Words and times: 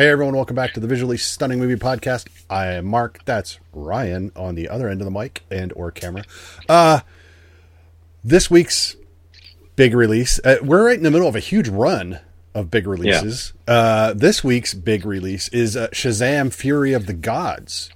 Hey 0.00 0.08
everyone, 0.08 0.34
welcome 0.34 0.56
back 0.56 0.72
to 0.72 0.80
the 0.80 0.86
Visually 0.86 1.18
Stunning 1.18 1.58
Movie 1.58 1.76
Podcast. 1.76 2.26
I 2.48 2.68
am 2.68 2.86
Mark. 2.86 3.22
That's 3.26 3.60
Ryan 3.74 4.32
on 4.34 4.54
the 4.54 4.66
other 4.66 4.88
end 4.88 5.02
of 5.02 5.04
the 5.04 5.10
mic 5.10 5.42
and 5.50 5.74
or 5.76 5.90
camera. 5.90 6.24
Uh 6.70 7.00
this 8.24 8.50
week's 8.50 8.96
big 9.76 9.92
release. 9.92 10.40
Uh, 10.42 10.56
we're 10.62 10.86
right 10.86 10.96
in 10.96 11.02
the 11.02 11.10
middle 11.10 11.28
of 11.28 11.36
a 11.36 11.38
huge 11.38 11.68
run 11.68 12.18
of 12.54 12.70
big 12.70 12.86
releases. 12.86 13.52
Uh 13.68 14.14
this 14.14 14.42
week's 14.42 14.72
big 14.72 15.04
release 15.04 15.48
is 15.48 15.76
uh, 15.76 15.88
Shazam: 15.88 16.50
Fury 16.50 16.94
of 16.94 17.04
the 17.04 17.12
Gods. 17.12 17.90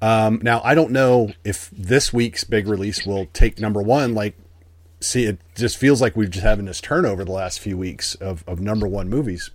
Um 0.00 0.40
now 0.42 0.62
I 0.64 0.74
don't 0.74 0.90
know 0.90 1.34
if 1.44 1.68
this 1.70 2.14
week's 2.14 2.44
big 2.44 2.66
release 2.66 3.04
will 3.04 3.26
take 3.34 3.60
number 3.60 3.82
1 3.82 4.14
like 4.14 4.38
see 5.00 5.26
it 5.26 5.38
just 5.54 5.76
feels 5.76 6.00
like 6.00 6.16
we've 6.16 6.30
just 6.30 6.46
having 6.46 6.64
this 6.64 6.80
turnover 6.80 7.26
the 7.26 7.32
last 7.32 7.60
few 7.60 7.76
weeks 7.76 8.14
of 8.14 8.42
of 8.46 8.58
number 8.58 8.88
1 8.88 9.10
movies. 9.10 9.50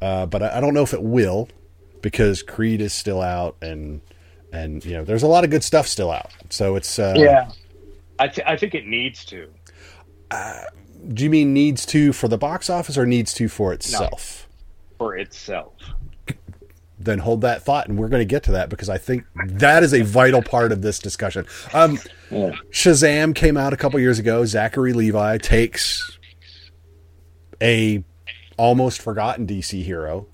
Uh, 0.00 0.26
but 0.26 0.42
I, 0.42 0.58
I 0.58 0.60
don't 0.60 0.74
know 0.74 0.82
if 0.82 0.92
it 0.94 1.02
will 1.02 1.48
because 2.02 2.42
Creed 2.42 2.80
is 2.80 2.92
still 2.92 3.20
out 3.20 3.56
and 3.60 4.00
and 4.52 4.84
you 4.84 4.92
know 4.92 5.04
there's 5.04 5.22
a 5.22 5.26
lot 5.26 5.44
of 5.44 5.50
good 5.50 5.64
stuff 5.64 5.86
still 5.86 6.10
out. 6.10 6.30
So 6.50 6.76
it's 6.76 6.98
uh, 6.98 7.14
Yeah, 7.16 7.50
I, 8.18 8.28
th- 8.28 8.46
I 8.46 8.56
think 8.56 8.74
it 8.74 8.86
needs 8.86 9.24
to. 9.26 9.48
Do 11.12 11.24
you 11.24 11.30
mean 11.30 11.52
needs 11.54 11.86
to 11.86 12.12
for 12.12 12.28
the 12.28 12.38
box 12.38 12.68
office 12.68 12.98
or 12.98 13.06
needs 13.06 13.32
to 13.34 13.48
for 13.48 13.72
itself? 13.72 14.46
for 14.98 15.16
itself. 15.16 15.74
Then 17.00 17.20
hold 17.20 17.42
that 17.42 17.62
thought, 17.62 17.86
and 17.86 17.96
we're 17.96 18.08
going 18.08 18.22
to 18.22 18.24
get 18.26 18.42
to 18.44 18.50
that 18.52 18.68
because 18.68 18.88
I 18.88 18.98
think 18.98 19.24
that 19.36 19.84
is 19.84 19.94
a 19.94 20.02
vital 20.02 20.42
part 20.42 20.72
of 20.72 20.82
this 20.82 20.98
discussion. 20.98 21.46
Um, 21.72 22.00
Yeah. 22.28 22.50
Shazam 22.72 23.36
came 23.36 23.56
out 23.56 23.72
a 23.72 23.76
couple 23.76 24.00
years 24.00 24.18
ago. 24.18 24.44
Zachary 24.44 24.92
Levi 24.92 25.38
takes 25.38 26.18
a 27.62 28.02
almost 28.58 29.00
forgotten 29.00 29.46
DC 29.46 29.82
hero, 29.82 30.26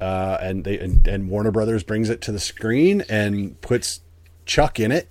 uh, 0.00 0.36
and 0.40 0.64
they 0.64 0.78
and, 0.78 1.06
and 1.08 1.30
Warner 1.30 1.50
Brothers 1.50 1.82
brings 1.82 2.10
it 2.10 2.20
to 2.22 2.32
the 2.32 2.40
screen 2.40 3.02
and 3.08 3.58
puts 3.62 4.00
Chuck 4.44 4.78
in 4.78 4.92
it, 4.92 5.08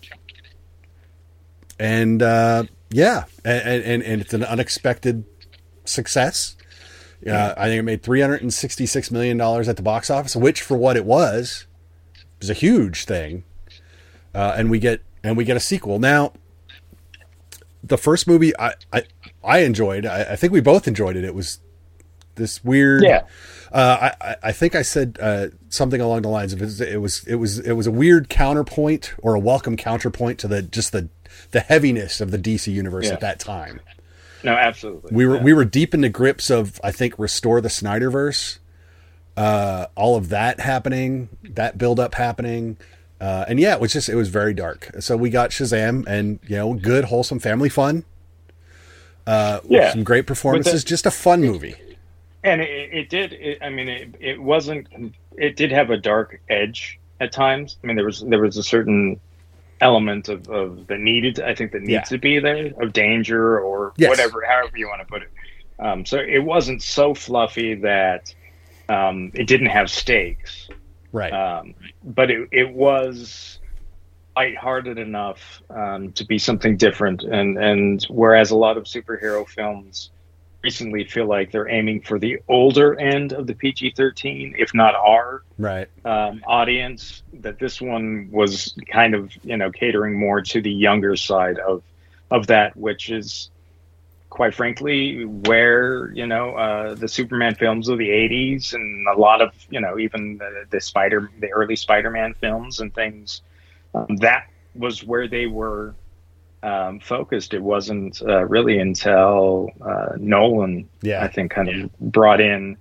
and 1.80 2.22
uh, 2.22 2.66
yeah, 2.92 3.24
and, 3.44 3.84
and 3.84 4.04
and 4.04 4.22
it's 4.22 4.34
an 4.34 4.44
unexpected 4.44 5.24
success. 5.86 6.56
Uh, 7.26 7.54
I 7.56 7.68
think 7.68 7.80
it 7.80 7.84
made 7.84 8.04
three 8.04 8.22
hundred 8.22 8.42
and 8.42 8.54
sixty-six 8.54 9.12
million 9.12 9.38
dollars 9.38 9.70
at 9.70 9.78
the 9.78 9.84
box 9.84 10.10
office, 10.10 10.36
which 10.36 10.62
for 10.62 10.76
what 10.76 10.98
it 10.98 11.06
was 11.06 11.66
was 12.40 12.50
a 12.50 12.54
huge 12.54 13.06
thing. 13.06 13.44
Uh, 14.34 14.54
and 14.58 14.70
we 14.70 14.80
get 14.80 15.02
and 15.24 15.38
we 15.38 15.46
get 15.46 15.56
a 15.56 15.62
sequel 15.62 16.00
now. 16.00 16.34
The 17.84 17.98
first 17.98 18.28
movie 18.28 18.58
I 18.60 18.74
I, 18.92 19.04
I 19.44 19.60
enjoyed. 19.60 20.06
I, 20.06 20.22
I 20.34 20.36
think 20.36 20.54
we 20.54 20.62
both 20.62 20.88
enjoyed 20.88 21.16
it. 21.16 21.24
It 21.24 21.34
was 21.36 21.60
this 22.36 22.64
weird. 22.64 23.04
Yeah. 23.04 23.24
Uh, 23.72 24.12
I 24.22 24.36
I- 24.44 24.52
think 24.52 24.76
I 24.76 24.82
said 24.82 25.18
uh, 25.22 25.48
something 25.70 26.02
along 26.02 26.24
the 26.24 26.30
lines 26.30 26.52
of 26.54 26.62
it 26.62 26.66
was, 26.66 26.82
it 26.82 26.98
was 26.98 27.24
it 27.28 27.36
was 27.36 27.60
it 27.60 27.72
was 27.74 27.88
a 27.88 27.92
weird 27.92 28.30
counterpoint 28.30 29.14
or 29.20 29.34
a 29.36 29.40
welcome 29.40 29.78
counterpoint 29.78 30.40
to 30.40 30.48
the 30.48 30.62
just 30.62 30.92
the 30.92 31.08
the 31.52 31.62
heaviness 31.62 32.20
of 32.22 32.32
the 32.32 32.38
DC 32.38 32.72
universe 32.72 33.08
Yeah. 33.08 33.14
at 33.14 33.20
that 33.22 33.40
time. 33.40 33.80
No, 34.44 34.54
absolutely. 34.54 35.16
We 35.16 35.26
were 35.26 35.36
Yeah. 35.38 35.44
we 35.44 35.54
were 35.54 35.66
deep 35.66 35.94
in 35.94 36.02
the 36.02 36.10
grips 36.10 36.50
of 36.50 36.82
I 36.84 36.92
think 36.92 37.18
restore 37.18 37.62
the 37.62 37.70
Snyderverse, 37.70 38.58
uh, 39.38 39.86
all 39.96 40.16
of 40.18 40.30
that 40.30 40.60
happening, 40.60 41.30
that 41.44 41.78
buildup 41.78 42.16
happening, 42.16 42.78
uh, 43.22 43.46
and 43.48 43.60
yeah, 43.60 43.74
it 43.76 43.80
was 43.80 43.94
just 43.94 44.10
it 44.10 44.16
was 44.16 44.30
very 44.30 44.54
dark. 44.54 44.90
So 45.00 45.16
we 45.16 45.30
got 45.30 45.52
Shazam, 45.52 46.06
and 46.08 46.40
you 46.48 46.58
know, 46.58 46.74
good 46.74 47.06
wholesome 47.06 47.40
family 47.40 47.70
fun. 47.70 48.04
Uh, 49.28 49.60
with 49.64 49.72
Yeah. 49.72 49.92
some 49.92 50.04
great 50.04 50.26
performances. 50.28 50.84
the- 50.84 50.90
just 50.90 51.06
a 51.06 51.12
fun 51.12 51.42
movie. 51.42 51.76
and 52.44 52.60
it, 52.62 52.90
it 52.94 53.10
did. 53.10 53.34
It, 53.34 53.60
I 53.62 53.70
mean, 53.70 53.88
it, 53.88 54.16
it 54.20 54.42
wasn't. 54.42 54.88
It 55.38 55.56
did 55.56 55.72
have 55.72 55.90
a 55.92 55.98
dark 55.98 56.42
edge 56.50 57.00
at 57.20 57.32
times. 57.32 57.78
I 57.84 57.88
mean, 57.88 57.96
there 57.96 58.06
was 58.06 58.22
there 58.22 58.40
was 58.42 58.58
a 58.58 58.64
certain 58.64 59.20
element 59.80 60.28
of, 60.30 60.48
of 60.50 60.88
that 60.88 61.00
needed. 61.00 61.40
I 61.40 61.54
think 61.56 61.72
that 61.72 61.82
needs 61.82 61.92
Yeah. 61.92 62.02
to 62.04 62.18
be 62.18 62.40
there 62.40 62.72
of 62.82 62.94
danger 62.94 63.60
or 63.60 63.94
Yes. 63.98 64.10
whatever, 64.10 64.44
however 64.48 64.76
you 64.78 64.88
want 64.88 65.02
to 65.02 65.08
put 65.08 65.22
it. 65.24 65.30
Um, 65.80 66.06
so 66.06 66.18
it 66.20 66.40
wasn't 66.44 66.82
so 66.84 67.14
fluffy 67.16 67.74
that 67.76 68.34
um, 68.90 69.32
it 69.34 69.46
didn't 69.48 69.68
have 69.68 69.90
stakes. 69.90 70.68
Right. 71.14 71.34
um, 71.34 71.74
but 72.04 72.32
it, 72.32 72.48
it 72.52 72.70
was 72.72 73.60
lighthearted 74.36 74.98
enough 74.98 75.62
um, 75.70 76.12
to 76.14 76.26
be 76.26 76.38
something 76.38 76.78
different. 76.78 77.24
And, 77.24 77.58
and 77.58 78.04
whereas 78.10 78.52
a 78.52 78.56
lot 78.56 78.78
of 78.78 78.86
superhero 78.86 79.48
films 79.48 80.12
recently 80.64 81.04
feel 81.04 81.26
like 81.26 81.52
they're 81.52 81.70
aiming 81.70 82.02
for 82.02 82.20
the 82.20 82.40
older 82.48 83.00
end 83.00 83.34
of 83.34 83.48
the 83.48 83.56
PG 83.56 83.94
13, 83.98 84.56
if 84.58 84.74
not 84.74 84.96
R 84.96 85.42
right. 85.58 85.90
um, 86.06 86.42
audience, 86.46 87.24
that 87.34 87.60
this 87.60 87.82
one 87.82 88.30
was 88.32 88.76
kind 88.92 89.16
of, 89.16 89.32
you 89.44 89.58
know, 89.58 89.72
catering 89.72 90.20
more 90.20 90.42
to 90.42 90.62
the 90.62 90.72
younger 90.72 91.16
side 91.16 91.58
of, 91.60 91.84
of 92.30 92.48
that, 92.48 92.78
which 92.78 93.10
is 93.10 93.50
quite 94.32 94.56
frankly 94.56 95.26
where 95.26 96.10
you 96.14 96.26
know 96.26 96.56
uh, 96.56 96.96
the 96.96 97.08
Superman 97.08 97.54
films 97.54 97.90
of 97.90 98.00
the 98.00 98.10
'80s 98.10 98.74
and 98.74 99.06
a 99.08 99.20
lot 99.20 99.42
of 99.42 99.52
you 99.70 99.80
know 99.80 100.00
even 100.00 100.38
the, 100.38 100.66
the 100.72 100.82
Spider, 100.82 101.30
the 101.40 101.52
early 101.52 101.76
Spider-Man 101.76 102.34
films 102.34 102.80
and 102.80 102.92
things. 102.96 103.42
Um, 103.94 104.16
that 104.18 104.48
was 104.76 105.04
where 105.04 105.28
they 105.28 105.48
were 105.48 105.94
um, 106.64 107.00
focused. 107.00 107.54
It 107.54 107.62
wasn't 107.62 108.22
uh, 108.22 108.46
really 108.46 108.80
until 108.80 109.70
uh, 109.82 110.14
Nolan, 110.18 110.88
Yeah. 111.02 111.24
I 111.24 111.28
think, 111.28 111.52
kind 111.52 111.70
of 111.70 112.00
brought 112.00 112.40
in 112.40 112.78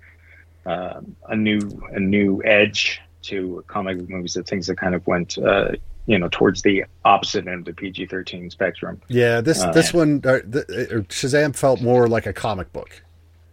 uh, 0.65 1.01
a 1.27 1.35
new 1.35 1.59
a 1.91 1.99
new 1.99 2.41
edge 2.45 3.01
to 3.23 3.63
comic 3.67 3.97
book 3.97 4.09
movies. 4.09 4.33
That 4.35 4.47
things 4.47 4.67
that 4.67 4.77
kind 4.77 4.95
of 4.95 5.05
went. 5.07 5.37
Uh, 5.37 5.71
you 6.07 6.17
know, 6.17 6.27
towards 6.31 6.63
the 6.63 6.83
opposite 7.05 7.47
end 7.47 7.59
of 7.59 7.65
the 7.65 7.73
PG-13 7.73 8.51
spectrum. 8.51 8.99
Yeah. 9.07 9.39
This 9.39 9.61
Uh, 9.61 9.71
this 9.71 9.93
one 9.93 10.19
uh, 10.25 10.29
uh, 10.29 10.39
Shazam 11.09 11.55
felt 11.55 11.79
more 11.79 12.07
like 12.07 12.25
a 12.25 12.33
comic 12.33 12.73
book 12.73 13.03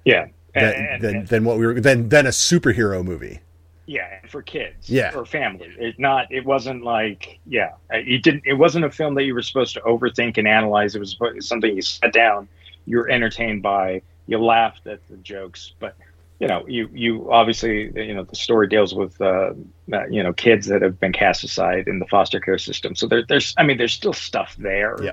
Yeah, 0.06 0.28
than 0.54 0.64
and, 0.64 0.74
and- 0.74 1.02
than, 1.02 1.16
and- 1.16 1.28
than 1.28 1.44
what 1.44 1.58
we 1.58 1.66
were 1.66 1.78
than 1.78 2.08
than 2.08 2.24
a 2.26 2.30
superhero 2.30 3.04
movie. 3.04 3.40
Yeah, 3.88 4.20
for 4.28 4.42
kids, 4.42 4.90
Yeah. 4.90 5.12
or 5.14 5.24
family. 5.24 5.68
It 5.78 5.98
not. 5.98 6.30
It 6.30 6.44
wasn't 6.44 6.84
like 6.84 7.40
yeah. 7.46 7.72
It 7.90 8.22
didn't. 8.22 8.42
It 8.44 8.54
wasn't 8.54 8.84
a 8.84 8.90
film 8.90 9.14
that 9.14 9.24
you 9.24 9.32
were 9.34 9.42
supposed 9.42 9.72
to 9.74 9.80
overthink 9.80 10.36
and 10.36 10.46
analyze. 10.46 10.94
It 10.94 10.98
was 11.00 11.16
something 11.40 11.74
you 11.74 11.80
sat 11.82 12.12
down, 12.12 12.48
you 12.84 12.98
were 12.98 13.08
entertained 13.10 13.62
by, 13.62 14.02
you 14.26 14.38
laughed 14.38 14.86
at 14.86 15.00
the 15.08 15.16
jokes, 15.16 15.72
but 15.80 15.96
you 16.38 16.46
know, 16.46 16.64
you 16.68 16.90
you 16.92 17.32
obviously 17.32 17.90
you 17.96 18.14
know 18.14 18.24
the 18.24 18.36
story 18.36 18.68
deals 18.68 18.94
with 18.94 19.18
uh, 19.22 19.54
uh, 19.92 20.06
you 20.10 20.22
know 20.22 20.34
kids 20.34 20.66
that 20.66 20.82
have 20.82 21.00
been 21.00 21.12
cast 21.12 21.42
aside 21.42 21.88
in 21.88 21.98
the 21.98 22.06
foster 22.06 22.40
care 22.40 22.58
system. 22.58 22.94
So 22.94 23.06
there, 23.06 23.24
there's 23.26 23.54
I 23.56 23.64
mean 23.64 23.78
there's 23.78 23.94
still 23.94 24.12
stuff 24.12 24.54
there 24.58 24.96
Yeah. 25.02 25.12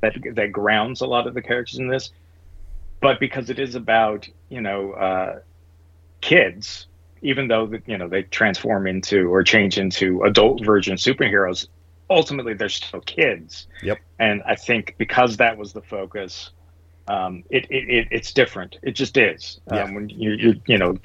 that 0.00 0.14
that 0.36 0.52
grounds 0.52 1.00
a 1.00 1.06
lot 1.06 1.26
of 1.26 1.34
the 1.34 1.42
characters 1.42 1.78
in 1.80 1.88
this, 1.88 2.10
but 3.00 3.18
because 3.18 3.50
it 3.50 3.58
is 3.58 3.74
about 3.74 4.28
you 4.48 4.60
know 4.60 4.92
uh, 4.92 5.40
kids, 6.20 6.86
even 7.22 7.48
though 7.48 7.72
you 7.86 7.96
know 7.96 8.08
they 8.08 8.24
transform 8.24 8.86
into 8.86 9.32
or 9.32 9.42
change 9.42 9.78
into 9.78 10.22
adult 10.22 10.64
version 10.64 10.96
superheroes, 10.96 11.68
ultimately 12.10 12.54
they're 12.54 12.68
still 12.68 13.00
kids. 13.00 13.66
Yep. 13.82 13.98
And 14.18 14.42
I 14.42 14.56
think 14.56 14.94
because 14.98 15.38
that 15.38 15.56
was 15.56 15.72
the 15.72 15.82
focus, 15.82 16.50
um, 17.08 17.44
it, 17.50 17.66
it, 17.70 17.88
it 17.88 18.08
it's 18.10 18.32
different. 18.32 18.78
It 18.82 18.92
just 18.92 19.16
is. 19.16 19.60
Yeah. 19.72 19.84
Um, 19.84 19.94
when 19.94 20.08
you 20.08 20.32
you 20.32 20.60
you 20.66 20.78
know 20.78 20.98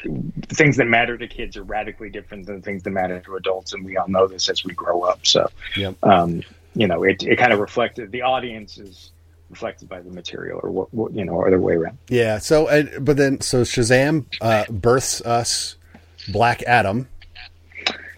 things 0.49 0.77
that 0.77 0.85
matter 0.85 1.17
to 1.17 1.27
kids 1.27 1.57
are 1.57 1.63
radically 1.63 2.09
different 2.09 2.45
than 2.45 2.61
things 2.61 2.83
that 2.83 2.91
matter 2.91 3.19
to 3.21 3.35
adults, 3.35 3.73
and 3.73 3.85
we 3.85 3.97
all 3.97 4.07
know 4.07 4.27
this 4.27 4.49
as 4.49 4.63
we 4.63 4.73
grow 4.73 5.01
up. 5.01 5.25
So, 5.25 5.49
Yep. 5.75 5.95
um, 6.03 6.43
you 6.75 6.87
know, 6.87 7.03
it 7.03 7.23
it 7.23 7.37
kind 7.37 7.53
of 7.53 7.59
reflected 7.59 8.11
the 8.11 8.21
audience 8.23 8.77
is 8.77 9.11
reflected 9.49 9.87
by 9.87 10.01
the 10.01 10.11
material, 10.11 10.59
or 10.61 10.69
what, 10.69 10.93
what 10.93 11.13
you 11.13 11.23
know, 11.25 11.33
or 11.33 11.49
the 11.49 11.57
way 11.57 11.73
around. 11.73 11.97
Yeah. 12.09 12.37
So, 12.39 12.67
and, 12.67 13.03
but 13.03 13.17
then, 13.17 13.39
so 13.41 13.61
Shazam 13.61 14.25
uh, 14.41 14.65
births 14.69 15.21
us 15.21 15.76
Black 16.27 16.61
Adam, 16.63 17.07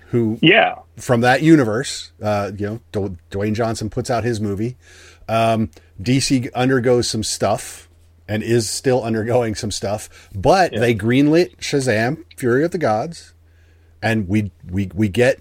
who 0.08 0.40
Yeah. 0.42 0.76
from 0.98 1.22
that 1.22 1.42
universe, 1.42 2.12
uh, 2.22 2.52
you 2.58 2.82
know, 2.94 3.16
Dwayne 3.32 3.54
Johnson 3.54 3.90
puts 3.90 4.10
out 4.10 4.24
his 4.24 4.40
movie. 4.42 4.78
Um, 5.28 5.70
DC 6.02 6.50
undergoes 6.56 7.08
some 7.10 7.24
stuff, 7.24 7.88
and 8.28 8.42
is 8.44 8.70
still 8.70 9.04
undergoing 9.04 9.56
some 9.56 9.72
stuff. 9.72 10.30
But 10.34 10.72
they 10.72 10.94
greenlit 10.96 11.58
Shazam: 11.58 12.24
Fury 12.38 12.64
of 12.64 12.72
the 12.72 12.78
Gods, 12.78 13.34
and 14.02 14.28
we 14.28 14.52
we 14.68 14.90
we 14.94 15.08
get 15.10 15.40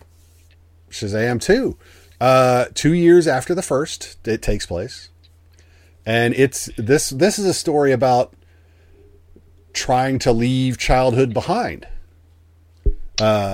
Shazam 0.91 1.41
two, 1.41 1.76
uh, 2.21 2.67
two 2.75 2.93
years 2.93 3.26
after 3.26 3.55
the 3.55 3.62
first. 3.62 4.17
It 4.26 4.43
takes 4.43 4.67
place, 4.67 5.09
and 6.05 6.35
it's 6.35 6.69
this 6.76 7.09
this 7.11 7.38
is 7.38 7.47
a 7.47 7.55
story 7.55 7.93
about 7.93 8.35
trying 9.73 10.19
to 10.21 10.32
leave 10.32 10.76
childhood 10.79 11.32
behind. 11.32 11.87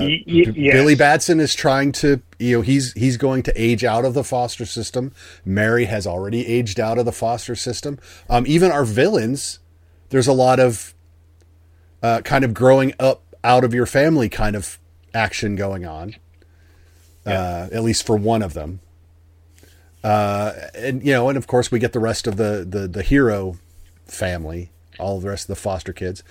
Y- 0.00 0.22
y- 0.26 0.52
yes. 0.54 0.72
Billy 0.74 0.94
Batson 0.94 1.40
is 1.40 1.54
trying 1.54 1.92
to, 1.92 2.20
you 2.38 2.58
know, 2.58 2.62
he's 2.62 2.92
he's 2.92 3.16
going 3.16 3.42
to 3.44 3.52
age 3.60 3.84
out 3.84 4.04
of 4.04 4.14
the 4.14 4.24
foster 4.24 4.66
system. 4.66 5.12
Mary 5.44 5.86
has 5.86 6.06
already 6.06 6.46
aged 6.46 6.78
out 6.78 6.98
of 6.98 7.04
the 7.04 7.12
foster 7.12 7.54
system. 7.54 7.98
Um, 8.28 8.44
even 8.46 8.70
our 8.70 8.84
villains, 8.84 9.60
there's 10.10 10.26
a 10.26 10.32
lot 10.32 10.60
of 10.60 10.94
uh, 12.02 12.20
kind 12.22 12.44
of 12.44 12.52
growing 12.52 12.92
up 12.98 13.22
out 13.42 13.64
of 13.64 13.72
your 13.74 13.86
family 13.86 14.28
kind 14.28 14.54
of 14.56 14.78
action 15.14 15.56
going 15.56 15.86
on. 15.86 16.16
Uh, 17.26 17.68
at 17.72 17.82
least 17.82 18.04
for 18.04 18.16
one 18.18 18.42
of 18.42 18.52
them. 18.52 18.80
Uh, 20.02 20.52
and 20.74 21.02
you 21.02 21.10
know, 21.12 21.30
and 21.30 21.38
of 21.38 21.46
course 21.46 21.70
we 21.70 21.78
get 21.78 21.94
the 21.94 22.00
rest 22.00 22.26
of 22.26 22.36
the 22.36 22.66
the 22.68 22.86
the 22.86 23.02
hero 23.02 23.56
family, 24.04 24.70
all 24.98 25.18
the 25.20 25.28
rest 25.30 25.44
of 25.44 25.56
the 25.56 25.60
foster 25.62 25.94
kids. 25.94 26.22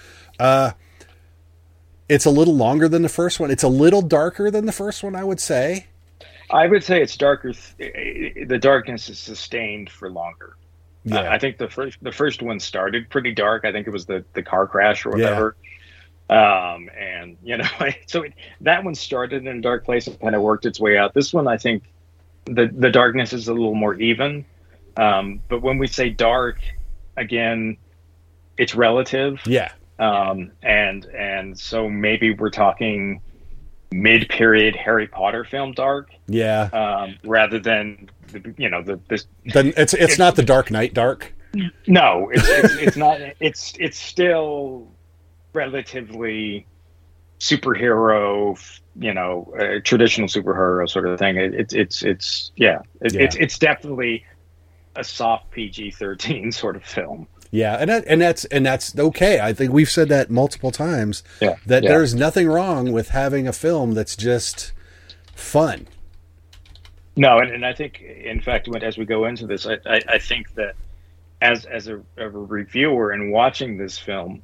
It's 2.09 2.25
a 2.25 2.29
little 2.31 2.55
longer 2.55 2.87
than 2.87 3.01
the 3.01 3.09
first 3.09 3.39
one. 3.39 3.49
It's 3.51 3.63
a 3.63 3.67
little 3.69 4.01
darker 4.01 4.51
than 4.51 4.65
the 4.65 4.71
first 4.71 5.03
one, 5.03 5.15
I 5.15 5.23
would 5.23 5.39
say. 5.39 5.87
I 6.51 6.67
would 6.67 6.83
say 6.83 7.01
it's 7.01 7.15
darker. 7.17 7.53
th- 7.53 8.47
The 8.47 8.57
darkness 8.59 9.09
is 9.09 9.17
sustained 9.19 9.89
for 9.89 10.09
longer. 10.09 10.55
Yeah. 11.05 11.21
I 11.21 11.35
I 11.35 11.39
think 11.39 11.57
the 11.57 11.69
first 11.69 11.97
the 12.01 12.11
first 12.11 12.41
one 12.41 12.59
started 12.59 13.09
pretty 13.09 13.33
dark. 13.33 13.65
I 13.65 13.71
think 13.71 13.87
it 13.87 13.91
was 13.91 14.05
the 14.05 14.23
the 14.33 14.43
car 14.43 14.67
crash 14.67 15.05
or 15.05 15.17
Yeah. 15.17 15.25
whatever. 15.25 15.55
Um, 16.29 16.89
and 16.97 17.37
you 17.43 17.57
know, 17.57 17.65
so 18.07 18.23
it, 18.23 18.33
that 18.61 18.83
one 18.83 18.95
started 18.95 19.45
in 19.45 19.57
a 19.57 19.61
dark 19.61 19.83
place 19.85 20.07
and 20.07 20.19
kind 20.19 20.35
of 20.35 20.41
worked 20.41 20.65
its 20.65 20.79
way 20.79 20.97
out. 20.97 21.13
This 21.13 21.33
one, 21.33 21.47
I 21.47 21.57
think, 21.57 21.83
the 22.45 22.67
the 22.67 22.89
darkness 22.89 23.33
is 23.33 23.47
a 23.47 23.53
little 23.53 23.75
more 23.75 23.95
even. 23.95 24.45
Um, 24.95 25.39
but 25.49 25.61
when 25.61 25.77
we 25.79 25.87
say 25.87 26.09
dark, 26.09 26.59
again, 27.17 27.77
it's 28.57 28.75
relative. 28.75 29.39
Yeah. 29.45 29.71
Um, 29.99 30.51
and 30.61 31.05
and 31.05 31.57
so 31.59 31.89
maybe 31.89 32.33
we're 32.33 32.49
talking 32.49 33.21
mid 33.91 34.27
period 34.29 34.75
Harry 34.75 35.07
Potter 35.07 35.43
film 35.45 35.71
dark 35.73 36.09
Yeah. 36.27 36.63
um, 36.73 37.15
rather 37.23 37.59
than 37.59 38.09
the, 38.31 38.53
you 38.57 38.69
know 38.69 38.81
the 38.81 38.99
this. 39.07 39.27
Then 39.53 39.73
it's 39.77 39.93
it's 39.93 40.17
not 40.17 40.35
the 40.35 40.43
Dark 40.43 40.71
Knight 40.71 40.93
dark. 40.93 41.33
No, 41.85 42.31
it's 42.33 42.49
it's, 42.49 42.73
it's 42.77 42.97
not. 42.97 43.19
It's 43.39 43.73
it's 43.79 43.99
still 43.99 44.87
relatively 45.53 46.65
superhero, 47.39 48.57
you 48.99 49.13
know, 49.13 49.53
uh, 49.59 49.79
traditional 49.83 50.27
superhero 50.27 50.89
sort 50.89 51.07
of 51.07 51.19
thing. 51.19 51.37
It, 51.37 51.53
it's 51.53 51.73
it's 51.73 52.03
it's 52.03 52.51
yeah, 52.55 52.79
it, 53.01 53.13
Yeah. 53.13 53.21
it's 53.21 53.35
it's 53.35 53.59
definitely 53.59 54.25
a 54.95 55.03
soft 55.03 55.51
PG 55.51 55.91
thirteen 55.91 56.51
sort 56.63 56.75
of 56.75 56.83
film. 56.83 57.27
Yeah, 57.53 57.77
and 57.79 57.87
that, 57.87 58.03
and 58.07 58.19
that's 58.19 58.45
and 58.45 58.65
that's 58.65 58.97
okay. 58.97 59.39
I 59.39 59.53
think 59.53 59.71
we've 59.71 59.89
said 59.89 60.09
that 60.09 60.31
multiple 60.31 60.71
times. 60.71 61.21
Yeah, 61.39 61.57
That 61.67 61.83
yeah. 61.83 61.89
there's 61.89 62.15
nothing 62.15 62.47
wrong 62.47 62.91
with 62.91 63.09
having 63.09 63.47
a 63.47 63.53
film 63.53 63.93
that's 63.93 64.15
just 64.15 64.71
fun. 65.35 65.87
No, 67.15 67.37
and, 67.37 67.51
and 67.51 67.63
I 67.63 67.73
think, 67.73 68.01
in 68.01 68.41
fact, 68.41 68.67
when, 68.67 68.81
as 68.81 68.97
we 68.97 69.05
go 69.05 69.25
into 69.25 69.45
this, 69.45 69.67
I, 69.67 69.77
I, 69.85 70.01
I 70.09 70.17
think 70.17 70.55
that 70.55 70.75
as 71.41 71.65
as 71.65 71.87
a, 71.87 72.01
a 72.17 72.27
reviewer 72.27 73.11
and 73.11 73.31
watching 73.31 73.77
this 73.77 73.99
film, 73.99 74.41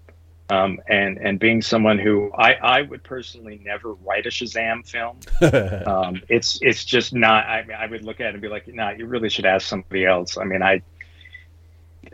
um, 0.51 0.79
and 0.87 1.17
and 1.17 1.39
being 1.39 1.63
someone 1.63 1.97
who 1.97 2.31
I, 2.37 2.53
I 2.53 2.81
would 2.83 3.01
personally 3.03 3.59
never 3.65 3.93
write 3.93 4.27
a 4.27 4.29
Shazam 4.29 4.87
film. 4.87 5.17
um, 5.87 6.21
it's 6.29 6.59
it's 6.61 6.85
just 6.85 7.15
not. 7.15 7.47
I 7.47 7.63
mean, 7.65 7.75
I 7.75 7.87
would 7.87 8.05
look 8.05 8.19
at 8.19 8.27
it 8.27 8.33
and 8.33 8.41
be 8.41 8.49
like, 8.49 8.67
nah, 8.67 8.91
you 8.91 9.07
really 9.07 9.29
should 9.29 9.47
ask 9.47 9.65
somebody 9.65 10.05
else. 10.05 10.37
I 10.37 10.43
mean, 10.43 10.61
I. 10.61 10.83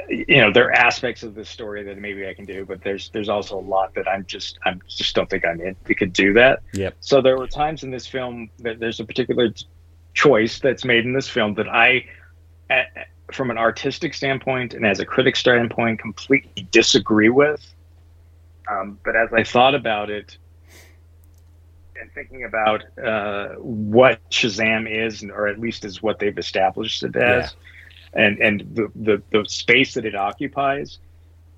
You 0.09 0.37
know, 0.37 0.51
there 0.51 0.65
are 0.67 0.71
aspects 0.73 1.23
of 1.23 1.35
this 1.35 1.47
story 1.49 1.83
that 1.83 1.97
maybe 1.97 2.27
I 2.27 2.33
can 2.33 2.45
do, 2.45 2.65
but 2.65 2.81
there's 2.83 3.09
there's 3.09 3.29
also 3.29 3.57
a 3.57 3.61
lot 3.61 3.93
that 3.95 4.07
I'm 4.07 4.25
just 4.25 4.57
I'm 4.65 4.81
just 4.87 5.15
don't 5.15 5.29
think 5.29 5.45
I'm 5.45 5.61
in. 5.61 5.75
We 5.87 5.95
could 5.95 6.11
do 6.11 6.33
that. 6.33 6.61
Yep. 6.73 6.95
So 7.01 7.21
there 7.21 7.37
were 7.37 7.47
times 7.47 7.83
in 7.83 7.91
this 7.91 8.07
film 8.07 8.49
that 8.59 8.79
there's 8.79 8.99
a 8.99 9.05
particular 9.05 9.49
choice 10.13 10.59
that's 10.59 10.85
made 10.85 11.05
in 11.05 11.13
this 11.13 11.29
film 11.29 11.53
that 11.55 11.67
I, 11.69 12.05
a- 12.69 12.79
a- 12.95 13.31
from 13.31 13.51
an 13.51 13.57
artistic 13.57 14.13
standpoint 14.13 14.73
and 14.73 14.85
as 14.85 14.99
a 14.99 15.05
critic 15.05 15.35
standpoint, 15.35 15.99
completely 15.99 16.67
disagree 16.71 17.29
with. 17.29 17.65
Um, 18.69 18.99
but 19.05 19.15
as 19.15 19.29
I 19.33 19.43
thought 19.43 19.75
about 19.75 20.09
it 20.09 20.37
and 21.99 22.11
thinking 22.13 22.43
about 22.43 22.83
uh, 22.97 23.49
what 23.59 24.19
Shazam 24.29 24.89
is, 24.89 25.23
or 25.23 25.47
at 25.47 25.59
least 25.59 25.85
is 25.85 26.01
what 26.01 26.19
they've 26.19 26.37
established 26.37 27.03
it 27.03 27.15
as, 27.15 27.55
and 28.15 28.39
and 28.39 28.61
the, 28.73 28.91
the 28.95 29.21
the 29.31 29.45
space 29.45 29.93
that 29.95 30.05
it 30.05 30.15
occupies, 30.15 30.99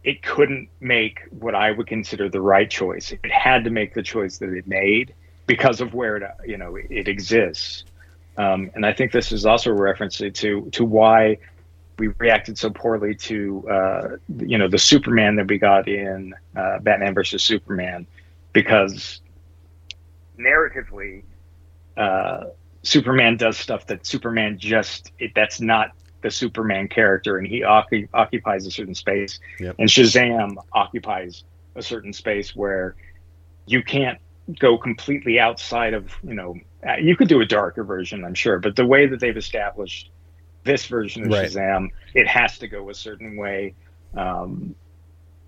it 0.03 0.23
couldn't 0.23 0.69
make 0.79 1.21
what 1.31 1.55
I 1.55 1.71
would 1.71 1.87
consider 1.87 2.29
the 2.29 2.41
right 2.41 2.69
choice. 2.69 3.11
It 3.11 3.31
had 3.31 3.63
to 3.65 3.69
make 3.69 3.93
the 3.93 4.03
choice 4.03 4.37
that 4.39 4.49
it 4.49 4.67
made 4.67 5.13
because 5.45 5.81
of 5.81 5.93
where 5.93 6.17
it 6.17 6.23
you 6.45 6.57
know 6.57 6.75
it 6.75 7.07
exists. 7.07 7.85
Um, 8.37 8.69
and 8.75 8.85
I 8.85 8.93
think 8.93 9.11
this 9.11 9.31
is 9.31 9.45
also 9.45 9.71
a 9.71 9.73
reference 9.73 10.17
to 10.17 10.31
to 10.71 10.85
why 10.85 11.37
we 11.97 12.09
reacted 12.19 12.57
so 12.57 12.69
poorly 12.69 13.15
to 13.15 13.67
uh, 13.69 14.17
you 14.39 14.57
know 14.57 14.67
the 14.67 14.77
Superman 14.77 15.35
that 15.37 15.47
we 15.47 15.57
got 15.57 15.87
in 15.87 16.33
uh, 16.55 16.79
Batman 16.79 17.13
versus 17.13 17.43
Superman 17.43 18.05
because 18.53 19.21
narratively 20.39 21.23
uh, 21.95 22.45
Superman 22.83 23.37
does 23.37 23.57
stuff 23.57 23.87
that 23.87 24.05
Superman 24.05 24.57
just 24.59 25.11
it, 25.19 25.31
that's 25.35 25.59
not 25.59 25.91
the 26.27 26.31
Superman 26.31 26.89
character, 26.89 27.37
and 27.37 27.47
he 27.47 27.61
occu- 27.61 28.09
occupies 28.13 28.65
a 28.65 28.71
certain 28.71 28.95
space, 28.95 29.39
Yep. 29.59 29.75
and 29.79 29.87
Shazam 29.89 30.55
occupies 30.73 31.43
a 31.75 31.81
certain 31.81 32.11
space 32.11 32.53
where 32.55 32.95
you 33.65 33.81
can't 33.81 34.19
go 34.59 34.77
completely 34.77 35.39
outside 35.39 35.93
of 35.93 36.11
you 36.23 36.33
know 36.33 36.55
uh, 36.87 36.95
you 36.95 37.15
could 37.17 37.27
do 37.27 37.41
a 37.41 37.45
darker 37.45 37.83
version 37.83 38.23
i'm 38.23 38.33
sure 38.33 38.59
but 38.59 38.77
the 38.77 38.85
way 38.85 39.05
that 39.05 39.19
they've 39.19 39.35
established 39.35 40.09
this 40.63 40.85
version 40.85 41.23
of 41.25 41.31
Right. 41.31 41.49
shazam 41.51 41.89
it 42.15 42.27
has 42.27 42.57
to 42.59 42.67
go 42.69 42.89
a 42.89 42.93
certain 42.93 43.35
way 43.35 43.75
um, 44.15 44.73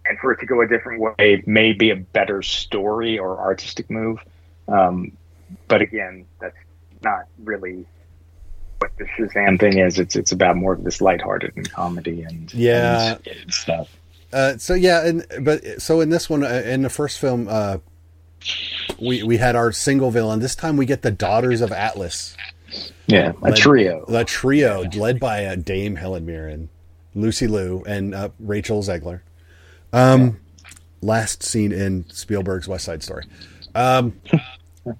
and 0.05 0.19
for 0.19 0.33
it 0.33 0.39
to 0.41 0.45
go 0.45 0.61
a 0.61 0.67
different 0.67 1.01
way 1.01 1.41
may 1.45 1.71
be 1.71 1.91
a 1.91 1.95
better 1.95 2.41
story 2.41 3.17
or 3.17 3.39
artistic 3.39 3.89
move 3.89 4.19
um, 4.67 5.13
but 5.69 5.81
again 5.81 6.25
that's 6.41 6.57
not 7.01 7.21
really 7.41 7.85
what 8.79 8.91
the 8.97 9.05
shazam 9.05 9.59
thing 9.59 9.77
is 9.79 9.99
it's 9.99 10.15
it's 10.15 10.31
about 10.31 10.55
more 10.57 10.73
of 10.73 10.83
this 10.83 11.01
lighthearted 11.01 11.53
and 11.55 11.71
comedy 11.71 12.23
and 12.23 12.51
Yeah. 12.53 13.17
and 13.43 13.53
stuff 13.53 13.95
Uh, 14.33 14.57
so 14.57 14.73
yeah, 14.75 15.05
and 15.07 15.25
but 15.41 15.81
so 15.81 16.01
in 16.01 16.09
this 16.11 16.29
one, 16.29 16.43
uh, 16.43 16.61
in 16.65 16.83
the 16.83 16.89
first 16.89 17.17
film, 17.19 17.47
uh, 17.49 17.77
we 19.01 19.23
we 19.23 19.37
had 19.37 19.55
our 19.55 19.71
single 19.71 20.11
villain. 20.11 20.39
This 20.39 20.55
time 20.55 20.77
we 20.77 20.85
get 20.85 21.01
the 21.01 21.09
Daughters 21.09 21.61
of 21.61 21.71
Atlas, 21.71 22.37
yeah 23.07 23.31
a 23.41 23.49
Led- 23.49 23.55
trio 23.57 24.05
A 24.07 24.23
trio 24.23 24.83
led 24.95 25.19
by 25.19 25.45
uh, 25.45 25.55
Dame 25.55 25.95
Helen 25.95 26.27
Mirren, 26.27 26.69
Lucy 27.15 27.47
Liu, 27.47 27.83
and 27.87 28.13
uh, 28.13 28.29
Rachel 28.39 28.83
Zegler. 28.83 29.21
Um, 29.91 30.39
last 31.01 31.41
seen 31.41 31.71
in 31.71 32.07
Spielberg's 32.11 32.67
West 32.67 32.85
Side 32.85 33.01
Story. 33.01 33.25
Um, 33.73 34.13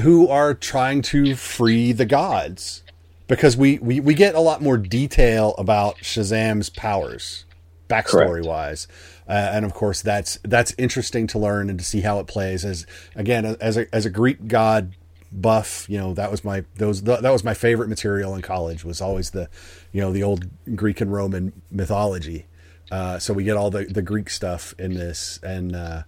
who 0.00 0.28
are 0.28 0.54
trying 0.54 1.02
to 1.02 1.34
free 1.36 1.92
the 1.92 2.06
gods 2.06 2.82
because 3.26 3.56
we, 3.56 3.78
we, 3.78 4.00
we 4.00 4.14
get 4.14 4.34
a 4.34 4.40
lot 4.40 4.62
more 4.62 4.76
detail 4.76 5.54
about 5.58 5.98
Shazam's 5.98 6.70
powers 6.70 7.44
backstory 7.88 8.26
Correct. 8.26 8.46
wise. 8.46 8.88
Uh, 9.28 9.50
and 9.52 9.64
of 9.64 9.74
course 9.74 10.02
that's, 10.02 10.38
that's 10.42 10.74
interesting 10.78 11.26
to 11.28 11.38
learn 11.38 11.68
and 11.70 11.78
to 11.78 11.84
see 11.84 12.00
how 12.00 12.18
it 12.18 12.26
plays 12.26 12.64
as 12.64 12.86
again, 13.14 13.44
as 13.60 13.76
a, 13.76 13.94
as 13.94 14.06
a 14.06 14.10
Greek 14.10 14.48
god 14.48 14.94
buff, 15.30 15.86
you 15.88 15.98
know, 15.98 16.14
that 16.14 16.30
was 16.30 16.44
my, 16.44 16.64
those, 16.76 17.02
that 17.02 17.22
was 17.22 17.44
my 17.44 17.54
favorite 17.54 17.88
material 17.88 18.34
in 18.34 18.42
college 18.42 18.84
was 18.84 19.00
always 19.00 19.30
the, 19.30 19.48
you 19.92 20.00
know, 20.00 20.12
the 20.12 20.22
old 20.22 20.46
Greek 20.74 21.00
and 21.00 21.12
Roman 21.12 21.52
mythology. 21.70 22.46
Uh, 22.90 23.18
so 23.18 23.32
we 23.32 23.44
get 23.44 23.56
all 23.56 23.70
the, 23.70 23.84
the 23.84 24.02
Greek 24.02 24.30
stuff 24.30 24.74
in 24.78 24.94
this 24.94 25.38
and, 25.42 25.76
uh, 25.76 26.02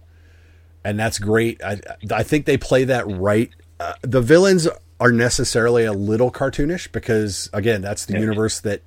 and 0.85 0.99
that's 0.99 1.17
great. 1.17 1.61
I 1.63 1.81
I 2.11 2.21
think 2.21 2.45
they 2.45 2.57
play 2.57 2.83
that 2.85 3.07
right. 3.07 3.49
Uh, 3.79 3.93
the 4.01 4.21
villains 4.21 4.67
are 4.99 5.11
necessarily 5.11 5.83
a 5.83 5.93
little 5.93 6.31
cartoonish 6.31 6.91
because 6.91 7.49
again, 7.53 7.81
that's 7.81 8.05
the 8.05 8.17
universe 8.19 8.59
that 8.61 8.81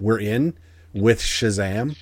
we're 0.00 0.18
in 0.20 0.54
with 0.92 1.20
Shazam. 1.20 1.96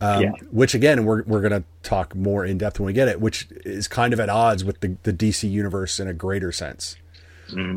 Um, 0.00 0.22
Yeah. 0.22 0.30
Which 0.50 0.74
again, 0.74 1.04
we're 1.04 1.22
we're 1.24 1.40
gonna 1.40 1.64
talk 1.82 2.14
more 2.14 2.44
in 2.44 2.58
depth 2.58 2.78
when 2.78 2.86
we 2.86 2.92
get 2.92 3.08
it. 3.08 3.20
Which 3.20 3.48
is 3.64 3.88
kind 3.88 4.12
of 4.12 4.20
at 4.20 4.28
odds 4.28 4.62
with 4.64 4.80
the, 4.80 4.96
the 5.02 5.12
DC 5.12 5.50
universe 5.50 5.98
in 5.98 6.06
a 6.06 6.12
greater 6.14 6.52
sense, 6.52 6.96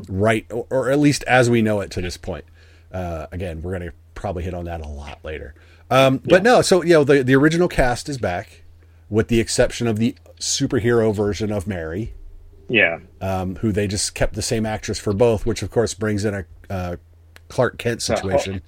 right? 0.10 0.46
Or, 0.52 0.68
or 0.70 0.92
at 0.92 1.00
least 1.00 1.24
as 1.24 1.50
we 1.50 1.62
know 1.62 1.80
it 1.82 1.92
to 1.92 2.02
this 2.02 2.18
point. 2.18 2.46
Uh, 2.92 3.28
again, 3.32 3.62
we're 3.62 3.72
gonna 3.72 3.92
probably 4.16 4.44
hit 4.44 4.54
on 4.54 4.66
that 4.66 4.82
a 4.82 4.88
lot 4.88 5.20
later. 5.24 5.56
Um, 5.90 6.22
but 6.26 6.44
no, 6.44 6.62
so 6.62 6.84
you 6.84 6.94
know 6.94 7.04
the 7.04 7.24
the 7.24 7.36
original 7.36 7.68
cast 7.68 8.10
is 8.10 8.18
back, 8.18 8.64
with 9.10 9.28
the 9.30 9.40
exception 9.40 9.88
of 9.88 9.98
the 9.98 10.16
superhero 10.40 11.16
version 11.16 11.52
of 11.52 11.66
Mary, 11.68 12.14
Yeah. 12.70 13.00
um, 13.20 13.56
who 13.58 13.72
they 13.72 13.88
just 13.88 14.14
kept 14.14 14.36
the 14.36 14.42
same 14.42 14.66
actress 14.66 15.00
for 15.00 15.12
both, 15.12 15.46
which 15.46 15.64
of 15.64 15.72
course 15.72 15.94
brings 15.94 16.24
in 16.24 16.34
a 16.36 16.46
uh, 16.70 16.96
Clark 17.48 17.78
Kent 17.78 18.02
situation. 18.02 18.62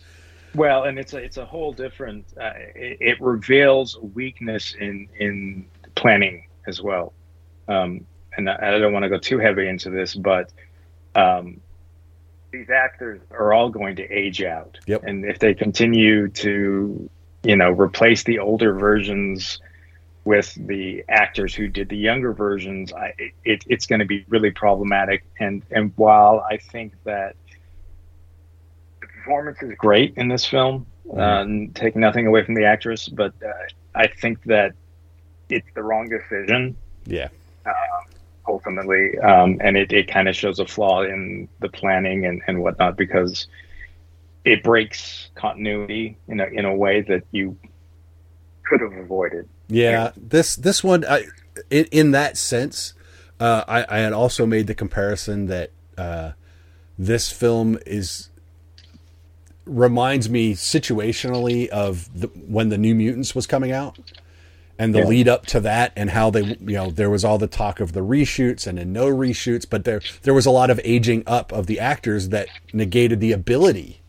Well, 0.54 0.84
and 0.84 1.00
it's 1.00 1.14
a 1.14 1.18
it's 1.18 1.38
a 1.38 1.46
whole 1.46 1.72
different. 1.72 2.26
Uh, 2.40 2.52
it, 2.76 2.98
it 3.00 3.22
reveals 3.22 3.96
a 3.96 4.06
weakness 4.06 4.76
in 4.78 5.08
in 5.18 5.66
planning 5.96 6.48
as 6.68 6.82
well. 6.82 7.14
Um, 7.68 8.06
and 8.36 8.50
I, 8.50 8.76
I 8.76 8.80
don't 8.80 8.92
want 8.92 9.04
to 9.04 9.10
go 9.10 9.18
too 9.18 9.40
heavy 9.40 9.68
into 9.68 9.90
this, 9.90 10.14
but 10.14 10.52
um, 11.16 11.62
these 12.52 12.70
actors 12.70 13.22
are 13.32 13.54
all 13.54 13.70
going 13.70 13.96
to 13.98 14.10
age 14.10 14.42
out. 14.44 14.78
Yep. 14.88 15.04
And 15.04 15.26
if 15.26 15.40
they 15.40 15.54
continue 15.54 16.28
to, 16.30 17.10
you 17.44 17.56
know, 17.56 17.72
replace 17.72 18.24
the 18.24 18.40
older 18.40 18.74
versions 18.74 19.60
with 20.24 20.54
the 20.68 21.04
actors 21.10 21.56
who 21.56 21.68
did 21.68 21.90
the 21.90 21.98
younger 21.98 22.34
versions, 22.34 22.94
I, 22.94 23.14
it, 23.44 23.64
it's 23.68 23.86
going 23.86 24.00
to 24.00 24.06
be 24.06 24.26
really 24.30 24.52
problematic. 24.52 25.24
And 25.40 25.64
and 25.72 25.92
while 25.96 26.46
I 26.50 26.58
think 26.58 26.94
that 27.06 27.36
the 29.02 29.08
performance 29.08 29.62
is 29.62 29.74
great 29.78 30.14
in 30.18 30.28
this 30.28 30.46
film, 30.46 30.86
um, 31.18 31.70
take 31.70 31.96
nothing 31.96 32.28
away 32.28 32.44
from 32.46 32.54
the 32.54 32.66
actress, 32.66 33.08
but 33.08 33.34
uh, 33.44 33.52
I 33.96 34.08
think 34.08 34.44
that 34.44 34.74
it's 35.50 35.68
the 35.76 35.84
wrong 35.84 36.08
decision 36.08 36.78
Yeah, 37.66 37.74
ultimately, 38.48 39.18
um, 39.20 39.60
and 39.62 39.78
it, 39.78 39.92
it 39.92 40.08
kind 40.08 40.28
of 40.28 40.36
shows 40.36 40.60
a 40.60 40.66
flaw 40.66 41.02
in 41.04 41.48
the 41.60 41.70
planning 41.70 42.26
and, 42.26 42.42
and 42.48 42.62
whatnot 42.62 42.98
because 42.98 43.48
it 44.46 44.64
breaks 44.64 45.30
continuity 45.36 46.18
in 46.28 46.40
a 46.40 46.46
in 46.46 46.66
a 46.66 46.76
way 46.76 47.02
that 47.02 47.24
you 47.32 47.58
could 48.64 48.82
have 48.82 48.94
avoided. 48.94 49.48
Yeah. 49.72 50.12
This 50.18 50.56
this 50.56 50.84
one, 50.84 51.06
I, 51.06 51.26
in, 51.70 51.86
in 51.92 52.12
that 52.12 52.38
sense, 52.38 52.94
uh, 53.40 53.64
I, 53.68 53.86
I 53.90 53.98
had 54.00 54.14
also 54.14 54.46
made 54.46 54.68
the 54.68 54.76
comparison 54.76 55.48
that 55.48 55.72
uh, 55.98 56.32
this 56.98 57.32
film 57.32 57.78
is 57.86 58.30
reminds 59.66 60.30
me 60.30 60.54
situationally 60.54 61.68
of 61.70 62.10
the, 62.20 62.28
when 62.28 62.70
the 62.70 62.78
New 62.78 62.96
Mutants 62.96 63.36
was 63.36 63.48
coming 63.48 63.72
out. 63.72 63.98
and 64.80 64.96
the 64.96 65.00
Yeah. 65.00 65.06
lead 65.06 65.28
up 65.28 65.46
to 65.48 65.60
that 65.60 65.92
and 65.96 66.10
how 66.10 66.32
they 66.32 66.42
you 66.44 66.58
know 66.74 66.90
there 66.90 67.10
was 67.12 67.24
all 67.24 67.38
the 67.38 67.46
talk 67.46 67.80
of 67.80 67.94
the 67.94 68.00
reshoots 68.00 68.66
and 68.66 68.80
then 68.80 68.92
no 68.92 69.06
reshoots 69.06 69.66
but 69.70 69.84
there 69.84 70.02
there 70.24 70.34
was 70.34 70.48
a 70.48 70.50
lot 70.52 70.72
of 70.72 70.80
aging 70.84 71.22
up 71.28 71.52
of 71.52 71.68
the 71.68 71.80
actors 71.80 72.30
that 72.30 72.48
negated 72.74 73.20
the 73.20 73.32
ability 73.32 74.02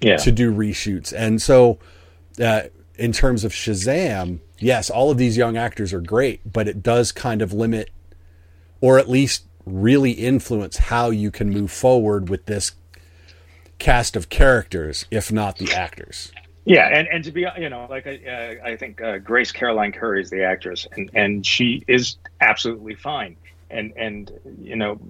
Yeah. 0.00 0.16
to 0.18 0.30
do 0.30 0.54
reshoots 0.54 1.12
and 1.16 1.42
so 1.42 1.78
uh, 2.40 2.62
in 2.96 3.10
terms 3.12 3.42
of 3.42 3.50
Shazam 3.52 4.38
yes 4.58 4.90
all 4.90 5.10
of 5.10 5.18
these 5.18 5.36
young 5.36 5.56
actors 5.56 5.92
are 5.92 6.00
great 6.00 6.40
but 6.50 6.68
it 6.68 6.82
does 6.82 7.12
kind 7.12 7.42
of 7.42 7.52
limit 7.52 7.90
or 8.80 8.98
at 8.98 9.08
least 9.08 9.44
really 9.64 10.12
influence 10.12 10.76
how 10.76 11.10
you 11.10 11.30
can 11.30 11.50
move 11.50 11.70
forward 11.70 12.28
with 12.28 12.46
this 12.46 12.72
cast 13.78 14.16
of 14.16 14.28
characters 14.28 15.06
if 15.10 15.30
not 15.32 15.58
the 15.58 15.72
actors 15.72 16.32
Yeah, 16.68 16.88
and, 16.88 17.06
and 17.06 17.22
to 17.22 17.30
be 17.30 17.46
you 17.56 17.70
know 17.70 17.86
like 17.88 18.08
I 18.08 18.58
uh, 18.62 18.68
I 18.70 18.76
think 18.76 19.00
uh, 19.00 19.18
Grace 19.18 19.52
Caroline 19.52 19.92
Currey 19.92 20.20
is 20.20 20.30
the 20.30 20.42
actress, 20.42 20.84
and 20.96 21.08
and 21.14 21.46
she 21.46 21.84
is 21.86 22.16
absolutely 22.40 22.96
fine. 22.96 23.36
And 23.70 23.92
and 23.96 24.32
you 24.60 24.74
know 24.74 25.00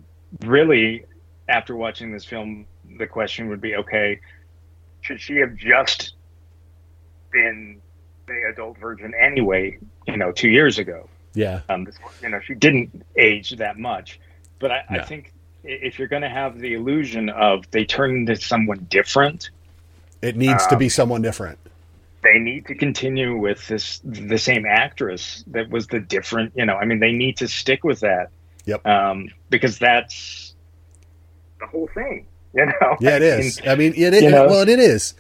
really 0.45 1.07
after 1.49 1.75
watching 1.75 2.13
this 2.13 2.27
film, 2.27 2.67
the 2.99 3.07
question 3.07 3.49
would 3.49 3.63
be 3.63 3.75
okay, 3.75 4.21
should 5.01 5.19
she 5.19 5.37
have 5.37 5.57
just 5.57 6.15
been 7.33 7.81
the 8.27 8.43
adult 8.53 8.79
version 8.79 9.13
anyway? 9.21 9.79
You 10.07 10.17
know, 10.17 10.33
two 10.33 10.49
years 10.49 10.79
ago. 10.79 11.09
yeah 11.35 11.61
Um, 11.69 11.87
you 12.23 12.29
know, 12.29 12.41
she 12.41 12.55
didn't 12.55 13.05
age 13.17 13.51
that 13.57 13.79
much, 13.79 14.21
but 14.59 14.71
I, 14.71 14.85
I 14.89 15.03
think 15.03 15.33
if 15.65 15.99
you're 15.99 16.09
going 16.09 16.23
to 16.23 16.29
have 16.29 16.59
the 16.59 16.75
illusion 16.75 17.29
of 17.29 17.69
they 17.71 17.85
turn 17.85 18.11
into 18.17 18.37
someone 18.37 18.87
different, 18.89 19.51
it 20.23 20.37
needs 20.37 20.63
Um, 20.65 20.69
to 20.71 20.77
be 20.77 20.89
someone 20.89 21.23
different 21.23 21.59
they 22.23 22.39
need 22.41 22.67
to 22.67 22.75
continue 22.75 23.37
with 23.37 23.69
this 23.69 24.01
the 24.05 24.39
same 24.39 24.67
actress 24.67 25.45
that 25.47 25.69
was 25.71 25.87
the 25.87 26.01
different 26.01 26.53
you 26.57 26.67
know 26.67 26.75
i 26.75 26.85
mean 26.85 26.99
they 26.99 27.13
need 27.13 27.37
to 27.37 27.47
stick 27.47 27.85
with 27.85 28.01
that 28.01 28.31
Yep. 28.65 28.85
um 28.85 29.29
because 29.49 29.79
that's 29.79 30.55
the 31.61 31.67
whole 31.67 31.89
thing 31.95 32.27
you 32.55 32.67
know 32.67 32.97
Yeah, 32.99 33.17
it 33.17 33.23
is. 33.23 33.61
I 33.61 33.63
mean, 33.63 33.71
I 33.71 33.75
mean, 33.77 33.93
it, 33.95 34.15
it 34.15 34.23
you 34.25 34.31
know? 34.31 34.47
well, 34.49 34.63
it 34.69 34.81
is. 34.81 35.15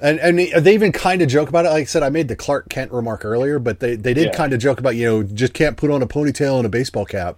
And 0.00 0.18
and 0.18 0.38
they 0.38 0.74
even 0.74 0.92
kind 0.92 1.22
of 1.22 1.28
joke 1.28 1.48
about 1.48 1.66
it. 1.66 1.70
Like 1.70 1.82
I 1.82 1.84
said, 1.84 2.02
I 2.02 2.08
made 2.08 2.28
the 2.28 2.36
Clark 2.36 2.68
Kent 2.68 2.92
remark 2.92 3.24
earlier, 3.24 3.58
but 3.58 3.80
they, 3.80 3.94
they 3.96 4.12
did 4.12 4.26
Yeah. 4.26 4.32
kind 4.32 4.52
of 4.52 4.58
joke 4.58 4.78
about 4.80 4.96
you 4.96 5.06
know 5.06 5.22
just 5.22 5.54
can't 5.54 5.76
put 5.76 5.90
on 5.90 6.02
a 6.02 6.06
ponytail 6.06 6.56
and 6.56 6.66
a 6.66 6.68
baseball 6.68 7.04
cap, 7.04 7.36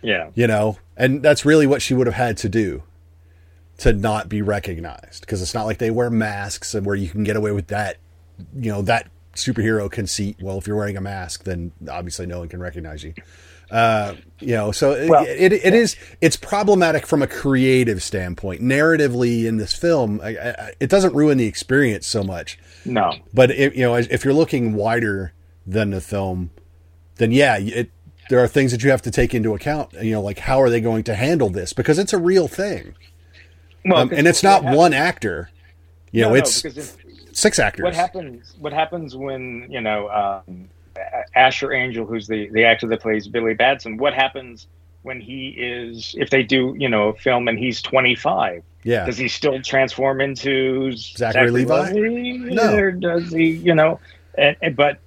yeah 0.00 0.30
you 0.34 0.46
know, 0.46 0.78
and 0.96 1.22
that's 1.22 1.44
really 1.44 1.66
what 1.66 1.82
she 1.82 1.92
would 1.92 2.06
have 2.06 2.14
had 2.16 2.36
to 2.38 2.48
do 2.48 2.82
to 3.78 3.92
not 3.92 4.28
be 4.28 4.40
recognized 4.42 5.22
because 5.22 5.42
it's 5.42 5.54
not 5.54 5.64
like 5.66 5.78
they 5.78 5.90
wear 5.90 6.08
masks 6.08 6.72
and 6.74 6.86
where 6.86 6.94
you 6.94 7.08
can 7.08 7.24
get 7.24 7.34
away 7.36 7.50
with 7.50 7.66
that, 7.66 7.96
you 8.54 8.70
know, 8.70 8.80
that 8.82 9.08
superhero 9.34 9.90
conceit. 9.90 10.36
Well, 10.40 10.58
if 10.58 10.66
you're 10.68 10.76
wearing 10.76 10.96
a 10.96 11.00
mask, 11.00 11.44
then 11.44 11.72
obviously 11.90 12.26
no 12.26 12.38
one 12.38 12.48
can 12.48 12.60
recognize 12.60 13.02
you. 13.02 13.12
Uh, 13.72 14.14
you 14.38 14.54
know, 14.54 14.70
so 14.70 14.92
it- 14.92 15.08
Well- 15.08 15.24
it, 15.26 15.52
it 15.52 15.72
is 15.74 15.96
it's 16.20 16.36
problematic 16.36 17.06
from 17.06 17.22
a 17.22 17.26
creative 17.26 18.02
standpoint. 18.02 18.60
Narratively, 18.60 19.46
in 19.46 19.56
this 19.56 19.72
film, 19.72 20.20
I, 20.22 20.36
I, 20.36 20.72
it 20.78 20.90
doesn't 20.90 21.14
ruin 21.14 21.38
the 21.38 21.46
experience 21.46 22.06
so 22.06 22.22
much. 22.22 22.58
no 22.84 23.14
But 23.32 23.50
if, 23.50 23.74
you 23.74 23.82
know, 23.82 23.94
if 23.94 24.24
you're 24.24 24.34
looking 24.34 24.74
wider 24.74 25.32
than 25.66 25.90
the 25.90 26.00
film, 26.00 26.50
then 27.16 27.32
yeah, 27.32 27.56
it, 27.58 27.90
there 28.28 28.40
are 28.40 28.48
things 28.48 28.72
that 28.72 28.82
you 28.82 28.90
have 28.90 29.02
to 29.02 29.10
take 29.10 29.34
into 29.34 29.54
account. 29.54 29.92
You 29.94 30.12
know, 30.12 30.20
like 30.20 30.40
how 30.40 30.60
are 30.60 30.68
they 30.70 30.80
going 30.80 31.04
to 31.04 31.14
handle 31.14 31.48
this 31.48 31.72
because 31.72 31.98
it's 31.98 32.12
a 32.12 32.18
real 32.18 32.48
thing, 32.48 32.94
well, 33.84 34.02
um, 34.02 34.10
and 34.12 34.26
it's 34.26 34.42
not 34.42 34.64
one 34.64 34.92
actor. 34.92 35.50
You 36.10 36.22
know, 36.22 36.28
no, 36.28 36.34
no, 36.34 36.40
it's 36.40 36.64
if, 36.64 36.96
six 37.32 37.58
actors. 37.58 37.84
what 37.84 37.94
happens 37.94 38.54
what 38.58 38.72
happens 38.72 39.16
when 39.16 39.66
you 39.70 39.80
know 39.80 40.08
um, 40.48 40.68
asher 41.34 41.72
angel 41.72 42.06
who's 42.06 42.26
the 42.26 42.48
the 42.50 42.64
actor 42.64 42.86
that 42.86 43.00
plays 43.00 43.26
billy 43.28 43.54
batson 43.54 43.96
what 43.96 44.12
happens 44.14 44.66
when 45.02 45.20
he 45.20 45.48
is 45.48 46.14
if 46.18 46.30
they 46.30 46.42
do 46.42 46.74
you 46.78 46.88
know 46.88 47.08
a 47.08 47.14
film 47.14 47.48
and 47.48 47.58
he's 47.58 47.82
25 47.82 48.62
Yeah, 48.84 49.04
does 49.06 49.18
he 49.18 49.28
still 49.28 49.60
transform 49.62 50.20
into 50.20 50.92
Zachary 50.92 51.50
Levi? 51.50 51.92
No. 52.54 52.74
or 52.76 52.92
does 52.92 53.32
he 53.32 53.50
you 53.50 53.74
know 53.74 54.00
and, 54.36 54.56
and- 54.62 54.76
but 54.76 54.98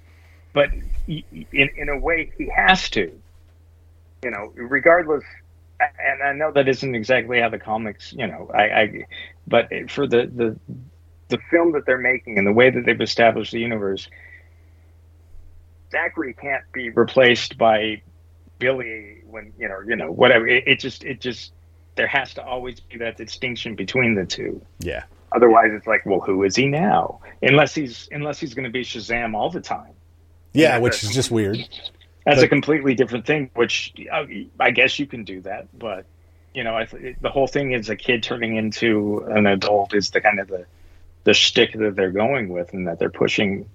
but 0.52 0.70
he- 1.06 1.24
in 1.52 1.70
in 1.76 1.88
a 1.88 1.98
way 1.98 2.30
he 2.36 2.48
has 2.54 2.90
to 2.90 3.10
you 4.24 4.30
know 4.30 4.52
regardless 4.56 5.24
and 5.80 6.22
I 6.22 6.32
know 6.32 6.52
that 6.52 6.68
isn't 6.68 6.94
exactly 6.94 7.40
how 7.40 7.48
the 7.50 7.58
comics 7.58 8.12
you 8.12 8.26
know 8.26 8.50
I, 8.52 8.62
I 8.80 9.04
but 9.46 9.70
for 9.88 10.06
the 10.06 10.26
the 10.26 10.58
the 11.28 11.38
film 11.50 11.72
that 11.72 11.86
they're 11.86 11.98
making 11.98 12.38
and 12.38 12.46
the 12.46 12.52
way 12.52 12.70
that 12.70 12.84
they've 12.84 13.00
established 13.00 13.52
the 13.52 13.60
universe 13.60 14.08
Zachary 15.90 16.34
can't 16.34 16.64
be 16.72 16.90
replaced 16.90 17.56
by 17.58 18.02
Billy 18.58 19.22
when 19.28 19.52
you 19.58 19.68
know 19.68 19.80
you 19.86 19.96
know 19.96 20.10
whatever. 20.10 20.46
It, 20.46 20.64
it 20.66 20.80
just 20.80 21.04
it 21.04 21.20
just 21.20 21.52
there 21.96 22.06
has 22.06 22.34
to 22.34 22.44
always 22.44 22.80
be 22.80 22.98
that 22.98 23.16
distinction 23.16 23.74
between 23.74 24.14
the 24.14 24.24
two. 24.24 24.60
Yeah, 24.80 25.04
otherwise 25.32 25.70
it's 25.72 25.86
like 25.86 26.04
well 26.06 26.20
who 26.20 26.42
is 26.44 26.56
he 26.56 26.66
now? 26.66 27.20
Unless 27.42 27.74
he's 27.74 28.08
unless 28.10 28.40
he's 28.40 28.54
going 28.54 28.64
to 28.64 28.70
be 28.70 28.82
Shazam 28.82 29.34
all 29.34 29.50
the 29.50 29.60
time. 29.60 29.92
Yeah, 30.52 30.78
which 30.78 31.02
is 31.04 31.12
just 31.14 31.30
weird. 31.30 31.58
that's 32.24 32.38
But- 32.38 32.44
a 32.44 32.48
completely 32.48 32.94
different 32.94 33.26
thing 33.26 33.50
which 33.54 33.92
uh, 34.10 34.24
I 34.58 34.70
guess 34.70 34.98
you 34.98 35.06
can 35.06 35.24
do 35.24 35.42
that 35.42 35.68
but 35.78 36.06
you 36.54 36.64
know 36.64 36.74
I 36.74 36.86
th- 36.86 37.16
the 37.20 37.28
whole 37.28 37.46
thing 37.46 37.72
is 37.72 37.90
a 37.90 37.96
kid 37.96 38.22
turning 38.22 38.56
into 38.56 39.18
an 39.28 39.46
adult 39.46 39.94
is 39.94 40.10
the 40.10 40.20
kind 40.22 40.40
of 40.40 40.48
the 40.48 40.64
the 41.24 41.34
shtick 41.34 41.74
that 41.74 41.94
they're 41.94 42.10
going 42.10 42.48
with 42.48 42.72
and 42.72 42.86
that 42.88 42.98
they're 42.98 43.10
pushing. 43.10 43.68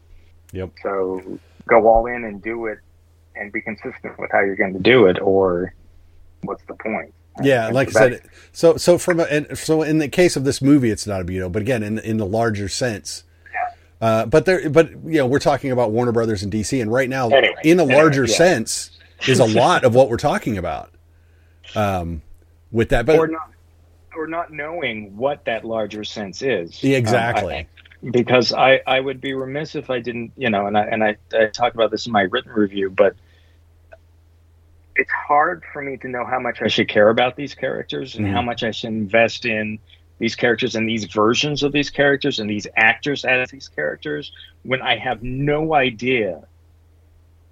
Yep. 0.53 0.71
so 0.81 1.39
go 1.67 1.87
all 1.87 2.05
in 2.07 2.23
and 2.25 2.41
do 2.41 2.65
it 2.67 2.79
and 3.35 3.51
be 3.51 3.61
consistent 3.61 4.17
with 4.19 4.29
how 4.31 4.41
you're 4.41 4.55
going 4.55 4.73
to 4.73 4.79
do 4.79 5.05
it 5.05 5.19
or 5.21 5.73
what's 6.43 6.63
the 6.65 6.73
point 6.75 7.13
Yeah, 7.41 7.69
like 7.69 7.89
I 7.89 7.91
said, 7.91 8.21
so 8.51 8.77
so 8.77 8.97
from 8.97 9.19
a, 9.19 9.23
and 9.23 9.57
so 9.57 9.83
in 9.83 9.99
the 9.99 10.09
case 10.09 10.35
of 10.35 10.43
this 10.43 10.61
movie, 10.61 10.89
it's 10.89 11.07
not 11.07 11.21
a 11.21 11.23
veto, 11.23 11.49
but 11.49 11.61
again, 11.61 11.83
in 11.83 11.99
in 11.99 12.17
the 12.17 12.25
larger 12.25 12.67
sense, 12.67 13.23
uh, 14.01 14.25
but 14.25 14.45
there, 14.45 14.69
but 14.69 14.89
you 15.05 15.19
know, 15.19 15.27
we're 15.27 15.39
talking 15.39 15.71
about 15.71 15.91
Warner 15.91 16.11
Brothers 16.11 16.43
and 16.43 16.51
DC, 16.51 16.81
and 16.81 16.91
right 16.91 17.07
now, 17.07 17.29
Anyway, 17.29 17.55
in 17.63 17.79
a 17.79 17.83
anyway, 17.83 17.95
larger 18.01 18.25
yeah. 18.25 18.35
sense, 18.35 18.99
is 19.27 19.39
a 19.39 19.45
lot 19.45 19.83
of 19.83 19.93
what 19.95 20.09
we're 20.09 20.17
talking 20.17 20.57
about. 20.57 20.91
Um, 21.75 22.21
with 22.71 22.89
that, 22.89 23.05
but 23.05 23.19
or 23.19 23.27
not 23.27 23.51
or 24.15 24.27
not 24.27 24.51
knowing 24.51 25.15
what 25.15 25.45
that 25.45 25.63
larger 25.63 26.03
sense 26.03 26.41
is 26.41 26.83
Yeah, 26.83 26.97
Um, 26.97 26.99
exactly. 26.99 27.55
I- 27.55 27.67
because 28.09 28.51
I, 28.53 28.81
I 28.87 28.99
would 28.99 29.21
be 29.21 29.33
remiss 29.33 29.75
if 29.75 29.89
I 29.91 29.99
didn't 29.99 30.31
you 30.35 30.49
know 30.49 30.65
and 30.65 30.77
I 30.77 30.85
and 30.85 31.03
I, 31.03 31.17
I 31.33 31.45
talk 31.47 31.75
about 31.75 31.91
this 31.91 32.07
in 32.07 32.11
my 32.11 32.23
written 32.23 32.51
review 32.51 32.89
but 32.89 33.15
it's 34.95 35.11
hard 35.11 35.63
for 35.71 35.81
me 35.81 35.97
to 35.97 36.07
know 36.07 36.25
how 36.25 36.39
much 36.39 36.61
I 36.61 36.67
should 36.67 36.87
care 36.87 37.09
about 37.09 37.35
these 37.35 37.53
characters 37.55 38.15
and 38.15 38.25
Mhm. 38.25 38.31
how 38.33 38.41
much 38.41 38.63
I 38.63 38.71
should 38.71 38.89
invest 38.89 39.45
in 39.45 39.79
these 40.19 40.35
characters 40.35 40.75
and 40.75 40.87
these 40.87 41.05
versions 41.05 41.63
of 41.63 41.71
these 41.71 41.89
characters 41.89 42.39
and 42.39 42.49
these 42.49 42.67
actors 42.75 43.23
as 43.25 43.49
these 43.49 43.67
characters 43.69 44.31
when 44.63 44.81
I 44.81 44.97
have 44.97 45.23
no 45.23 45.73
idea 45.73 46.43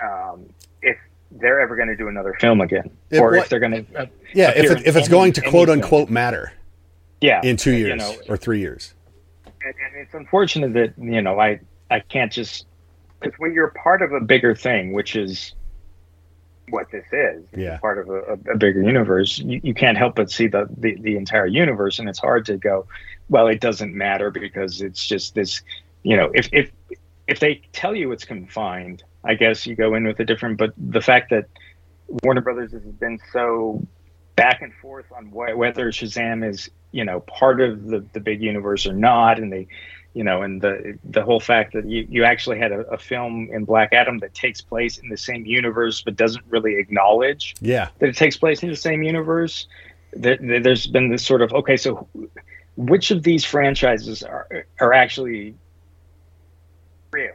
um, 0.03 0.45
if 0.81 0.97
they're 1.31 1.59
ever 1.59 1.75
going 1.75 1.87
to 1.89 1.95
do 1.95 2.07
another 2.07 2.33
film 2.39 2.61
again 2.61 2.89
If 3.09 3.21
or 3.21 3.31
what- 3.31 3.39
if 3.39 3.49
they're 3.49 3.59
going 3.59 3.85
to. 3.85 3.99
Uh, 4.01 4.05
Yeah, 4.33 4.51
if 4.55 4.65
it, 4.71 4.77
if 4.85 4.95
it's 4.95 4.97
any- 4.97 5.07
going 5.07 5.33
to 5.33 5.41
quote 5.41 5.67
film. 5.69 5.81
unquote 5.81 6.09
matter 6.09 6.53
yeah, 7.21 7.41
in 7.43 7.57
two 7.57 7.71
you 7.71 7.87
years 7.87 7.99
know, 7.99 8.15
or 8.29 8.37
three 8.37 8.59
years. 8.59 8.93
And, 9.65 9.73
and 9.85 9.95
it's 10.01 10.13
unfortunate 10.13 10.73
that 10.73 10.93
you 10.97 11.21
know 11.21 11.39
I 11.39 11.59
I 11.89 11.99
can't 11.99 12.31
just 12.31 12.65
because 13.19 13.37
when 13.39 13.53
you're 13.53 13.73
part 13.83 14.01
of 14.01 14.13
a 14.13 14.19
bigger 14.21 14.55
thing, 14.55 14.93
which 14.93 15.15
is 15.15 15.53
what 16.69 16.89
this 16.91 17.05
is, 17.11 17.43
Yeah. 17.55 17.77
part 17.79 17.97
of 17.97 18.09
a, 18.09 18.51
a 18.51 18.57
bigger 18.57 18.81
universe, 18.81 19.39
you, 19.39 19.59
you 19.63 19.73
can't 19.73 19.97
help 19.97 20.15
but 20.15 20.29
see 20.31 20.47
the, 20.47 20.67
the 20.77 20.95
the 21.01 21.17
entire 21.17 21.47
universe, 21.47 21.99
and 21.99 22.07
it's 22.07 22.19
hard 22.19 22.45
to 22.45 22.57
go, 22.57 22.85
well, 23.29 23.47
it 23.47 23.59
doesn't 23.59 23.93
matter 23.93 24.29
because 24.31 24.81
it's 24.81 25.05
just 25.07 25.35
this, 25.35 25.61
you 26.03 26.15
know, 26.15 26.31
if 26.33 26.47
if 26.51 26.71
if 27.27 27.39
they 27.39 27.61
tell 27.73 27.95
you 27.95 28.11
it's 28.11 28.25
confined, 28.25 29.03
I 29.23 29.33
guess 29.35 29.65
you 29.67 29.75
go 29.75 29.95
in 29.95 30.05
with 30.05 30.19
a 30.19 30.25
different. 30.25 30.57
But 30.57 30.73
the 30.77 31.01
fact 31.01 31.29
that 31.31 31.45
Warner 32.23 32.41
Brothers 32.41 32.71
has 32.71 32.81
been 32.83 33.19
so 33.33 33.85
back 34.39 34.61
and 34.61 34.73
forth 34.75 35.05
on 35.15 35.25
wh- 35.27 35.57
whether 35.57 35.91
Shazam 35.91 36.47
is, 36.47 36.69
you 36.91 37.03
know, 37.03 37.19
part 37.21 37.59
of 37.61 37.85
the, 37.85 37.99
the 38.13 38.19
big 38.19 38.41
universe 38.41 38.87
or 38.87 38.93
not, 38.93 39.37
and 39.39 39.51
they, 39.51 39.67
you 40.13 40.23
know, 40.23 40.41
and 40.41 40.61
the 40.61 40.97
the 41.03 41.21
whole 41.23 41.39
fact 41.39 41.73
that 41.73 41.85
you, 41.85 42.07
you 42.09 42.23
actually 42.23 42.57
had 42.57 42.71
a, 42.71 42.79
a 42.91 42.97
film 42.97 43.49
in 43.51 43.65
Black 43.65 43.91
Adam 43.93 44.19
that 44.19 44.33
takes 44.33 44.61
place 44.61 44.97
in 44.97 45.09
the 45.09 45.17
same 45.17 45.45
universe 45.45 46.01
but 46.01 46.15
doesn't 46.15 46.45
really 46.49 46.77
acknowledge 46.77 47.55
Yeah, 47.59 47.89
that 47.99 48.09
it 48.09 48.15
takes 48.15 48.37
place 48.37 48.63
in 48.63 48.69
the 48.69 48.75
same 48.75 49.03
universe. 49.03 49.67
There, 50.13 50.37
there's 50.37 50.87
been 50.87 51.09
this 51.09 51.23
sort 51.25 51.41
of 51.41 51.53
okay, 51.53 51.77
so 51.77 52.07
which 52.77 53.11
of 53.11 53.23
these 53.23 53.43
franchises 53.43 54.23
are 54.23 54.65
are 54.79 54.93
actually 54.93 55.55
real? 57.11 57.33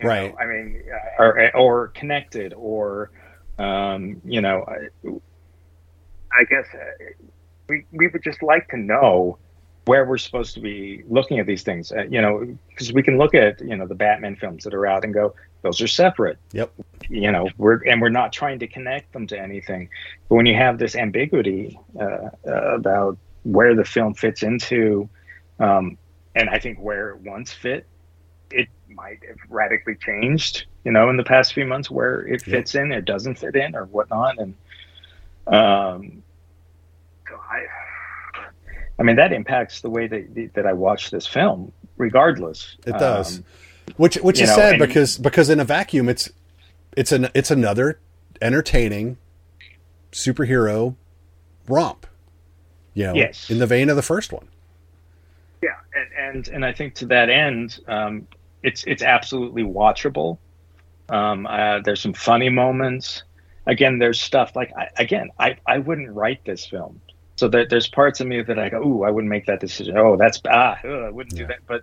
You 0.00 0.08
know, 0.08 0.08
Right. 0.08 0.34
I 0.40 0.46
mean, 0.46 0.82
uh, 0.92 1.22
or 1.22 1.56
or 1.56 1.88
connected, 1.88 2.52
or 2.52 3.10
um, 3.58 4.20
you 4.24 4.40
know, 4.40 4.66
I, 6.38 6.44
guess 6.44 6.66
uh, 6.74 7.04
we 7.68 7.84
we 7.92 8.08
would 8.08 8.22
just 8.22 8.42
like 8.42 8.68
to 8.68 8.76
know 8.76 9.38
where 9.84 10.04
we're 10.04 10.18
supposed 10.18 10.54
to 10.54 10.60
be 10.60 11.02
looking 11.08 11.38
at 11.38 11.46
these 11.46 11.62
things. 11.62 11.92
Uh, 11.92 12.04
you 12.04 12.20
know, 12.20 12.56
because 12.68 12.92
we 12.92 13.02
can 13.02 13.18
look 13.18 13.34
at 13.34 13.60
you 13.60 13.76
know 13.76 13.86
the 13.86 13.94
Batman 13.94 14.36
films 14.36 14.64
that 14.64 14.74
are 14.74 14.86
out 14.86 15.04
and 15.04 15.12
go, 15.12 15.34
those 15.62 15.80
are 15.80 15.86
separate 15.86 16.38
yep. 16.52 16.70
you 17.08 17.32
know 17.32 17.48
we're 17.56 17.82
and 17.84 18.02
we're 18.02 18.08
not 18.08 18.32
trying 18.32 18.58
to 18.58 18.66
connect 18.66 19.12
them 19.12 19.26
to 19.26 19.38
anything 19.38 19.88
but 20.28 20.34
when 20.34 20.46
you 20.46 20.54
have 20.54 20.78
this 20.78 20.94
ambiguity 20.94 21.78
uh, 21.98 22.28
uh, 22.46 22.74
about 22.74 23.16
where 23.44 23.74
the 23.74 23.84
film 23.84 24.12
fits 24.14 24.42
into 24.42 25.08
um, 25.58 25.96
and 26.34 26.50
i 26.50 26.58
think 26.58 26.78
where 26.78 27.10
it 27.10 27.20
once 27.20 27.52
fit 27.52 27.86
it 28.50 28.68
might 28.88 29.20
have 29.26 29.38
radically 29.48 29.94
changed 29.94 30.66
you 30.84 30.92
know 30.92 31.08
in 31.08 31.16
the 31.16 31.24
past 31.24 31.54
few 31.54 31.64
months 31.64 31.90
where 31.90 32.26
it 32.26 32.42
fits 32.42 32.74
in 32.74 32.92
or 32.92 33.00
doesn't 33.00 33.38
fit 33.38 33.56
in 33.56 33.74
or 33.74 33.86
whatnot 33.86 34.36
and 34.38 34.54
um 35.46 36.21
i 37.50 37.64
i 38.98 39.02
mean 39.02 39.16
that 39.16 39.32
impacts 39.32 39.80
the 39.80 39.90
way 39.90 40.06
that 40.06 40.50
that 40.54 40.66
i 40.66 40.72
watch 40.72 41.10
this 41.10 41.26
film 41.26 41.72
regardless 41.96 42.76
It 42.86 42.92
does. 42.98 43.38
Um, 43.38 43.44
Which 43.96 44.16
which 44.16 44.40
is 44.40 44.48
know, 44.48 44.56
sad 44.56 44.78
because 44.78 45.18
because 45.18 45.50
in 45.50 45.60
a 45.60 45.64
vacuum 45.64 46.08
it's 46.08 46.30
it's 46.96 47.12
an 47.12 47.28
it's 47.34 47.50
another 47.50 47.98
entertaining 48.40 49.18
superhero 50.12 50.94
romp. 51.68 52.06
You 52.94 53.04
know, 53.06 53.14
Yes. 53.14 53.50
in 53.50 53.58
the 53.58 53.66
vein 53.66 53.88
of 53.88 53.96
the 53.96 54.02
first 54.02 54.32
one. 54.32 54.48
Yeah, 55.62 55.70
and 55.94 56.36
and, 56.36 56.48
and 56.48 56.64
I 56.64 56.72
think 56.72 56.94
to 56.96 57.06
that 57.06 57.30
end, 57.30 57.80
um, 57.88 58.26
it's 58.62 58.84
it's 58.84 59.02
absolutely 59.02 59.62
watchable. 59.62 60.38
Um, 61.08 61.46
uh, 61.46 61.80
there's 61.80 62.00
some 62.00 62.12
funny 62.12 62.48
moments. 62.48 63.22
Again, 63.66 63.98
there's 63.98 64.20
stuff 64.20 64.54
like 64.56 64.72
I, 64.76 64.88
again, 64.96 65.30
I, 65.38 65.56
I 65.66 65.78
wouldn't 65.78 66.10
write 66.10 66.44
this 66.44 66.66
film. 66.66 67.00
So 67.36 67.48
there, 67.48 67.66
there's 67.66 67.88
parts 67.88 68.20
of 68.20 68.26
me 68.26 68.42
that 68.42 68.58
I 68.58 68.68
go, 68.68 68.82
ooh, 68.82 69.02
I 69.04 69.10
wouldn't 69.10 69.30
make 69.30 69.46
that 69.46 69.60
decision. 69.60 69.96
Oh, 69.96 70.16
that's 70.16 70.40
ah, 70.48 70.78
ugh, 70.84 70.90
I 70.90 71.10
wouldn't 71.10 71.36
do 71.36 71.46
that. 71.46 71.60
But 71.66 71.82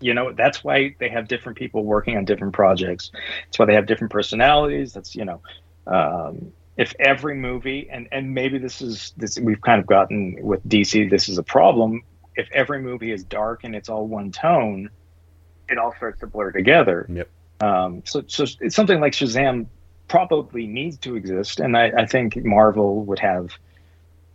you 0.00 0.14
know, 0.14 0.32
that's 0.32 0.62
why 0.62 0.94
they 0.98 1.08
have 1.08 1.28
different 1.28 1.58
people 1.58 1.84
working 1.84 2.16
on 2.16 2.24
different 2.24 2.52
projects. 2.52 3.10
That's 3.46 3.58
why 3.58 3.66
they 3.66 3.74
have 3.74 3.86
different 3.86 4.12
personalities. 4.12 4.92
That's 4.92 5.14
you 5.14 5.24
know, 5.24 5.40
um, 5.86 6.52
if 6.76 6.94
every 6.98 7.34
movie 7.34 7.88
and 7.90 8.08
and 8.12 8.34
maybe 8.34 8.58
this 8.58 8.82
is 8.82 9.12
this 9.16 9.38
we've 9.38 9.60
kind 9.60 9.80
of 9.80 9.86
gotten 9.86 10.36
with 10.40 10.66
DC. 10.68 11.10
This 11.10 11.28
is 11.28 11.38
a 11.38 11.42
problem. 11.42 12.02
If 12.36 12.48
every 12.52 12.80
movie 12.82 13.12
is 13.12 13.24
dark 13.24 13.62
and 13.64 13.76
it's 13.76 13.88
all 13.88 14.06
one 14.06 14.32
tone, 14.32 14.90
it 15.68 15.78
all 15.78 15.94
starts 15.96 16.20
to 16.20 16.26
blur 16.26 16.50
together. 16.50 17.06
Yep. 17.08 17.28
Um, 17.60 18.02
so, 18.04 18.24
so 18.26 18.44
it's 18.60 18.74
something 18.74 19.00
like 19.00 19.12
Shazam 19.12 19.66
probably 20.08 20.66
needs 20.66 20.98
to 20.98 21.16
exist, 21.16 21.60
and 21.60 21.76
I, 21.76 21.92
I 21.96 22.06
think 22.06 22.36
Marvel 22.44 23.04
would 23.04 23.20
have 23.20 23.56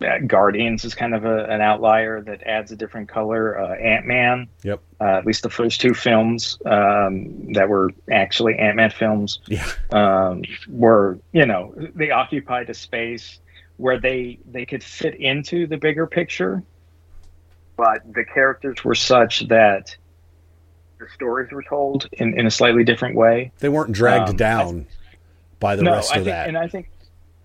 uh, 0.02 0.18
Guardians 0.26 0.84
is 0.84 0.94
kind 0.94 1.14
of 1.14 1.24
a, 1.24 1.44
an 1.44 1.60
outlier 1.60 2.20
that 2.22 2.42
adds 2.44 2.72
a 2.72 2.76
different 2.76 3.08
color. 3.08 3.58
Uh, 3.60 3.74
Ant 3.76 4.06
Man, 4.06 4.48
Yep. 4.62 4.80
uh, 5.00 5.04
at 5.04 5.26
least 5.26 5.42
the 5.42 5.50
first 5.50 5.80
two 5.80 5.94
films 5.94 6.58
um, 6.66 7.52
that 7.52 7.68
were 7.68 7.90
actually 8.10 8.56
Ant 8.58 8.76
Man 8.76 8.90
films, 8.90 9.40
Yeah. 9.46 9.66
um, 9.92 10.42
were 10.68 11.18
you 11.32 11.46
know 11.46 11.74
they 11.94 12.10
occupied 12.10 12.70
a 12.70 12.74
space 12.74 13.40
where 13.76 13.98
they 14.00 14.38
they 14.50 14.66
could 14.66 14.82
fit 14.84 15.14
into 15.16 15.66
the 15.66 15.76
bigger 15.76 16.06
picture, 16.06 16.62
but 17.76 18.00
the 18.12 18.24
characters 18.24 18.82
were 18.84 18.94
such 18.94 19.48
that 19.48 19.96
the 20.98 21.06
stories 21.14 21.50
were 21.50 21.62
told 21.62 22.06
in, 22.12 22.38
in 22.38 22.46
a 22.46 22.50
slightly 22.50 22.84
different 22.84 23.16
way. 23.16 23.52
They 23.58 23.70
weren't 23.70 23.92
dragged 23.92 24.30
Um, 24.30 24.36
down 24.36 24.86
by 25.58 25.76
the 25.76 25.82
no, 25.82 25.92
rest 25.92 26.12
I 26.12 26.18
of 26.18 26.24
think, 26.24 26.34
that. 26.34 26.48
and 26.48 26.58
I 26.58 26.68
think, 26.68 26.90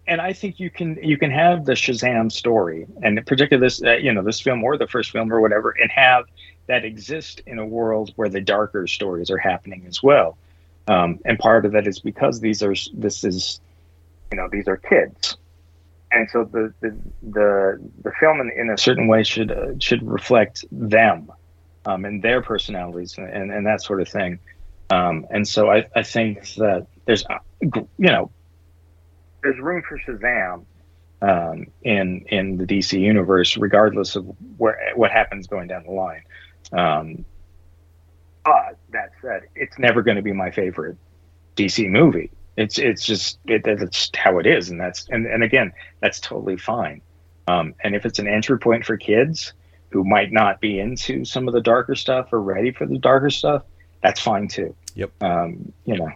and 0.07 0.21
I 0.21 0.33
think 0.33 0.59
you 0.59 0.69
can 0.69 0.97
you 1.01 1.17
can 1.17 1.31
have 1.31 1.65
the 1.65 1.73
Shazam 1.73 2.31
story, 2.31 2.85
and 3.01 3.23
particularly 3.25 3.65
this 3.65 3.81
uh, 3.83 3.93
you 3.93 4.13
know 4.13 4.23
this 4.23 4.39
film 4.39 4.63
or 4.63 4.77
the 4.77 4.87
first 4.87 5.11
film 5.11 5.31
or 5.31 5.41
whatever, 5.41 5.71
and 5.71 5.89
have 5.91 6.25
that 6.67 6.85
exist 6.85 7.41
in 7.45 7.59
a 7.59 7.65
world 7.65 8.11
where 8.15 8.29
the 8.29 8.41
darker 8.41 8.87
stories 8.87 9.29
are 9.29 9.37
happening 9.37 9.85
as 9.87 10.01
well. 10.01 10.37
Um, 10.87 11.19
and 11.25 11.39
part 11.39 11.65
of 11.65 11.71
that 11.71 11.87
is 11.87 11.99
because 11.99 12.39
these 12.39 12.61
are 12.61 12.75
this 12.93 13.23
is 13.23 13.59
you 14.31 14.37
know 14.37 14.47
these 14.51 14.67
are 14.67 14.77
kids, 14.77 15.37
and 16.11 16.29
so 16.29 16.43
the 16.43 16.73
the 16.81 16.95
the, 17.23 17.81
the 18.03 18.11
film 18.19 18.41
in, 18.41 18.51
in 18.55 18.69
a 18.69 18.77
certain 18.77 19.07
way 19.07 19.23
should 19.23 19.51
uh, 19.51 19.73
should 19.79 20.03
reflect 20.07 20.65
them 20.71 21.31
um, 21.85 22.05
and 22.05 22.21
their 22.21 22.41
personalities 22.41 23.17
and, 23.17 23.51
and 23.51 23.65
that 23.65 23.81
sort 23.81 24.01
of 24.01 24.07
thing. 24.07 24.39
Um, 24.91 25.25
and 25.31 25.47
so 25.47 25.71
I, 25.71 25.85
I 25.95 26.03
think 26.03 26.53
that 26.55 26.85
there's 27.05 27.25
uh, 27.25 27.39
you 27.61 27.87
know 27.97 28.29
there's 29.45 29.59
room 29.59 29.83
for 29.87 29.99
Shazam 29.99 30.65
um, 31.21 31.67
in 31.83 32.25
in 32.29 32.57
the 32.57 32.65
DC 32.65 32.99
universe, 32.99 33.55
regardless 33.57 34.15
of 34.15 34.25
where 34.57 34.77
what 34.95 35.11
happens 35.11 35.47
going 35.47 35.67
down 35.67 35.83
the 35.83 35.91
line. 35.91 36.23
Um, 36.73 37.25
but 38.43 38.77
that 38.91 39.11
said, 39.21 39.43
it's 39.55 39.77
never 39.77 40.01
going 40.01 40.17
to 40.17 40.23
be 40.23 40.33
my 40.33 40.51
favorite 40.51 40.97
DC 41.55 41.89
movie. 41.89 42.31
It's 42.57 42.79
it's 42.79 43.05
just 43.05 43.39
it, 43.45 43.63
that's 43.63 44.09
how 44.15 44.39
it 44.39 44.47
is, 44.47 44.69
and 44.69 44.79
that's 44.79 45.07
and, 45.09 45.27
and 45.27 45.43
again 45.43 45.71
that's 45.99 46.19
totally 46.19 46.57
fine. 46.57 47.01
Um, 47.47 47.75
and 47.83 47.95
if 47.95 48.05
it's 48.05 48.17
an 48.17 48.27
entry 48.27 48.57
point 48.57 48.85
for 48.85 48.97
kids 48.97 49.53
who 49.91 50.03
might 50.03 50.31
not 50.31 50.59
be 50.59 50.79
into 50.79 51.23
some 51.23 51.47
of 51.47 51.53
the 51.53 51.61
darker 51.61 51.93
stuff 51.93 52.33
or 52.33 52.41
ready 52.41 52.71
for 52.71 52.87
the 52.87 52.97
darker 52.97 53.29
stuff, 53.29 53.63
that's 54.01 54.19
fine 54.19 54.47
too. 54.47 54.75
Yep. 54.95 55.11
Um, 55.21 55.71
you 55.85 55.97
know. 55.97 56.09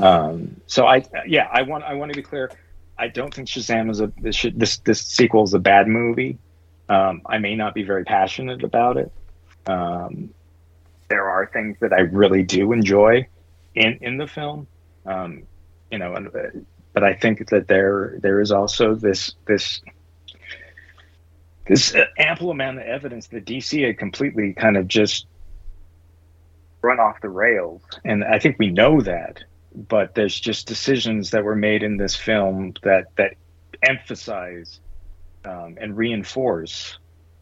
Um, 0.00 0.60
so 0.66 0.86
I 0.86 1.04
yeah 1.26 1.48
I 1.52 1.62
want 1.62 1.84
I 1.84 1.94
want 1.94 2.12
to 2.12 2.16
be 2.16 2.22
clear. 2.22 2.50
I 2.98 3.08
don't 3.08 3.32
think 3.32 3.48
Shazam 3.48 3.90
is 3.90 4.00
a 4.00 4.12
this 4.18 4.44
this 4.54 4.78
this 4.78 5.00
sequel 5.00 5.44
is 5.44 5.54
a 5.54 5.58
bad 5.58 5.88
movie. 5.88 6.38
Um, 6.88 7.22
I 7.26 7.38
may 7.38 7.54
not 7.54 7.74
be 7.74 7.82
very 7.82 8.04
passionate 8.04 8.64
about 8.64 8.96
it. 8.96 9.12
Um, 9.66 10.30
there 11.08 11.28
are 11.28 11.46
things 11.46 11.76
that 11.80 11.92
I 11.92 12.00
really 12.00 12.42
do 12.42 12.72
enjoy 12.72 13.28
in 13.74 13.98
in 14.00 14.16
the 14.16 14.26
film. 14.26 14.66
Um, 15.06 15.44
you 15.90 15.98
know, 15.98 16.14
and, 16.14 16.28
uh, 16.28 16.60
but 16.92 17.04
I 17.04 17.14
think 17.14 17.48
that 17.50 17.68
there 17.68 18.18
there 18.20 18.40
is 18.40 18.52
also 18.52 18.94
this 18.94 19.34
this 19.46 19.82
this 21.66 21.94
uh, 21.94 22.06
ample 22.18 22.50
amount 22.50 22.78
of 22.78 22.84
evidence 22.84 23.28
that 23.28 23.44
DC 23.44 23.86
had 23.86 23.98
completely 23.98 24.54
kind 24.54 24.76
of 24.76 24.88
just 24.88 25.26
run 26.82 26.98
off 26.98 27.20
the 27.20 27.28
rails, 27.28 27.82
and 28.04 28.24
I 28.24 28.38
think 28.38 28.58
we 28.58 28.70
know 28.70 29.00
that. 29.02 29.44
But 29.74 30.14
there's 30.14 30.38
just 30.38 30.66
decisions 30.66 31.30
that 31.30 31.44
were 31.44 31.56
made 31.56 31.82
in 31.82 31.96
this 31.96 32.16
film 32.16 32.74
that 32.82 33.06
that 33.16 33.34
emphasize 33.82 34.80
um, 35.44 35.76
and 35.80 35.96
reinforce 35.96 36.98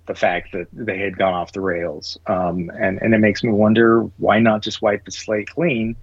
the 0.07 0.15
fact 0.15 0.53
that 0.53 0.67
they 0.73 0.99
had 0.99 1.17
gone 1.17 1.35
off 1.35 1.53
the 1.53 1.61
rails, 1.61 2.19
um, 2.27 2.71
and 2.79 3.01
and 3.01 3.15
it 3.15 3.19
makes 3.19 3.45
me 3.45 3.51
wonder 3.53 4.03
why 4.17 4.41
not 4.41 4.63
just 4.63 4.83
wipe 4.83 5.05
the 5.05 5.11
slate 5.11 5.49
clean. 5.51 5.97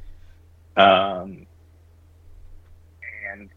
Um, 0.78 1.48
and 3.32 3.50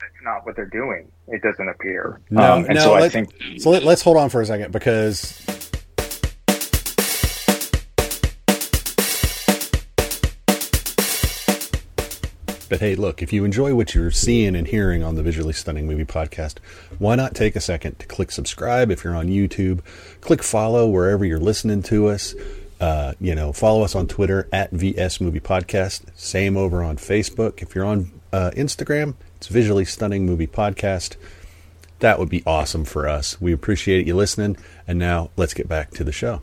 that's 0.00 0.12
not 0.22 0.46
what 0.46 0.56
they're 0.56 0.66
doing. 0.66 1.10
It 1.28 1.42
doesn't 1.42 1.68
appear. 1.68 2.20
No, 2.30 2.54
um, 2.54 2.64
and 2.66 2.74
no. 2.74 2.80
so 2.80 2.94
I 2.94 3.00
let, 3.00 3.12
think 3.12 3.34
so 3.58 3.70
let, 3.70 3.84
let's 3.84 4.02
hold 4.02 4.16
on 4.16 4.30
for 4.30 4.40
a 4.40 4.46
second 4.46 4.72
because 4.72 5.40
Hey, 12.78 12.96
look, 12.96 13.22
if 13.22 13.32
you 13.32 13.44
enjoy 13.44 13.74
what 13.74 13.94
you're 13.94 14.10
seeing 14.10 14.56
and 14.56 14.66
hearing 14.66 15.02
on 15.02 15.14
the 15.14 15.22
Visually 15.22 15.52
Stunning 15.52 15.86
Movie 15.86 16.04
Podcast, 16.04 16.58
why 16.98 17.14
not 17.14 17.34
take 17.34 17.54
a 17.54 17.60
second 17.60 17.98
to 18.00 18.06
click 18.06 18.32
subscribe 18.32 18.90
if 18.90 19.04
you're 19.04 19.14
on 19.14 19.28
YouTube? 19.28 19.80
Click 20.20 20.42
follow 20.42 20.88
wherever 20.88 21.24
you're 21.24 21.38
listening 21.38 21.82
to 21.84 22.08
us. 22.08 22.34
Uh, 22.80 23.14
you 23.20 23.34
know, 23.34 23.52
follow 23.52 23.82
us 23.82 23.94
on 23.94 24.08
Twitter 24.08 24.48
at 24.52 24.72
VS 24.72 25.20
Movie 25.20 25.40
Podcast. 25.40 26.02
Same 26.16 26.56
over 26.56 26.82
on 26.82 26.96
Facebook. 26.96 27.62
If 27.62 27.74
you're 27.74 27.84
on 27.84 28.10
uh, 28.32 28.50
Instagram, 28.56 29.14
it's 29.36 29.46
Visually 29.46 29.84
Stunning 29.84 30.26
Movie 30.26 30.48
Podcast. 30.48 31.16
That 32.00 32.18
would 32.18 32.28
be 32.28 32.42
awesome 32.44 32.84
for 32.84 33.08
us. 33.08 33.40
We 33.40 33.52
appreciate 33.52 34.06
you 34.06 34.16
listening. 34.16 34.56
And 34.88 34.98
now 34.98 35.30
let's 35.36 35.54
get 35.54 35.68
back 35.68 35.92
to 35.92 36.04
the 36.04 36.12
show. 36.12 36.42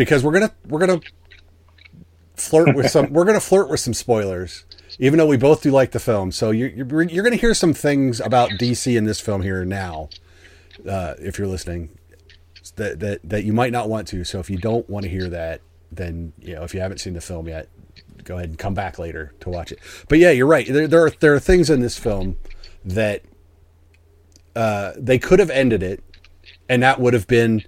Because 0.00 0.24
we're 0.24 0.32
gonna 0.32 0.50
we're 0.66 0.78
gonna 0.78 1.00
flirt 2.34 2.74
with 2.74 2.90
some 2.90 3.12
we're 3.12 3.26
gonna 3.26 3.38
flirt 3.38 3.68
with 3.68 3.80
some 3.80 3.92
spoilers, 3.92 4.64
even 4.98 5.18
though 5.18 5.26
we 5.26 5.36
both 5.36 5.62
do 5.62 5.70
like 5.70 5.90
the 5.90 6.00
film. 6.00 6.32
So 6.32 6.52
you're 6.52 6.70
you're, 6.70 7.02
you're 7.02 7.22
gonna 7.22 7.36
hear 7.36 7.52
some 7.52 7.74
things 7.74 8.18
about 8.18 8.48
DC 8.52 8.96
in 8.96 9.04
this 9.04 9.20
film 9.20 9.42
here 9.42 9.62
now, 9.66 10.08
uh, 10.88 11.16
if 11.18 11.38
you're 11.38 11.46
listening, 11.46 11.90
that 12.76 13.00
that 13.00 13.20
that 13.24 13.44
you 13.44 13.52
might 13.52 13.72
not 13.72 13.90
want 13.90 14.08
to. 14.08 14.24
So 14.24 14.40
if 14.40 14.48
you 14.48 14.56
don't 14.56 14.88
want 14.88 15.04
to 15.04 15.10
hear 15.10 15.28
that, 15.28 15.60
then 15.92 16.32
you 16.40 16.54
know 16.54 16.62
if 16.62 16.72
you 16.72 16.80
haven't 16.80 16.98
seen 16.98 17.12
the 17.12 17.20
film 17.20 17.46
yet, 17.46 17.68
go 18.24 18.38
ahead 18.38 18.48
and 18.48 18.58
come 18.58 18.72
back 18.72 18.98
later 18.98 19.34
to 19.40 19.50
watch 19.50 19.70
it. 19.70 19.80
But 20.08 20.18
yeah, 20.18 20.30
you're 20.30 20.46
right. 20.46 20.66
There 20.66 20.88
there 20.88 21.04
are 21.04 21.10
there 21.20 21.34
are 21.34 21.40
things 21.40 21.68
in 21.68 21.80
this 21.80 21.98
film 21.98 22.38
that 22.86 23.22
uh, 24.56 24.92
they 24.96 25.18
could 25.18 25.40
have 25.40 25.50
ended 25.50 25.82
it, 25.82 26.02
and 26.70 26.82
that 26.82 27.00
would 27.00 27.12
have 27.12 27.26
been 27.26 27.64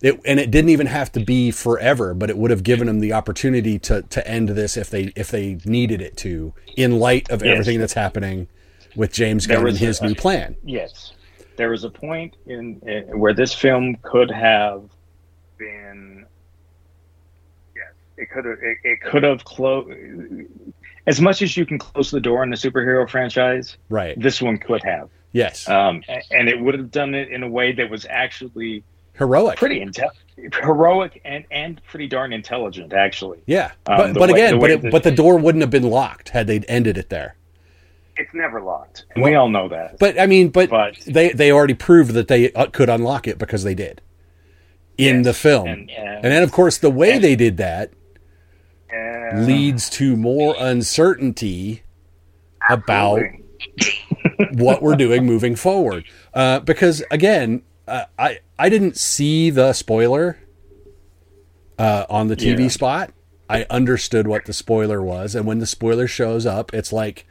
it, 0.00 0.20
and 0.24 0.38
it 0.38 0.50
didn't 0.50 0.68
even 0.70 0.86
have 0.86 1.10
to 1.12 1.20
be 1.20 1.50
forever, 1.50 2.14
but 2.14 2.30
it 2.30 2.38
would 2.38 2.50
have 2.50 2.62
given 2.62 2.86
them 2.86 3.00
the 3.00 3.12
opportunity 3.12 3.78
to 3.80 4.02
to 4.02 4.26
end 4.28 4.50
this 4.50 4.76
if 4.76 4.90
they 4.90 5.12
if 5.16 5.30
they 5.30 5.58
needed 5.64 6.00
it 6.00 6.16
to, 6.18 6.54
in 6.76 6.98
light 6.98 7.28
of 7.30 7.42
Yes. 7.42 7.52
everything 7.52 7.80
that's 7.80 7.94
happening 7.94 8.46
with 8.96 9.12
James 9.12 9.46
Gunn 9.46 9.66
and 9.66 9.76
his 9.76 10.00
a- 10.00 10.06
new 10.06 10.14
plan. 10.14 10.56
Yes, 10.64 11.12
there 11.56 11.70
was 11.70 11.84
a 11.84 11.90
point 11.90 12.36
in, 12.46 12.80
in 12.86 13.18
where 13.18 13.34
this 13.34 13.52
film 13.54 13.96
could 14.02 14.30
have 14.30 14.82
been. 15.58 16.24
Yes, 17.74 17.92
it 18.16 18.30
could 18.30 18.44
have. 18.44 18.58
It, 18.62 18.78
it 18.84 19.00
could 19.00 19.22
have 19.24 19.44
closed. 19.44 19.90
As 21.06 21.20
much 21.20 21.40
as 21.42 21.56
you 21.56 21.64
can 21.64 21.78
close 21.78 22.10
the 22.10 22.20
door 22.20 22.42
on 22.42 22.50
the 22.50 22.56
superhero 22.56 23.08
franchise, 23.08 23.78
Right. 23.88 24.20
this 24.20 24.42
one 24.42 24.58
could 24.58 24.82
have, 24.84 25.08
Yes. 25.32 25.66
um, 25.66 26.02
and 26.30 26.50
it 26.50 26.60
would 26.60 26.74
have 26.74 26.90
done 26.90 27.14
it 27.14 27.30
in 27.30 27.42
a 27.42 27.48
way 27.48 27.72
that 27.72 27.88
was 27.88 28.06
actually 28.10 28.84
Heroic. 29.18 29.56
pretty 29.58 29.80
intel- 29.80 30.10
heroic 30.62 31.20
and 31.24 31.44
and 31.50 31.80
pretty 31.88 32.06
darn 32.06 32.32
intelligent, 32.32 32.92
actually. 32.92 33.40
Yeah. 33.46 33.72
Um, 33.86 33.96
but 33.96 34.06
the 34.14 34.18
but 34.20 34.30
way- 34.30 34.40
again, 34.40 34.54
the 34.54 34.60
but 34.60 34.70
it, 34.70 34.82
that- 34.82 34.92
but 34.92 35.02
the 35.02 35.10
door 35.10 35.38
wouldn't 35.38 35.62
have 35.62 35.70
been 35.70 35.88
locked 35.90 36.28
had 36.30 36.46
they 36.46 36.60
ended 36.60 36.96
it 36.96 37.08
there. 37.10 37.34
It's 38.16 38.32
never 38.34 38.60
locked, 38.60 39.04
and 39.14 39.22
we 39.22 39.34
all 39.36 39.48
know 39.48 39.68
that. 39.68 39.98
But 39.98 40.18
I 40.20 40.26
mean, 40.26 40.48
but, 40.50 40.70
But- 40.70 40.98
they 41.06 41.30
they 41.32 41.50
already 41.52 41.74
proved 41.74 42.12
that 42.12 42.28
they 42.28 42.52
uh, 42.52 42.66
could 42.66 42.88
unlock 42.88 43.28
it 43.28 43.38
because 43.38 43.62
they 43.64 43.74
did 43.74 44.00
in 44.96 45.16
Yes, 45.18 45.24
the 45.26 45.34
film. 45.34 45.68
and- 45.68 45.90
and- 45.90 46.24
then 46.24 46.42
of 46.42 46.50
course 46.52 46.78
the 46.78 46.90
way 46.90 47.12
and- 47.12 47.22
they 47.24 47.36
did 47.36 47.56
that 47.58 47.90
Uh, 48.92 49.36
leads 49.40 49.88
to 49.90 50.16
more 50.16 50.54
uncertainty 50.58 51.82
about 52.70 53.20
what 54.54 54.82
we're 54.82 54.96
doing 54.96 55.24
moving 55.26 55.54
forward. 55.56 56.04
Uh, 56.34 56.60
because 56.60 57.02
again, 57.10 57.62
uh, 57.86 58.04
I 58.18 58.38
I 58.58 58.68
didn't 58.68 58.96
see 58.96 59.50
the 59.50 59.72
spoiler 59.72 60.38
uh, 61.78 62.06
on 62.10 62.28
the 62.28 62.36
TV 62.36 62.62
Yeah. 62.62 62.68
spot. 62.68 63.12
I 63.48 63.64
understood 63.70 64.26
what 64.26 64.44
the 64.44 64.52
spoiler 64.52 65.02
was, 65.02 65.34
and 65.34 65.46
when 65.46 65.58
the 65.58 65.66
spoiler 65.66 66.06
shows 66.06 66.46
up, 66.46 66.72
it's 66.74 66.92
like. 66.92 67.26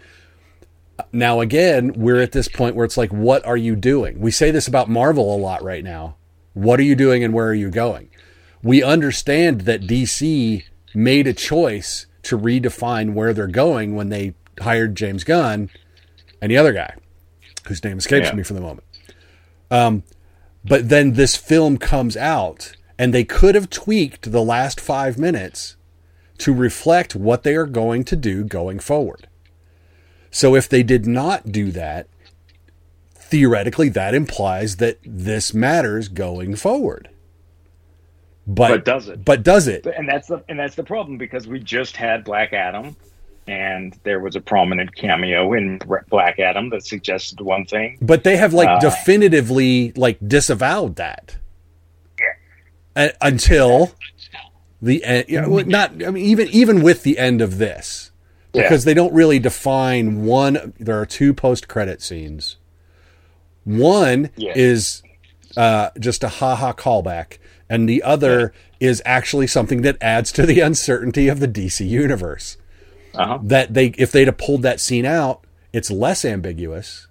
Now 1.11 1.41
again, 1.41 1.93
we're 1.95 2.19
at 2.19 2.31
this 2.31 2.47
point 2.47 2.75
where 2.75 2.83
it's 2.83 2.97
like, 2.97 3.11
what 3.13 3.45
are 3.45 3.55
you 3.55 3.75
doing? 3.75 4.19
We 4.19 4.31
say 4.31 4.49
this 4.49 4.67
about 4.67 4.89
Marvel 4.89 5.35
a 5.35 5.37
lot 5.37 5.61
right 5.63 5.83
now. 5.83 6.15
What 6.55 6.79
are 6.79 6.83
you 6.83 6.95
doing, 6.95 7.23
and 7.23 7.35
where 7.35 7.45
are 7.45 7.53
you 7.53 7.69
going? 7.69 8.09
We 8.63 8.81
understand 8.81 9.61
that 9.61 9.81
DC 9.81 10.63
made 10.95 11.27
a 11.27 11.33
choice 11.33 12.07
to 12.23 12.35
redefine 12.35 13.13
where 13.13 13.31
they're 13.31 13.45
going 13.45 13.93
when 13.95 14.09
they 14.09 14.33
hired 14.59 14.95
James 14.95 15.23
Gunn 15.23 15.69
and 16.41 16.51
the 16.51 16.57
other 16.57 16.73
guy, 16.73 16.95
whose 17.67 17.83
name 17.83 17.99
escapes 17.99 18.29
Yeah. 18.29 18.33
me 18.33 18.41
for 18.41 18.55
the 18.55 18.61
moment. 18.61 18.83
Um, 19.69 20.01
but 20.67 20.89
then 20.89 21.13
this 21.13 21.35
film 21.35 21.77
comes 21.77 22.17
out, 22.17 22.73
and 22.99 23.13
they 23.13 23.23
could 23.23 23.55
have 23.55 23.69
tweaked 23.69 24.31
the 24.31 24.43
last 24.43 24.79
five 24.79 25.17
minutes 25.17 25.75
to 26.39 26.53
reflect 26.53 27.15
what 27.15 27.43
they 27.43 27.55
are 27.55 27.65
going 27.65 28.03
to 28.05 28.15
do 28.15 28.43
going 28.43 28.79
forward. 28.79 29.27
So 30.29 30.55
if 30.55 30.69
they 30.69 30.83
did 30.83 31.05
not 31.05 31.51
do 31.51 31.71
that, 31.71 32.07
theoretically, 33.15 33.89
that 33.89 34.13
implies 34.13 34.77
that 34.77 34.99
this 35.03 35.53
matters 35.53 36.07
going 36.07 36.55
forward. 36.55 37.09
But, 38.45 38.69
But 38.69 38.85
does 38.85 39.07
it? 39.09 39.25
But 39.25 39.43
does 39.43 39.67
it? 39.67 39.85
and 39.85 40.07
that's 40.07 40.27
the 40.27 40.41
and 40.47 40.57
that's 40.57 40.75
the 40.75 40.83
problem 40.83 41.17
because 41.17 41.47
we 41.47 41.59
just 41.59 41.97
had 41.97 42.23
Black 42.23 42.53
Adam, 42.53 42.95
and 43.47 43.97
there 44.03 44.19
was 44.19 44.35
a 44.35 44.41
prominent 44.41 44.93
cameo 44.95 45.53
in 45.53 45.79
Black 46.09 46.39
Adam 46.39 46.69
that 46.71 46.85
suggested 46.85 47.39
one 47.41 47.65
thing. 47.65 47.97
But 48.01 48.23
they 48.23 48.37
have 48.37 48.53
like 48.53 48.67
Uh, 48.67 48.79
definitively 48.79 49.93
like 49.95 50.17
disavowed 50.25 50.97
that. 50.97 51.37
Uh, 52.95 53.09
until 53.21 53.91
the 54.81 55.03
end. 55.03 55.25
You 55.27 55.41
know, 55.41 55.59
not 55.59 55.91
I 56.03 56.09
mean 56.11 56.25
even 56.25 56.47
even 56.49 56.81
with 56.81 57.03
the 57.03 57.17
end 57.19 57.41
of 57.41 57.57
this, 57.59 58.11
Yeah. 58.53 58.63
because 58.63 58.85
they 58.85 58.93
don't 58.95 59.13
really 59.13 59.37
define 59.39 60.25
one. 60.25 60.73
There 60.79 60.99
are 60.99 61.05
two 61.05 61.33
post 61.33 61.67
credit 61.67 62.01
scenes. 62.01 62.57
One 63.65 64.29
Yeah. 64.35 64.53
is 64.55 65.03
uh, 65.55 65.89
just 65.99 66.23
a 66.23 66.27
ha 66.27 66.55
ha 66.55 66.73
callback, 66.73 67.37
and 67.69 67.87
the 67.87 68.01
other 68.03 68.51
is 68.79 69.01
actually 69.05 69.47
something 69.47 69.81
that 69.83 69.97
adds 70.01 70.31
to 70.33 70.45
the 70.45 70.59
uncertainty 70.69 71.27
of 71.27 71.39
the 71.39 71.47
DC 71.47 71.87
universe. 71.87 72.57
Uh-huh. 73.17 73.39
That 73.41 73.73
they, 73.73 73.87
if 73.97 74.11
they'd 74.11 74.27
have 74.27 74.37
pulled 74.37 74.61
that 74.61 74.79
scene 74.79 75.05
out, 75.05 75.43
it's 75.73 75.91
less 75.91 76.23
ambiguous 76.23 77.07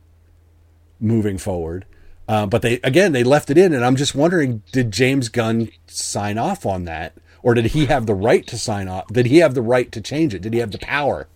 moving 1.01 1.39
forward. 1.39 1.85
Uh, 2.29 2.47
but 2.47 2.63
they 2.63 2.81
again 2.83 3.13
they 3.13 3.23
left 3.23 3.51
it 3.51 3.59
in, 3.59 3.73
and 3.73 3.85
I'm 3.85 3.97
just 3.97 4.15
wondering: 4.15 4.63
Did 4.73 4.91
James 4.91 5.29
Gunn 5.29 5.69
sign 5.87 6.39
off 6.39 6.67
on 6.67 6.85
that, 6.85 7.13
or 7.43 7.55
did 7.55 7.67
he 7.67 7.87
have 7.87 8.07
the 8.07 8.15
right 8.15 8.45
to 8.49 8.59
sign 8.59 8.89
off? 8.89 9.07
Did 9.09 9.27
he 9.27 9.39
have 9.39 9.55
the 9.55 9.63
right 9.63 9.93
to 9.93 10.01
change 10.01 10.35
it? 10.35 10.43
Did 10.43 10.53
he 10.53 10.59
have 10.59 10.73
the 10.73 10.79
power 10.79 11.29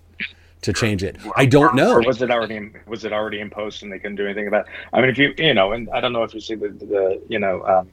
to 0.62 0.72
change 0.72 1.04
it? 1.04 1.16
I 1.37 1.46
don't 1.46 1.76
know. 1.76 1.92
Or 1.92 2.02
was 2.02 2.20
it 2.22 2.30
already 2.30 2.56
in, 2.56 2.74
was 2.87 3.04
it 3.04 3.12
already 3.12 3.38
in 3.40 3.50
post 3.50 3.83
and 3.83 3.92
they 3.92 4.00
couldn't 4.00 4.16
do 4.16 4.24
anything 4.24 4.48
about? 4.48 4.66
it? 4.66 4.72
I 4.92 5.00
mean, 5.00 5.11
if 5.11 5.18
you 5.18 5.33
you 5.38 5.54
know, 5.54 5.70
and 5.70 5.88
I 5.90 6.00
don't 6.00 6.12
know 6.12 6.24
if 6.24 6.35
you 6.35 6.40
see 6.40 6.56
the, 6.56 6.70
the 6.70 7.22
you 7.28 7.38
know, 7.38 7.62
um, 7.62 7.90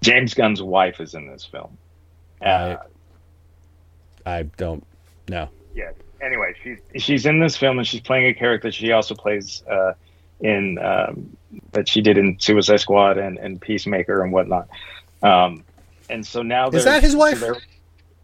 James 0.00 0.32
Gunn's 0.32 0.62
wife 0.62 1.00
is 1.00 1.14
in 1.14 1.26
this 1.26 1.44
film. 1.44 1.76
Uh, 2.40 2.76
I 4.24 4.44
don't 4.44 4.86
know. 5.28 5.50
Yeah. 5.76 5.90
Anyway, 6.20 6.54
she's 6.64 6.78
she's 6.96 7.26
in 7.26 7.38
this 7.40 7.56
film 7.56 7.78
and 7.78 7.86
she's 7.86 8.00
playing 8.00 8.26
a 8.26 8.34
character 8.34 8.72
she 8.72 8.90
also 8.90 9.14
plays 9.14 9.62
uh, 9.70 9.92
in 10.40 10.78
um, 10.78 11.36
that 11.72 11.86
she 11.88 12.00
did 12.00 12.16
in 12.18 12.38
Suicide 12.40 12.80
Squad 12.80 13.18
and, 13.18 13.38
and 13.38 13.60
Peacemaker 13.60 14.22
and 14.24 14.32
whatnot. 14.32 14.68
Um, 15.22 15.62
and 16.08 16.26
so 16.26 16.42
now 16.42 16.68
Is 16.70 16.84
that 16.84 17.02
his 17.02 17.12
so 17.12 17.18
wife? 17.18 17.40
there- 17.40 17.56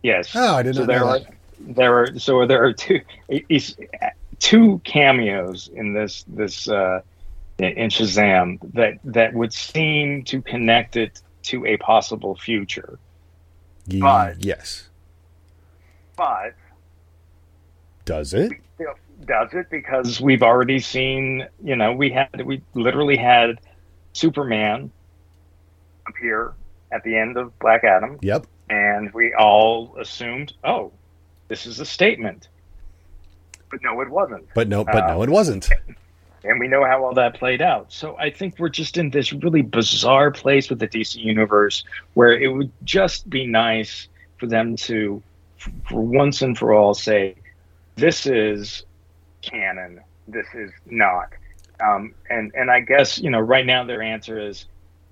yes. 0.03 0.33
Oh, 0.35 0.57
I 0.57 0.63
did 0.63 0.75
so 0.75 0.81
not 0.81 0.87
there 0.89 1.01
know 1.01 1.07
are 1.07 1.19
that. 1.21 1.35
there 1.61 1.99
are 1.99 2.19
so 2.19 2.47
there 2.47 2.65
are 2.65 2.73
two 2.73 3.01
is 3.49 3.77
two 4.39 4.81
cameos 4.85 5.69
in 5.75 5.93
this 5.93 6.25
this 6.29 6.69
uh, 6.69 7.03
in 7.59 7.91
Shazam 7.91 8.59
that 8.73 8.95
that 9.05 9.35
would 9.35 9.53
seem 9.53 10.25
to 10.25 10.41
connect 10.41 10.97
it 10.97 11.21
to 11.45 11.67
a 11.67 11.77
possible 11.77 12.35
future, 12.37 12.99
Ye- 13.87 14.01
But- 14.01 14.43
yes. 14.45 14.89
but 16.17 16.55
Does 18.05 18.35
it? 18.35 18.53
does 19.27 19.53
it 19.53 19.71
because 19.71 20.21
we've 20.21 20.43
already 20.43 20.81
seen 20.81 21.47
you 21.63 21.77
know 21.77 21.93
we 21.93 22.11
had 22.11 22.45
we 22.45 22.61
literally 22.75 23.17
had 23.17 23.61
Superman 24.15 24.91
appear 26.09 26.53
at 26.91 27.05
the 27.05 27.17
end 27.17 27.37
of 27.37 27.57
Black 27.61 27.85
Adam 27.85 28.19
Yep. 28.21 28.47
and 28.69 29.13
we 29.15 29.33
all 29.35 29.97
assumed 30.01 30.55
oh 30.65 30.91
this 31.47 31.67
is 31.67 31.79
a 31.79 31.87
statement 31.87 32.49
but 33.71 33.81
no 33.85 34.01
it 34.01 34.11
wasn't 34.11 34.45
But 34.55 34.67
no, 34.69 34.83
but 34.85 35.05
Uh, 35.05 35.15
no, 35.15 35.23
it 35.23 35.31
wasn't. 35.31 35.69
and 36.43 36.59
we 36.59 36.67
know 36.67 36.85
how 36.85 37.05
all 37.05 37.15
that 37.15 37.35
played 37.35 37.63
out. 37.63 37.93
So 37.93 38.17
I 38.19 38.29
think 38.29 38.59
we're 38.59 38.69
just 38.69 38.99
in 38.99 39.11
this 39.11 39.33
really 39.33 39.63
bizarre 39.63 40.33
place 40.33 40.69
with 40.69 40.81
the 40.81 40.89
DC 40.89 41.15
universe 41.17 41.85
where 42.15 42.33
it 42.33 42.49
would 42.49 42.73
just 42.83 43.31
be 43.31 43.47
nice 43.47 44.09
for 44.39 44.49
them 44.49 44.75
to, 44.77 45.23
for 45.89 46.01
once 46.03 46.43
and 46.43 46.59
for 46.59 46.73
all, 46.75 46.93
say, 46.95 47.37
this 47.97 48.27
is 48.27 48.85
canon, 49.43 50.01
this 50.29 50.47
is 50.55 50.71
not. 50.87 51.29
Um, 51.81 52.15
and 52.31 52.53
and 52.55 52.71
I 52.71 52.81
guess 52.81 53.19
you 53.19 53.31
know 53.31 53.41
right 53.41 53.67
now 53.67 53.85
their 53.85 54.03
answer 54.03 54.39
is 54.39 54.67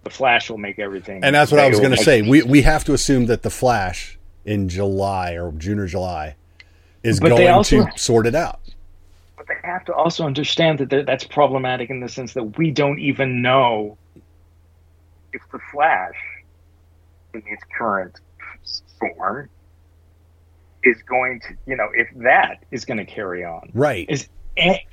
the 0.04 0.10
Flash 0.10 0.48
will 0.48 0.58
make 0.58 0.78
everything. 0.78 1.24
And 1.24 1.34
that's 1.34 1.50
what 1.50 1.60
I 1.60 1.68
was 1.68 1.80
going 1.80 1.90
to 1.92 2.02
say. 2.02 2.22
We 2.22 2.42
we 2.42 2.62
have 2.62 2.84
to 2.84 2.92
assume 2.92 3.26
that 3.26 3.42
the 3.42 3.50
Flash 3.50 4.18
in 4.44 4.68
July 4.68 5.32
or 5.32 5.52
June 5.52 5.78
or 5.78 5.86
July 5.86 6.36
is 7.02 7.20
But 7.20 7.30
going 7.30 7.48
also- 7.48 7.86
to 7.86 7.98
sort 7.98 8.26
it 8.26 8.34
out. 8.34 8.60
But 9.36 9.46
they 9.48 9.56
have 9.64 9.84
to 9.86 9.94
also 9.94 10.24
understand 10.24 10.78
that 10.78 11.06
that's 11.06 11.24
problematic 11.24 11.90
in 11.90 12.00
the 12.00 12.08
sense 12.08 12.34
that 12.34 12.58
we 12.58 12.70
don't 12.70 12.98
even 12.98 13.42
know 13.42 13.96
if 15.32 15.40
the 15.50 15.58
Flash, 15.72 16.14
in 17.32 17.42
its 17.46 17.62
current 17.76 18.20
form, 18.98 19.48
is 20.84 21.02
going 21.02 21.40
to, 21.40 21.48
you 21.66 21.76
know, 21.76 21.88
if 21.94 22.08
that 22.16 22.64
is 22.70 22.84
going 22.84 22.98
to 22.98 23.04
carry 23.04 23.44
on. 23.44 23.70
Right. 23.74 24.06
Is 24.08 24.28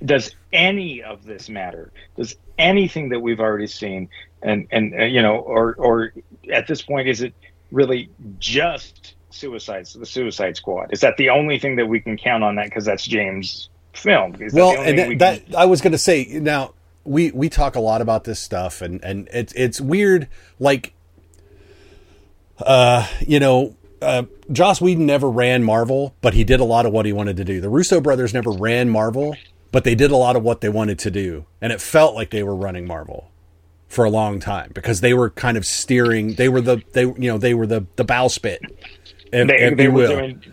does 0.05 0.35
any 0.53 1.03
of 1.03 1.25
this 1.25 1.49
matter? 1.49 1.91
Does 2.15 2.35
anything 2.57 3.09
that 3.09 3.19
we've 3.19 3.39
already 3.39 3.67
seen, 3.67 4.09
and 4.41 4.67
and 4.71 4.93
uh, 4.93 5.03
you 5.03 5.21
know, 5.21 5.37
or 5.37 5.75
or 5.75 6.13
at 6.51 6.67
this 6.67 6.81
point, 6.81 7.07
is 7.07 7.21
it 7.21 7.33
really 7.71 8.09
just 8.39 9.15
suicides? 9.29 9.93
the 9.93 10.05
Suicide 10.05 10.55
Squad? 10.55 10.93
Is 10.93 11.01
that 11.01 11.17
the 11.17 11.29
only 11.29 11.59
thing 11.59 11.75
that 11.77 11.87
we 11.87 11.99
can 11.99 12.17
count 12.17 12.43
on 12.43 12.55
that 12.55 12.65
because 12.65 12.85
that's 12.85 13.05
James' 13.05 13.69
film? 13.93 14.35
Is 14.39 14.53
well, 14.53 14.69
only 14.69 14.85
and 14.85 14.97
thing 14.97 15.09
we 15.09 15.15
that, 15.17 15.43
can- 15.43 15.51
that 15.51 15.57
I 15.59 15.65
was 15.65 15.81
going 15.81 15.91
to 15.91 15.97
say 15.97 16.25
now 16.25 16.73
we 17.07 17.31
we 17.31 17.49
talk 17.49 17.75
a 17.75 17.79
lot 17.79 18.01
about 18.01 18.25
this 18.25 18.39
stuff 18.39 18.81
and 18.81 19.03
and 19.03 19.29
it's 19.31 19.53
it's 19.53 19.79
weird 19.79 20.27
like 20.59 20.93
uh 22.59 23.07
you 23.25 23.39
know 23.39 23.75
uh 24.01 24.23
Joss 24.51 24.79
Whedon 24.81 25.05
never 25.05 25.29
ran 25.29 25.63
Marvel 25.63 26.15
but 26.21 26.33
he 26.33 26.43
did 26.43 26.59
a 26.59 26.63
lot 26.63 26.85
of 26.85 26.91
what 26.93 27.05
he 27.05 27.13
wanted 27.13 27.37
to 27.37 27.43
do. 27.43 27.59
The 27.61 27.69
Russo 27.69 27.99
brothers 28.01 28.33
never 28.33 28.51
ran 28.51 28.89
Marvel 28.89 29.35
but 29.71 29.83
they 29.83 29.95
did 29.95 30.11
a 30.11 30.15
lot 30.17 30.35
of 30.35 30.43
what 30.43 30.61
they 30.61 30.69
wanted 30.69 30.99
to 30.99 31.11
do 31.11 31.45
and 31.61 31.71
it 31.73 31.81
felt 31.81 32.15
like 32.15 32.29
they 32.31 32.43
were 32.43 32.55
running 32.55 32.85
Marvel 32.87 33.31
for 33.87 34.03
a 34.05 34.09
long 34.09 34.39
time 34.39 34.71
because 34.73 35.01
they 35.01 35.13
were 35.13 35.29
kind 35.29 35.57
of 35.57 35.65
steering 35.65 36.33
they 36.35 36.49
were 36.49 36.61
the 36.61 36.81
they 36.93 37.03
you 37.03 37.15
know 37.31 37.37
they 37.37 37.53
were 37.53 37.67
the 37.67 37.85
the 37.95 38.03
bowsprit 38.05 38.59
if, 39.31 39.47
they, 39.47 39.57
if 39.57 39.77
they 39.77 39.87
were 39.87 39.93
will. 39.93 40.15
doing 40.17 40.43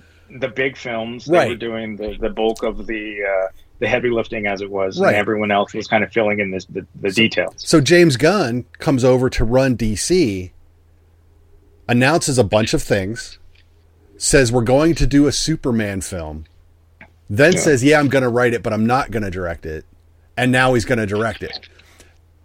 the 0.41 0.49
big 0.49 0.77
films. 0.77 1.27
They 1.27 1.49
were 1.49 1.55
doing 1.55 1.95
the, 1.97 2.17
the 2.19 2.29
bulk 2.31 2.65
of 2.65 2.87
the 2.89 3.23
uh, 3.23 3.49
the 3.79 3.87
heavy 3.87 4.11
lifting, 4.11 4.47
as 4.47 4.63
it 4.63 4.71
was, 4.71 4.99
Right. 4.99 5.11
and 5.11 5.17
everyone 5.17 5.53
else 5.53 5.73
was 5.75 5.87
kind 5.87 6.03
of 6.03 6.13
filling 6.13 6.41
in 6.41 6.51
this, 6.51 6.65
the 6.65 6.85
the 7.01 7.11
details. 7.13 7.55
So 7.59 7.81
James 7.81 8.17
Gunn 8.17 8.65
comes 8.79 9.05
over 9.05 9.31
to 9.31 9.45
run 9.45 9.77
DC, 9.77 10.51
announces 11.89 12.39
a 12.39 12.45
bunch 12.45 12.75
of 12.75 12.83
things, 12.83 13.39
says 14.17 14.51
we're 14.53 14.63
going 14.63 14.95
to 14.95 15.07
do 15.07 15.27
a 15.27 15.33
Superman 15.33 16.01
film, 16.01 16.45
then 17.29 17.55
Yeah. 17.55 17.61
says, 17.61 17.85
"Yeah, 17.85 17.99
I'm 17.99 18.09
going 18.09 18.23
to 18.23 18.29
write 18.29 18.55
it, 18.55 18.63
but 18.63 18.73
I'm 18.73 18.87
not 18.87 19.11
going 19.11 19.23
to 19.23 19.31
direct 19.31 19.67
it." 19.67 19.85
And 20.37 20.51
now 20.51 20.75
he's 20.75 20.85
going 20.85 20.99
to 20.99 21.07
direct 21.07 21.43
it. 21.43 21.69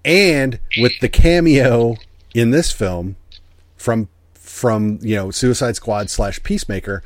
And 0.06 0.60
with 0.78 0.99
the 0.99 1.10
cameo 1.10 1.97
in 2.34 2.52
this 2.52 2.71
film 2.71 3.15
from 3.75 4.08
from, 4.34 4.99
you 5.02 5.15
know, 5.15 5.32
Suicide 5.32 5.75
Squad 5.75 6.10
slash 6.10 6.41
Peacemaker, 6.43 7.04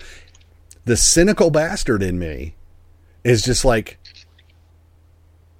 the 0.85 0.97
cynical 0.97 1.49
bastard 1.51 2.01
in 2.01 2.17
me 2.17 2.55
is 3.23 3.41
just 3.43 3.63
like 3.65 3.97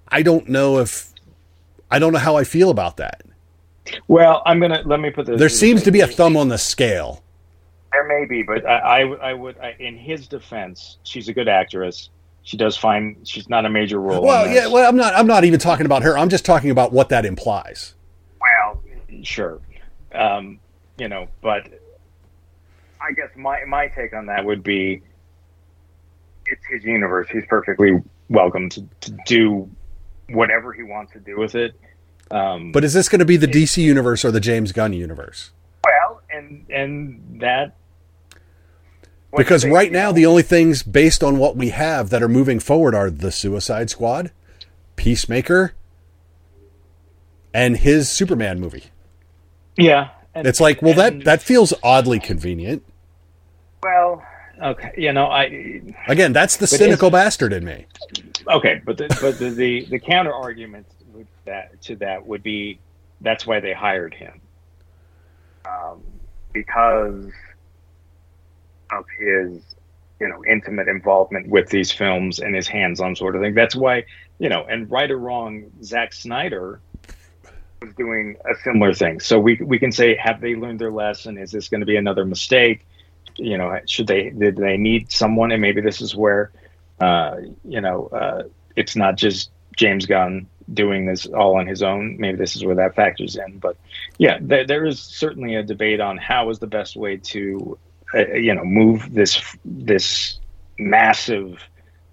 I 0.07 0.21
don't 0.21 0.47
know 0.49 0.79
if 0.79 1.09
I 1.91 1.99
don't 1.99 2.13
know 2.13 2.19
how 2.19 2.35
I 2.35 2.43
feel 2.43 2.69
about 2.69 2.97
that. 2.97 3.21
Well, 4.07 4.41
I'm 4.45 4.59
gonna 4.59 4.81
let 4.85 4.99
me 4.99 5.09
put 5.09 5.25
this. 5.25 5.39
There 5.39 5.49
seems 5.49 5.83
to 5.83 5.91
be 5.91 6.01
a 6.01 6.07
thumb 6.07 6.37
on 6.37 6.47
the 6.47 6.57
scale. 6.57 7.23
There 7.91 8.07
may 8.07 8.25
be, 8.25 8.41
but 8.41 8.65
I, 8.65 9.01
I, 9.01 9.29
I 9.29 9.33
would, 9.33 9.57
I, 9.59 9.75
in 9.77 9.97
his 9.97 10.27
defense, 10.27 10.97
she's 11.03 11.27
a 11.27 11.33
good 11.33 11.47
actress. 11.47 12.09
She 12.41 12.57
does 12.57 12.75
fine. 12.75 13.17
She's 13.23 13.47
not 13.49 13.65
a 13.65 13.69
major 13.69 13.99
role. 13.99 14.23
Well, 14.23 14.47
yeah, 14.47 14.67
well, 14.67 14.87
I'm 14.87 14.95
not 14.95 15.13
I'm 15.13 15.27
not 15.27 15.43
even 15.43 15.59
talking 15.59 15.85
about 15.85 16.03
her. 16.03 16.17
I'm 16.17 16.29
just 16.29 16.45
talking 16.45 16.71
about 16.71 16.91
what 16.91 17.09
that 17.09 17.25
implies. 17.25 17.93
Well, 18.41 18.81
sure. 19.21 19.59
Um, 20.13 20.59
you 20.97 21.07
know, 21.07 21.27
but 21.41 21.67
I 23.01 23.11
guess 23.13 23.29
my 23.35 23.63
my 23.65 23.87
take 23.87 24.13
on 24.13 24.25
that 24.27 24.43
would 24.45 24.63
be 24.63 25.01
it's 26.45 26.65
his 26.69 26.83
universe. 26.83 27.27
He's 27.31 27.45
perfectly 27.47 28.01
welcome 28.29 28.69
to, 28.69 28.87
to 29.01 29.17
do 29.25 29.69
whatever 30.29 30.73
he 30.73 30.83
wants 30.83 31.13
to 31.13 31.19
do 31.19 31.37
with 31.37 31.55
it. 31.55 31.75
Um, 32.33 32.71
But 32.71 32.83
is 32.83 32.93
this 32.93 33.09
going 33.09 33.19
to 33.19 33.25
be 33.25 33.37
the 33.37 33.47
DC 33.47 33.77
universe 33.83 34.25
or 34.25 34.31
the 34.31 34.39
James 34.39 34.71
Gunn 34.71 34.93
universe? 34.93 35.51
well, 35.85 36.21
and 36.31 36.65
and 36.69 37.39
that 37.41 37.75
Because 39.37 39.65
right 39.65 39.91
now 39.91 40.11
the 40.11 40.25
only 40.25 40.41
things 40.43 40.81
based 40.83 41.23
on 41.23 41.37
what 41.37 41.55
we 41.55 41.69
have 41.69 42.09
that 42.09 42.23
are 42.23 42.29
moving 42.29 42.59
forward 42.59 42.95
are 42.95 43.09
the 43.11 43.31
Suicide 43.31 43.89
Squad, 43.89 44.31
Peacemaker, 44.95 45.73
and 47.53 47.77
his 47.77 48.09
Superman 48.11 48.59
movie. 48.59 48.85
yeah, 49.77 50.09
and, 50.33 50.47
It's 50.47 50.59
like, 50.59 50.81
well, 50.81 50.93
that 50.95 51.13
and- 51.13 51.21
that 51.23 51.41
feels 51.43 51.73
oddly 51.83 52.19
convenient. 52.19 52.83
well, 53.83 54.23
okay, 54.61 54.91
you 54.97 55.11
know, 55.13 55.27
I 55.27 55.81
Again, 56.07 56.33
that's 56.33 56.57
the 56.57 56.65
cynical 56.67 57.11
bastard 57.11 57.53
in 57.53 57.63
me. 57.65 57.85
okay, 58.47 58.81
but 58.85 58.97
the, 58.97 59.07
but 59.21 59.37
the, 59.37 59.49
the 59.51 59.85
the 59.85 59.99
counter 59.99 60.33
argument 60.33 60.87
that 61.45 61.81
to 61.81 61.95
that 61.97 62.25
would 62.25 62.43
be 62.43 62.79
that's 63.21 63.45
why 63.45 63.59
they 63.59 63.73
hired 63.73 64.13
him 64.13 64.41
um, 65.65 66.01
because 66.51 67.31
of 68.91 69.05
his 69.17 69.61
you 70.19 70.27
know 70.27 70.43
intimate 70.45 70.87
involvement 70.87 71.47
with 71.47 71.69
these 71.69 71.91
films 71.91 72.39
and 72.39 72.55
his 72.55 72.67
hands-on 72.67 73.15
sort 73.15 73.35
of 73.35 73.41
thing. 73.41 73.53
That's 73.53 73.75
why 73.75 74.05
you 74.39 74.49
know, 74.49 74.65
and 74.69 74.89
right 74.89 75.09
or 75.09 75.17
wrong, 75.17 75.71
Zack 75.83 76.13
Snyder 76.13 76.81
was 77.81 77.93
doing 77.95 78.35
a 78.49 78.55
similar 78.63 78.93
thing. 78.93 79.19
So 79.19 79.39
we 79.39 79.59
we 79.61 79.79
can 79.79 79.91
say, 79.91 80.15
have 80.15 80.41
they 80.41 80.55
learned 80.55 80.79
their 80.79 80.91
lesson? 80.91 81.37
Is 81.37 81.51
this 81.51 81.69
going 81.69 81.81
to 81.81 81.85
be 81.85 81.97
another 81.97 82.25
mistake? 82.25 82.85
You 83.37 83.57
know, 83.57 83.79
should 83.87 84.07
they 84.07 84.29
did 84.29 84.57
they 84.57 84.77
need 84.77 85.11
someone? 85.11 85.51
And 85.51 85.61
maybe 85.61 85.81
this 85.81 86.01
is 86.01 86.15
where 86.15 86.51
uh, 86.99 87.37
you 87.63 87.81
know, 87.81 88.07
uh, 88.07 88.43
it's 88.75 88.95
not 88.95 89.15
just 89.15 89.51
James 89.75 90.05
Gunn 90.05 90.47
doing 90.71 91.05
this 91.05 91.25
all 91.25 91.57
on 91.57 91.67
his 91.67 91.81
own. 91.83 92.17
Maybe 92.19 92.37
this 92.37 92.55
is 92.55 92.63
where 92.65 92.75
that 92.75 92.95
factors 92.95 93.35
in. 93.35 93.59
But 93.59 93.77
yeah, 94.17 94.37
there, 94.41 94.65
there 94.65 94.85
is 94.85 94.99
certainly 95.01 95.55
a 95.55 95.63
debate 95.63 95.99
on 95.99 96.17
how 96.17 96.49
is 96.49 96.59
the 96.59 96.67
best 96.67 96.95
way 96.95 97.17
to, 97.17 97.77
uh, 98.13 98.33
you 98.33 98.53
know, 98.53 98.63
move 98.63 99.13
this 99.13 99.41
this 99.65 100.39
massive 100.79 101.61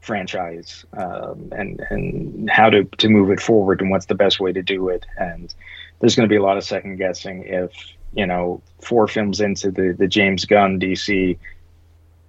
franchise 0.01 0.85
um, 0.97 1.49
and 1.53 1.81
and 1.91 2.51
how 2.51 2.71
to 2.71 2.85
to 2.99 3.09
move 3.09 3.31
it 3.31 3.41
forward 3.41 3.81
and 3.81 3.91
what's 3.91 4.07
the 4.07 4.15
best 4.15 4.41
way 4.41 4.53
to 4.53 4.63
do 4.63 4.89
it. 4.89 5.05
And 5.17 5.53
there's 6.01 6.17
going 6.17 6.29
to 6.29 6.33
be 6.33 6.37
a 6.37 6.43
lot 6.43 6.57
of 6.57 6.65
second 6.65 6.97
guessing 6.97 7.45
if 7.47 7.71
you 8.13 8.27
know 8.27 8.63
four 8.83 9.07
films 9.07 9.41
into 9.41 9.71
the 9.71 9.95
the 9.99 10.09
James 10.09 10.45
Gunn 10.45 10.81
DC 10.81 11.39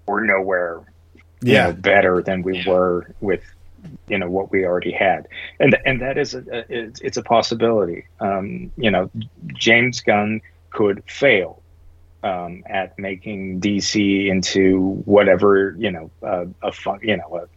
we're 0.08 0.26
nowhere 0.26 0.82
you 1.42 1.54
Yeah. 1.54 1.68
know, 1.68 1.74
better 1.74 2.22
than 2.22 2.44
we 2.44 2.64
were 2.68 3.16
with 3.20 3.44
you 4.08 4.18
know 4.18 4.30
what 4.30 4.52
we 4.52 4.66
already 4.66 4.92
had 4.92 5.28
and 5.60 5.78
and 5.86 6.02
that 6.02 6.18
is 6.18 6.34
a, 6.34 6.40
a 6.52 6.66
it's, 6.70 7.02
it's 7.02 7.18
a 7.18 7.24
possibility 7.24 8.06
um 8.20 8.72
you 8.78 8.92
know 8.92 9.10
james 9.54 10.02
gunn 10.02 10.42
could 10.72 11.04
fail 11.08 11.64
um 12.24 12.64
at 12.70 12.98
making 12.98 13.60
dc 13.60 14.28
into 14.28 15.02
whatever 15.06 15.76
you 15.80 15.92
know 15.92 16.12
uh, 16.26 16.46
a 16.62 16.72
fun 16.72 17.00
you 17.02 17.18
know 17.18 17.38
a, 17.38 17.48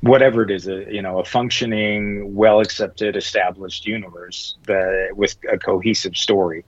whatever 0.00 0.42
it 0.42 0.50
is 0.50 0.66
a 0.66 0.86
you 0.92 1.02
know 1.02 1.18
a 1.18 1.24
functioning 1.24 2.34
well 2.34 2.60
accepted 2.60 3.16
established 3.16 3.86
universe 3.86 4.56
that 4.66 5.10
with 5.14 5.36
a 5.52 5.58
cohesive 5.58 6.16
story 6.16 6.64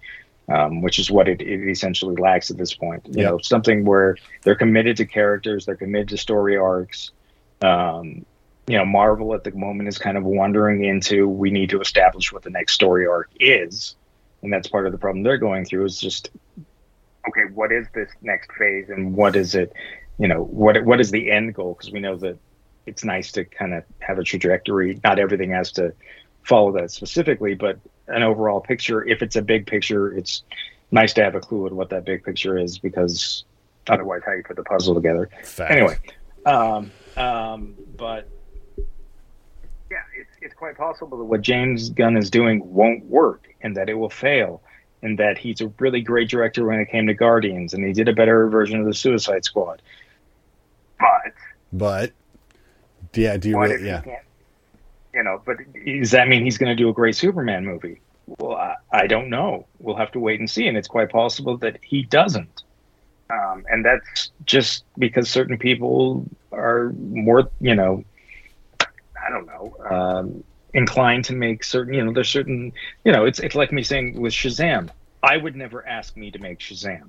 um, 0.48 0.83
which 0.83 0.98
is 0.98 1.11
what 1.11 1.28
it, 1.28 1.40
it, 1.40 1.68
essentially 1.70 2.16
lacks 2.16 2.50
at 2.50 2.59
this 2.59 2.74
point. 2.74 3.07
You 3.07 3.22
Yep. 3.22 3.31
know, 3.31 3.38
something 3.38 3.85
where 3.85 4.16
they're 4.44 4.55
committed 4.57 4.96
to 4.98 5.07
characters, 5.07 5.64
they're 5.64 5.76
committed 5.76 6.09
to 6.11 6.16
story 6.18 6.57
arcs. 6.57 7.11
Um, 7.62 8.26
you 8.66 8.79
know, 8.79 8.85
Marvel 8.85 9.35
at 9.35 9.44
the 9.44 9.51
moment 9.53 9.88
is 9.88 9.98
kind 9.98 10.16
of 10.16 10.25
wandering 10.25 10.85
into 10.85 11.29
we 11.29 11.51
need 11.51 11.70
to 11.70 11.81
establish 11.81 12.33
what 12.33 12.42
the 12.42 12.51
next 12.51 12.75
story 12.75 13.07
arc 13.07 13.31
is, 13.40 13.96
and 14.42 14.53
that's 14.53 14.68
part 14.68 14.87
of 14.87 14.92
the 14.92 14.98
problem 14.98 15.22
they're 15.22 15.38
going 15.38 15.64
through. 15.64 15.85
Is 15.85 15.98
just 15.98 16.31
okay, 17.29 17.53
what 17.55 17.72
is 17.72 17.87
this 17.94 18.11
next 18.22 18.53
phase, 18.53 18.88
and 18.88 19.14
what 19.14 19.35
is 19.37 19.55
it? 19.55 19.72
You 20.18 20.29
know, 20.29 20.44
what 20.44 20.85
what 20.85 21.01
is 21.01 21.11
the 21.11 21.31
end 21.31 21.55
goal? 21.55 21.75
Because 21.75 21.92
we 21.92 22.01
know 22.01 22.16
that 22.18 22.38
it's 22.87 23.05
nice 23.05 23.33
to 23.33 23.44
kind 23.44 23.75
of 23.75 23.85
have 23.98 24.18
a 24.18 24.25
trajectory. 24.25 25.01
Not 25.03 25.18
everything 25.18 25.51
has 25.51 25.72
to 25.72 25.92
follow 26.42 26.72
that 26.72 26.90
specifically, 26.90 27.55
but 27.55 27.79
an 28.09 28.22
overall 28.22 28.61
picture. 28.61 29.05
If 29.07 29.22
it's 29.22 29.37
a 29.37 29.42
big 29.42 29.66
picture, 29.66 30.12
it's 30.16 30.42
nice 30.90 31.12
to 31.14 31.25
have 31.25 31.35
a 31.35 31.40
clue 31.40 31.66
on 31.66 31.75
what 31.75 31.90
that 31.90 32.05
big 32.05 32.25
picture 32.25 32.59
is 32.59 32.79
because 32.79 33.44
otherwise, 33.88 34.22
how 34.25 34.33
you 34.33 34.42
put 34.44 34.57
the 34.57 34.62
puzzle 34.62 34.94
together. 34.94 35.31
Fact. 35.42 35.72
Anyway, 35.72 35.98
um, 36.46 36.90
um, 37.16 37.75
but 37.96 38.29
it's 40.42 40.55
quite 40.55 40.76
possible 40.76 41.18
that 41.18 41.24
what 41.24 41.40
James 41.40 41.90
Gunn 41.90 42.16
is 42.16 42.31
doing 42.31 42.61
won't 42.72 43.05
work, 43.07 43.48
and 43.62 43.76
that 43.76 43.88
it 43.88 43.94
will 43.94 44.11
fail, 44.11 44.62
and 45.02 45.18
that 45.18 45.38
he's 45.38 45.61
a 45.61 45.68
really 45.78 46.00
great 46.00 46.28
director 46.28 46.64
when 46.64 46.81
it 46.81 46.90
came 46.90 47.07
to 47.07 47.14
Guardians, 47.14 47.74
and 47.74 47.85
he 47.87 47.92
did 47.92 48.09
a 48.09 48.12
better 48.12 48.48
version 48.48 48.81
of 48.81 48.87
the 48.87 48.94
Suicide 48.94 49.44
Squad. 49.44 49.83
But 50.98 51.33
But 51.72 52.12
yeah, 53.14 53.37
do 53.37 53.50
you 53.50 53.61
really, 53.61 53.87
yeah. 53.87 54.02
You 55.14 55.22
know, 55.22 55.42
but 55.44 55.59
does 55.85 56.11
that 56.12 56.28
mean 56.28 56.44
he's 56.44 56.59
going 56.59 56.70
to 56.74 56.83
do 56.83 56.88
a 56.88 56.92
great 56.92 57.14
Superman 57.16 57.64
movie? 57.64 58.00
Well, 58.26 58.57
I, 58.57 58.76
I 58.90 59.07
don't 59.07 59.28
know. 59.28 59.66
We'll 59.78 59.96
have 59.96 60.12
to 60.12 60.20
wait 60.20 60.40
and 60.40 60.48
see, 60.48 60.66
and 60.66 60.76
it's 60.76 60.88
quite 60.88 61.11
possible 61.11 61.57
that 61.59 61.78
he 61.83 62.02
doesn't. 62.02 62.62
Um, 63.28 63.64
and 63.70 63.85
that's 63.85 64.31
just 64.44 64.85
because 64.98 65.28
certain 65.28 65.59
people 65.59 66.24
are 66.50 66.92
more, 66.92 67.50
you 67.61 67.74
know, 67.74 68.05
I 69.24 69.30
don't 69.30 69.46
know, 69.46 69.76
um, 69.88 70.44
inclined 70.74 71.24
to 71.26 71.35
make 71.35 71.64
certain, 71.64 71.94
you 71.94 72.04
know, 72.04 72.12
there's 72.12 72.28
certain, 72.28 72.72
you 73.04 73.12
know, 73.12 73.24
it's 73.24 73.38
it's 73.38 73.54
like 73.54 73.72
me 73.72 73.82
saying 73.82 74.20
with 74.20 74.32
Shazam, 74.32 74.90
I 75.22 75.37
would 75.37 75.56
never 75.56 75.87
ask 75.87 76.16
me 76.16 76.30
to 76.30 76.38
make 76.38 76.58
Shazam. 76.58 77.08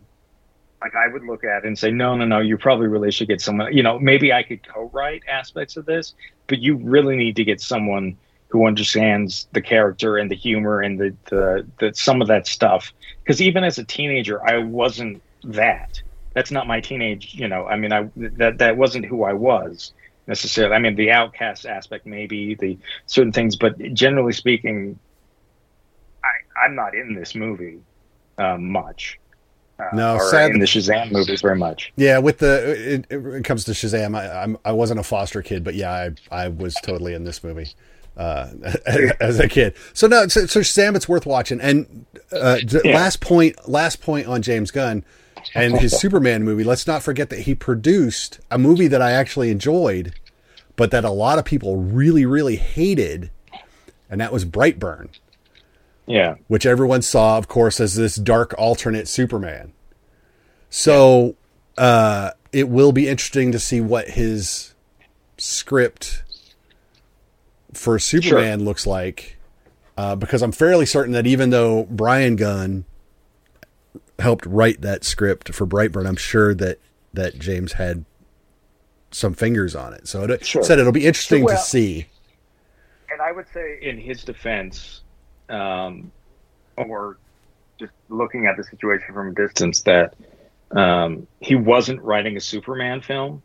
Like 0.81 0.95
I 0.95 1.07
would 1.07 1.23
look 1.23 1.43
at 1.43 1.63
it 1.63 1.67
and 1.67 1.79
say, 1.79 1.91
no, 1.91 2.15
no, 2.15 2.25
no, 2.25 2.39
you 2.39 2.57
probably 2.57 2.87
really 2.87 3.11
should 3.11 3.29
get 3.29 3.41
someone. 3.41 3.73
You 3.73 3.83
know, 3.83 3.97
maybe 3.99 4.33
I 4.33 4.43
could 4.43 4.67
co-write 4.67 5.23
aspects 5.29 5.77
of 5.77 5.85
this, 5.85 6.13
but 6.47 6.59
you 6.59 6.75
really 6.75 7.15
need 7.15 7.37
to 7.37 7.43
get 7.43 7.61
someone 7.61 8.17
who 8.49 8.67
understands 8.67 9.47
the 9.53 9.61
character 9.61 10.17
and 10.17 10.29
the 10.29 10.35
humor 10.35 10.81
and 10.81 10.99
the 10.99 11.15
the, 11.29 11.65
the 11.79 11.93
some 11.95 12.21
of 12.21 12.27
that 12.27 12.45
stuff. 12.47 12.93
Because 13.23 13.41
even 13.41 13.63
as 13.63 13.77
a 13.77 13.83
teenager, 13.83 14.45
I 14.45 14.57
wasn't 14.57 15.23
that. 15.45 16.01
That's 16.33 16.51
not 16.51 16.67
my 16.67 16.81
teenage. 16.81 17.33
You 17.33 17.47
know, 17.47 17.65
I 17.65 17.77
mean, 17.77 17.93
I 17.93 18.09
that 18.15 18.57
that 18.57 18.77
wasn't 18.77 19.05
who 19.05 19.23
I 19.23 19.33
was 19.33 19.93
necessarily. 20.27 20.75
I 20.75 20.79
mean, 20.79 20.95
the 20.95 21.11
outcast 21.11 21.65
aspect, 21.65 22.05
maybe 22.05 22.55
the 22.55 22.77
certain 23.05 23.31
things, 23.31 23.55
but 23.55 23.77
generally 23.93 24.33
speaking, 24.33 24.99
I 26.23 26.65
I'm 26.65 26.75
not 26.75 26.95
in 26.95 27.15
this 27.15 27.35
movie 27.35 27.79
um, 28.37 28.69
much. 28.71 29.19
Uh, 29.79 29.85
No, 29.95 30.19
sad- 30.19 30.51
in 30.51 30.59
the 30.59 30.65
Shazam 30.65 31.11
movies 31.11 31.41
very 31.41 31.57
much. 31.57 31.91
Yeah, 31.95 32.19
with 32.19 32.37
the 32.39 32.95
it, 32.95 33.05
it 33.09 33.43
comes 33.43 33.63
to 33.65 33.71
Shazam, 33.71 34.15
I, 34.15 34.43
I'm 34.43 34.57
I 34.63 34.71
wasn't 34.71 34.99
a 34.99 35.03
foster 35.03 35.41
kid, 35.41 35.63
but 35.63 35.73
yeah, 35.75 35.91
I 36.31 36.43
I 36.43 36.47
was 36.49 36.75
totally 36.75 37.13
in 37.15 37.23
this 37.23 37.43
movie 37.43 37.69
uh, 38.15 38.49
as 39.19 39.39
a 39.39 39.47
kid. 39.47 39.73
So 39.93 40.07
no, 40.07 40.27
so, 40.27 40.45
so 40.45 40.59
Shazam, 40.61 40.95
it's 40.95 41.09
worth 41.09 41.25
watching. 41.25 41.59
And 41.59 42.05
uh, 42.31 42.59
Yeah. 42.83 42.93
last 42.93 43.19
point, 43.21 43.67
last 43.67 43.99
point 44.01 44.27
on 44.27 44.41
James 44.43 44.69
Gunn 44.71 45.03
and 45.55 45.79
his 45.79 45.97
Superman 45.99 46.43
movie. 46.43 46.63
Let's 46.63 46.87
not 46.87 47.03
forget 47.03 47.29
that 47.29 47.41
he 47.41 47.55
produced 47.55 48.39
a 48.49 48.57
movie 48.57 48.87
that 48.87 49.01
I 49.01 49.11
actually 49.11 49.49
enjoyed, 49.51 50.13
but 50.75 50.91
that 50.91 51.03
a 51.03 51.11
lot 51.11 51.39
of 51.39 51.45
people 51.45 51.77
really 51.77 52.25
really 52.25 52.55
hated, 52.55 53.31
and 54.09 54.19
that 54.21 54.33
was 54.33 54.45
Brightburn 54.45 55.09
Yeah, 56.05 56.35
which 56.47 56.65
everyone 56.65 57.01
saw, 57.01 57.37
of 57.37 57.47
course, 57.47 57.79
as 57.79 57.95
this 57.95 58.15
dark 58.15 58.53
alternate 58.57 59.07
Superman. 59.07 59.73
So 60.69 61.35
uh, 61.77 62.31
it 62.51 62.69
will 62.69 62.91
be 62.91 63.07
interesting 63.07 63.51
to 63.51 63.59
see 63.59 63.81
what 63.81 64.09
his 64.09 64.73
script 65.37 66.23
for 67.73 67.99
Superman 67.99 68.65
looks 68.65 68.85
like, 68.85 69.37
uh, 69.97 70.15
because 70.15 70.41
I'm 70.41 70.51
fairly 70.51 70.85
certain 70.85 71.13
that 71.13 71.27
even 71.27 71.49
though 71.49 71.87
Brian 71.89 72.35
Gunn 72.35 72.85
helped 74.19 74.45
write 74.45 74.81
that 74.81 75.03
script 75.03 75.53
for 75.53 75.65
Brightburn, 75.65 76.07
I'm 76.07 76.15
sure 76.15 76.53
that 76.55 76.79
that 77.13 77.37
James 77.37 77.73
had 77.73 78.05
some 79.11 79.33
fingers 79.33 79.75
on 79.75 79.93
it. 79.93 80.07
So 80.07 80.23
it 80.23 80.45
Sure. 80.45 80.63
said 80.63 80.79
it'll 80.79 80.91
be 80.91 81.05
interesting 81.05 81.43
Well- 81.43 81.55
to 81.55 81.61
see. 81.61 82.07
and 83.11 83.21
I 83.21 83.31
would 83.31 83.47
say 83.53 83.77
in 83.81 83.99
his 83.99 84.23
defense, 84.23 85.01
um, 85.49 86.11
or 86.77 87.17
just 87.79 87.91
looking 88.09 88.47
at 88.47 88.57
the 88.57 88.63
situation 88.63 89.13
from 89.13 89.27
a 89.29 89.33
distance, 89.33 89.81
that 89.83 90.15
um, 90.71 91.27
he 91.39 91.53
wasn't 91.53 92.01
writing 92.01 92.35
a 92.35 92.39
Superman 92.39 93.01
film, 93.01 93.43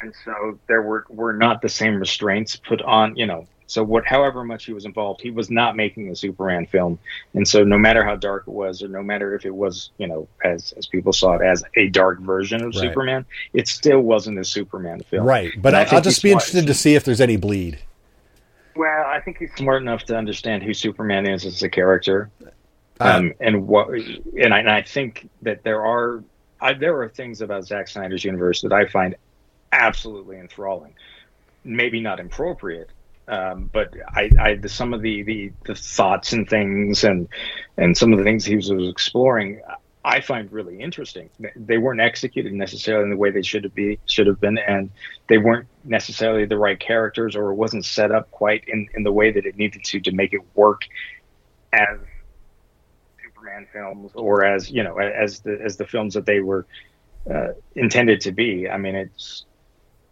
and 0.00 0.12
so 0.24 0.58
there 0.66 0.82
were 0.82 1.04
were 1.08 1.32
not 1.32 1.62
the 1.62 1.68
same 1.68 2.00
restraints 2.00 2.56
put 2.56 2.82
on. 2.82 3.14
You 3.14 3.26
know, 3.26 3.46
so 3.70 3.84
what, 3.84 4.04
however 4.06 4.44
much 4.44 4.64
he 4.66 4.72
was 4.72 4.84
involved, 4.84 5.20
he 5.20 5.30
was 5.30 5.50
not 5.50 5.76
making 5.76 6.08
a 6.10 6.16
Superman 6.16 6.66
film, 6.66 6.98
and 7.34 7.46
so 7.46 7.62
no 7.64 7.78
matter 7.78 8.04
how 8.04 8.16
dark 8.16 8.44
it 8.46 8.52
was, 8.52 8.82
or 8.82 8.88
no 8.88 9.02
matter 9.02 9.34
if 9.34 9.44
it 9.44 9.54
was, 9.54 9.90
you 9.98 10.06
know, 10.06 10.28
as 10.44 10.72
as 10.76 10.86
people 10.86 11.12
saw 11.12 11.34
it 11.36 11.42
as 11.42 11.62
a 11.76 11.88
dark 11.88 12.20
version 12.20 12.62
of 12.62 12.74
Right. 12.74 12.74
Superman, 12.74 13.24
it 13.52 13.68
still 13.68 14.00
wasn't 14.00 14.38
a 14.38 14.44
Superman 14.44 15.00
film, 15.02 15.26
Right, 15.26 15.52
but 15.56 15.74
And 15.74 15.76
I 15.76 15.84
I, 15.84 15.96
I'll 15.96 16.00
just 16.00 16.22
be 16.22 16.30
smart. 16.30 16.42
interested 16.42 16.66
to 16.66 16.74
see 16.74 16.94
if 16.94 17.04
there's 17.04 17.20
any 17.20 17.36
bleed. 17.36 17.78
Well, 18.76 19.04
I 19.06 19.20
think 19.20 19.38
he's 19.38 19.54
smart 19.54 19.82
enough 19.82 20.04
to 20.04 20.16
understand 20.16 20.62
who 20.62 20.72
Superman 20.74 21.26
is 21.28 21.44
as 21.44 21.62
a 21.62 21.68
character, 21.68 22.30
Uh, 23.00 23.18
um, 23.18 23.32
and 23.40 23.66
what, 23.66 23.88
and 23.90 24.54
I, 24.54 24.58
and 24.60 24.70
I 24.70 24.82
think 24.82 25.28
that 25.42 25.62
there 25.64 25.84
are 25.84 26.24
I, 26.60 26.74
there 26.74 27.00
are 27.00 27.08
things 27.08 27.40
about 27.40 27.64
Zack 27.66 27.88
Snyder's 27.88 28.24
universe 28.24 28.60
that 28.62 28.72
I 28.72 28.86
find 28.86 29.16
absolutely 29.72 30.38
enthralling. 30.38 30.94
Maybe 31.64 32.00
not 32.00 32.20
appropriate, 32.20 32.90
um, 33.30 33.70
but 33.72 33.94
I, 34.08 34.28
I 34.38 34.54
the, 34.56 34.68
some 34.68 34.92
of 34.92 35.02
the, 35.02 35.22
the 35.22 35.52
the 35.64 35.74
thoughts 35.74 36.32
and 36.32 36.48
things 36.48 37.04
and 37.04 37.28
and 37.76 37.96
some 37.96 38.12
of 38.12 38.18
the 38.18 38.24
things 38.24 38.44
he 38.44 38.56
was, 38.56 38.70
was 38.72 38.88
exploring. 38.88 39.62
I 40.04 40.20
find 40.20 40.50
really 40.50 40.80
interesting. 40.80 41.30
They 41.54 41.78
weren't 41.78 42.00
executed 42.00 42.52
necessarily 42.52 43.04
in 43.04 43.10
the 43.10 43.16
way 43.16 43.30
they 43.30 43.42
should 43.42 43.64
have 43.64 43.74
be 43.74 44.00
should 44.06 44.26
have 44.26 44.40
been, 44.40 44.58
and 44.58 44.90
they 45.28 45.38
weren't 45.38 45.68
necessarily 45.84 46.44
the 46.44 46.58
right 46.58 46.78
characters, 46.80 47.36
or 47.36 47.50
it 47.50 47.54
wasn't 47.54 47.84
set 47.84 48.10
up 48.10 48.30
quite 48.32 48.64
in, 48.66 48.88
in 48.94 49.04
the 49.04 49.12
way 49.12 49.30
that 49.30 49.46
it 49.46 49.56
needed 49.56 49.84
to 49.84 50.00
to 50.00 50.12
make 50.12 50.32
it 50.32 50.40
work 50.54 50.82
as 51.72 51.98
Superman 53.22 53.68
films, 53.72 54.10
or 54.14 54.44
as 54.44 54.70
you 54.70 54.82
know, 54.82 54.98
as 54.98 55.40
the 55.40 55.60
as 55.62 55.76
the 55.76 55.86
films 55.86 56.14
that 56.14 56.26
they 56.26 56.40
were 56.40 56.66
uh, 57.32 57.48
intended 57.76 58.22
to 58.22 58.32
be. 58.32 58.68
I 58.68 58.78
mean, 58.78 58.96
it's 58.96 59.44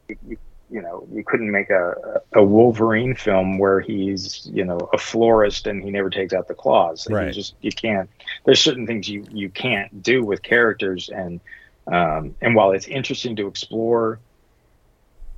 you, 0.08 0.38
you 0.70 0.82
know, 0.82 1.06
you 1.12 1.24
couldn't 1.24 1.50
make 1.50 1.70
a 1.70 2.20
a 2.34 2.42
Wolverine 2.42 3.14
film 3.14 3.58
where 3.58 3.80
he's 3.80 4.48
you 4.52 4.64
know 4.64 4.78
a 4.92 4.98
florist 4.98 5.66
and 5.66 5.82
he 5.82 5.90
never 5.90 6.10
takes 6.10 6.32
out 6.32 6.48
the 6.48 6.54
claws. 6.54 7.06
You 7.08 7.16
Right. 7.16 7.32
just 7.32 7.54
you 7.60 7.72
can't. 7.72 8.08
There's 8.44 8.60
certain 8.60 8.86
things 8.86 9.08
you 9.08 9.24
you 9.30 9.48
can't 9.48 10.02
do 10.02 10.24
with 10.24 10.42
characters, 10.42 11.08
and 11.08 11.40
um, 11.86 12.34
and 12.40 12.54
while 12.54 12.72
it's 12.72 12.86
interesting 12.86 13.36
to 13.36 13.46
explore 13.46 14.20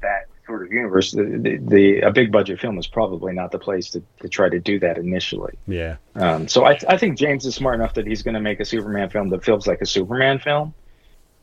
that 0.02 0.26
sort 0.46 0.62
of 0.66 0.72
universe, 0.72 1.12
the, 1.12 1.22
the, 1.22 1.56
the 1.58 2.00
a 2.00 2.10
big 2.10 2.32
budget 2.32 2.58
film 2.60 2.76
is 2.78 2.86
probably 2.88 3.32
not 3.32 3.52
the 3.52 3.58
place 3.58 3.90
to, 3.90 4.02
to 4.20 4.28
try 4.28 4.48
to 4.48 4.58
do 4.58 4.80
that 4.80 4.98
initially. 4.98 5.54
Yeah. 5.68 5.96
Um, 6.16 6.48
so 6.48 6.64
I, 6.64 6.78
I 6.88 6.96
think 6.96 7.18
James 7.18 7.46
is 7.46 7.54
smart 7.54 7.76
enough 7.76 7.94
that 7.94 8.06
he's 8.06 8.22
going 8.22 8.34
to 8.34 8.40
make 8.40 8.58
a 8.58 8.64
Superman 8.64 9.10
film 9.10 9.28
that 9.28 9.44
feels 9.44 9.66
like 9.68 9.80
a 9.80 9.86
Superman 9.86 10.38
film. 10.40 10.74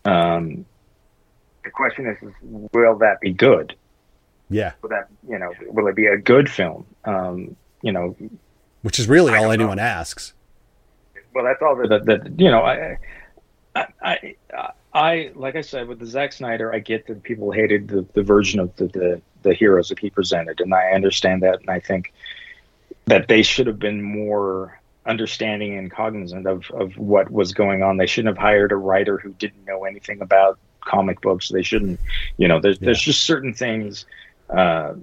Um, 0.03 0.65
the 1.67 1.71
question 1.71 2.07
is, 2.07 2.17
is, 2.23 2.33
will 2.71 2.95
that 2.99 3.19
be 3.19 3.33
good? 3.33 3.75
Yeah. 4.49 4.71
Will 4.81 4.89
that, 4.89 5.09
you 5.29 5.37
know, 5.37 5.51
will 5.67 5.87
it 5.87 5.95
be 5.95 6.05
a 6.05 6.17
good 6.17 6.49
film? 6.49 6.85
Um, 7.03 7.57
you 7.81 7.91
know, 7.91 8.15
Which 8.83 8.99
is 8.99 9.09
really 9.09 9.35
all 9.35 9.51
anyone 9.51 9.79
asks. 9.79 10.33
well, 11.33 11.43
that's 11.43 11.61
all 11.61 11.75
that, 11.75 11.89
that, 11.89 12.05
that 12.05 12.39
you 12.39 12.49
know, 12.49 12.61
I, 12.61 12.97
I, 13.75 13.85
I, 14.01 14.35
I, 14.93 15.31
like 15.35 15.57
I 15.57 15.61
said, 15.61 15.89
with 15.89 15.99
the 15.99 16.05
Zack 16.05 16.31
Snyder, 16.31 16.73
I 16.73 16.79
get 16.79 17.05
that 17.07 17.21
people 17.23 17.51
hated 17.51 17.89
the, 17.89 18.05
the 18.13 18.23
version 18.23 18.61
of 18.61 18.73
the, 18.77 18.87
the, 18.87 19.21
the 19.41 19.53
heroes 19.53 19.89
that 19.89 19.99
he 19.99 20.09
presented. 20.09 20.61
And 20.61 20.73
I 20.73 20.91
understand 20.91 21.43
that. 21.43 21.59
And 21.59 21.69
I 21.69 21.81
think 21.81 22.13
that 23.07 23.27
they 23.27 23.43
should 23.43 23.67
have 23.67 23.79
been 23.79 24.01
more 24.01 24.79
understanding 25.05 25.77
and 25.77 25.91
cognizant 25.91 26.47
of, 26.47 26.71
of 26.71 26.97
what 26.97 27.29
was 27.29 27.53
going 27.53 27.83
on. 27.83 27.97
They 27.97 28.07
shouldn't 28.07 28.35
have 28.37 28.41
hired 28.41 28.71
a 28.71 28.77
writer 28.77 29.17
who 29.17 29.33
didn't 29.33 29.65
know 29.65 29.83
anything 29.83 30.21
about 30.21 30.57
comic 30.87 31.21
books. 31.21 31.49
They 31.49 31.63
shouldn't, 31.63 31.99
you 32.37 32.47
know, 32.47 32.59
there's, 32.59 32.79
there's 32.79 33.01
just 33.01 33.23
certain 33.23 33.53
things, 33.53 34.05
uh, 34.49 34.93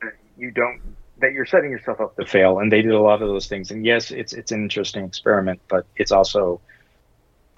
that 0.00 0.14
you 0.36 0.50
don't 0.50 0.80
that 1.20 1.32
you're 1.32 1.46
setting 1.46 1.70
yourself 1.70 2.00
up 2.00 2.16
to 2.16 2.24
fail, 2.24 2.60
and 2.60 2.70
they 2.70 2.82
did 2.82 2.92
a 2.92 3.00
lot 3.00 3.22
of 3.22 3.28
those 3.28 3.48
things. 3.48 3.70
And 3.72 3.84
yes, 3.84 4.10
it's 4.10 4.32
it's 4.32 4.52
an 4.52 4.62
interesting 4.62 5.04
experiment, 5.04 5.60
but 5.68 5.84
it's 5.96 6.12
also, 6.12 6.60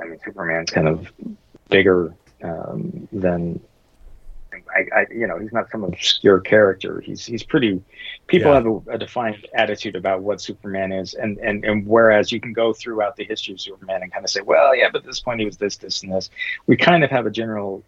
I 0.00 0.06
mean, 0.06 0.18
Superman's 0.24 0.70
kind 0.70 0.88
of 0.88 1.12
bigger 1.68 2.14
um, 2.42 3.08
than 3.12 3.60
I, 4.74 5.00
I, 5.00 5.06
you 5.10 5.26
know, 5.26 5.38
he's 5.38 5.52
not 5.52 5.70
some 5.70 5.84
obscure 5.84 6.40
character. 6.40 7.00
He's 7.00 7.24
he's 7.26 7.42
pretty. 7.42 7.82
People 8.26 8.48
Yeah. 8.50 8.54
have 8.54 8.66
a, 8.66 8.76
a 8.92 8.98
defined 8.98 9.46
attitude 9.54 9.96
about 9.96 10.22
what 10.22 10.40
Superman 10.40 10.92
is, 10.92 11.14
and 11.14 11.38
and 11.38 11.64
and 11.64 11.86
whereas 11.86 12.30
you 12.32 12.40
can 12.40 12.52
go 12.52 12.72
throughout 12.72 13.16
the 13.16 13.24
history 13.24 13.54
of 13.54 13.60
Superman 13.60 14.02
and 14.02 14.12
kind 14.12 14.24
of 14.24 14.30
say, 14.30 14.40
well, 14.42 14.74
yeah, 14.74 14.88
but 14.92 15.00
at 15.02 15.06
this 15.06 15.20
point 15.20 15.40
he 15.40 15.46
was 15.46 15.56
this, 15.56 15.76
this, 15.76 16.02
and 16.02 16.12
this. 16.12 16.30
We 16.66 16.76
kind 16.76 17.02
of 17.04 17.10
have 17.10 17.26
a 17.26 17.30
general 17.30 17.82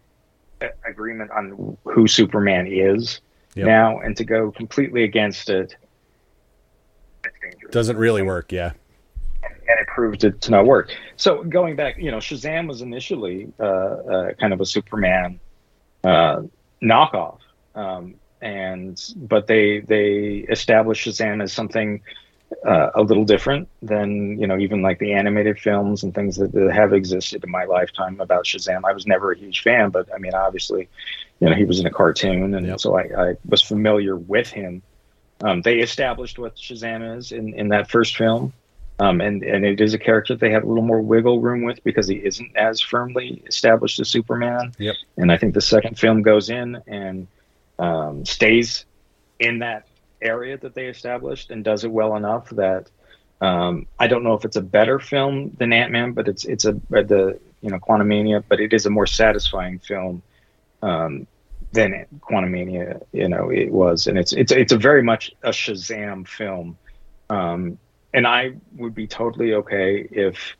uh, 0.61 0.67
agreement 0.87 1.31
on 1.31 1.77
who 1.85 2.07
Superman 2.07 2.67
is 2.67 3.21
Yep. 3.55 3.67
now, 3.67 3.99
and 3.99 4.17
to 4.17 4.23
go 4.23 4.51
completely 4.51 5.03
against 5.03 5.49
it, 5.49 5.75
Doesn't 7.71 7.97
really 7.97 8.21
work. 8.21 8.51
Yeah. 8.51 8.71
and 9.43 9.79
it 9.79 9.87
proved 9.87 10.23
it 10.23 10.41
to 10.41 10.51
not 10.51 10.65
work. 10.65 10.93
So 11.17 11.43
going 11.43 11.75
back, 11.75 11.97
you 11.97 12.11
know, 12.11 12.17
Shazam 12.17 12.67
was 12.67 12.81
initially 12.81 13.51
uh, 13.59 13.63
uh, 13.63 14.33
kind 14.33 14.53
of 14.53 14.59
a 14.61 14.65
Superman 14.65 15.39
uh, 16.03 16.41
knockoff, 16.83 17.39
um, 17.75 18.15
and 18.41 19.01
but 19.15 19.47
they 19.47 19.79
they 19.79 20.45
established 20.49 21.07
Shazam 21.07 21.41
as 21.41 21.53
something 21.53 22.01
uh, 22.67 22.89
a 22.95 23.01
little 23.01 23.25
different 23.25 23.67
than 23.81 24.39
you 24.39 24.47
know 24.47 24.57
even 24.57 24.81
like 24.81 24.99
the 24.99 25.13
animated 25.13 25.59
films 25.59 26.03
and 26.03 26.13
things 26.13 26.35
that, 26.37 26.51
that 26.51 26.71
have 26.73 26.93
existed 26.93 27.43
in 27.43 27.49
my 27.49 27.65
lifetime 27.65 28.19
about 28.19 28.45
Shazam. 28.45 28.81
I 28.85 28.93
was 28.93 29.07
never 29.07 29.31
a 29.31 29.37
huge 29.37 29.61
fan, 29.61 29.89
but 29.89 30.07
I 30.13 30.17
mean, 30.17 30.33
obviously, 30.33 30.89
you 31.39 31.49
know, 31.49 31.55
he 31.55 31.65
was 31.65 31.79
in 31.79 31.85
a 31.85 31.91
cartoon, 31.91 32.53
and 32.53 32.67
Yep. 32.67 32.79
so 32.79 32.97
I, 32.97 33.29
I 33.29 33.33
was 33.47 33.61
familiar 33.61 34.15
with 34.15 34.49
him. 34.49 34.81
Um, 35.43 35.61
they 35.61 35.79
established 35.79 36.37
what 36.39 36.55
Shazam 36.55 37.17
is 37.17 37.31
in, 37.31 37.53
in 37.53 37.69
that 37.69 37.89
first 37.89 38.15
film. 38.15 38.53
Um, 38.99 39.21
and, 39.21 39.43
and 39.43 39.65
it 39.65 39.81
is 39.81 39.93
a 39.93 39.97
character 39.97 40.35
they 40.35 40.51
have 40.51 40.63
a 40.63 40.67
little 40.67 40.83
more 40.83 41.01
wiggle 41.01 41.41
room 41.41 41.63
with 41.63 41.83
because 41.83 42.07
he 42.07 42.15
isn't 42.15 42.55
as 42.55 42.79
firmly 42.79 43.43
established 43.47 43.99
as 43.99 44.09
Superman. 44.09 44.73
Yep. 44.77 44.95
And 45.17 45.31
I 45.31 45.37
think 45.37 45.55
the 45.55 45.61
second 45.61 45.97
film 45.97 46.21
goes 46.21 46.49
in 46.49 46.81
and 46.85 47.27
um, 47.79 48.23
stays 48.25 48.85
in 49.39 49.59
that 49.59 49.87
area 50.21 50.57
that 50.57 50.75
they 50.75 50.85
established 50.85 51.49
and 51.49 51.63
does 51.63 51.83
it 51.83 51.91
well 51.91 52.15
enough 52.15 52.49
that 52.51 52.89
um, 53.41 53.87
I 53.99 54.07
don't 54.07 54.23
know 54.23 54.35
if 54.35 54.45
it's 54.45 54.55
a 54.55 54.61
better 54.61 54.99
film 54.99 55.51
than 55.59 55.73
Ant 55.73 55.91
Man, 55.91 56.13
but 56.13 56.29
it's 56.29 56.45
it's 56.45 56.63
a 56.63 56.69
uh, 56.69 57.03
the 57.03 57.39
you 57.61 57.69
know 57.69 57.77
Quantumania, 57.77 58.41
but 58.47 58.61
it 58.61 58.71
is 58.71 58.85
a 58.85 58.89
more 58.89 59.05
satisfying 59.05 59.79
film 59.79 60.21
um, 60.81 61.27
than 61.73 62.05
Quantumania. 62.21 63.01
You 63.11 63.27
know 63.27 63.49
it 63.49 63.69
was, 63.69 64.07
and 64.07 64.17
it's 64.17 64.31
it's 64.31 64.53
it's 64.53 64.71
a 64.71 64.77
very 64.77 65.03
much 65.03 65.33
a 65.43 65.49
Shazam 65.49 66.25
film. 66.25 66.77
Um, 67.29 67.77
and 68.13 68.27
I 68.27 68.53
would 68.75 68.93
be 68.93 69.07
totally 69.07 69.53
okay 69.55 70.07
if 70.11 70.55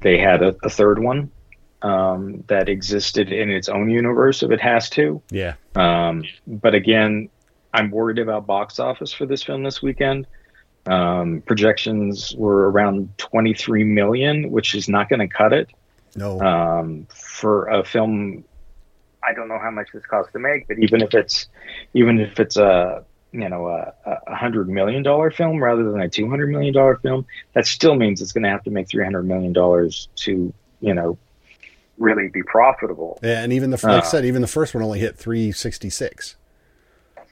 they 0.00 0.18
had 0.18 0.42
a, 0.42 0.54
a 0.62 0.70
third 0.70 0.98
one 0.98 1.30
um, 1.82 2.44
that 2.48 2.68
existed 2.68 3.32
in 3.32 3.50
its 3.50 3.68
own 3.68 3.90
universe 3.90 4.42
if 4.42 4.50
it 4.50 4.60
has 4.60 4.88
to. 4.90 5.22
Yeah. 5.30 5.54
Um, 5.74 6.24
but 6.46 6.74
again, 6.74 7.28
I'm 7.74 7.90
worried 7.90 8.18
about 8.18 8.46
box 8.46 8.78
office 8.78 9.12
for 9.12 9.26
this 9.26 9.42
film 9.42 9.62
this 9.62 9.82
weekend. 9.82 10.26
Um, 10.86 11.42
projections 11.44 12.34
were 12.36 12.70
around 12.70 13.16
23 13.18 13.84
million, 13.84 14.50
which 14.50 14.74
is 14.74 14.88
not 14.88 15.08
going 15.08 15.20
to 15.20 15.28
cut 15.28 15.52
it 15.52 15.68
No. 16.14 16.40
um, 16.40 17.06
for 17.10 17.66
a 17.68 17.84
film. 17.84 18.44
I 19.22 19.34
don't 19.34 19.48
know 19.48 19.58
how 19.58 19.72
much 19.72 19.88
this 19.92 20.06
costs 20.06 20.32
to 20.34 20.38
make, 20.38 20.68
but 20.68 20.78
even 20.78 21.02
if 21.02 21.12
it's 21.12 21.48
even 21.94 22.20
if 22.20 22.38
it's 22.38 22.56
a 22.56 23.04
you 23.40 23.48
know 23.48 23.66
a, 23.68 23.92
a 24.26 24.34
hundred 24.34 24.68
million 24.68 25.02
dollar 25.02 25.30
film 25.30 25.62
rather 25.62 25.90
than 25.90 26.00
a 26.00 26.08
two 26.08 26.28
hundred 26.28 26.48
million 26.50 26.72
dollar 26.72 26.96
film, 26.96 27.26
that 27.54 27.66
still 27.66 27.94
means 27.94 28.20
it's 28.22 28.32
going 28.32 28.44
to 28.44 28.50
have 28.50 28.64
to 28.64 28.70
make 28.70 28.88
three 28.88 29.04
hundred 29.04 29.24
million 29.24 29.52
dollars 29.52 30.08
to 30.16 30.52
you 30.80 30.94
know 30.94 31.18
really 31.98 32.28
be 32.28 32.42
profitable. 32.42 33.18
Yeah, 33.22 33.42
and 33.42 33.52
even 33.52 33.70
the 33.70 33.76
like 33.76 33.84
I 33.84 33.98
Uh. 33.98 34.02
said, 34.02 34.24
even 34.24 34.42
the 34.42 34.48
first 34.48 34.74
one 34.74 34.82
only 34.82 34.98
hit 34.98 35.16
366. 35.16 36.36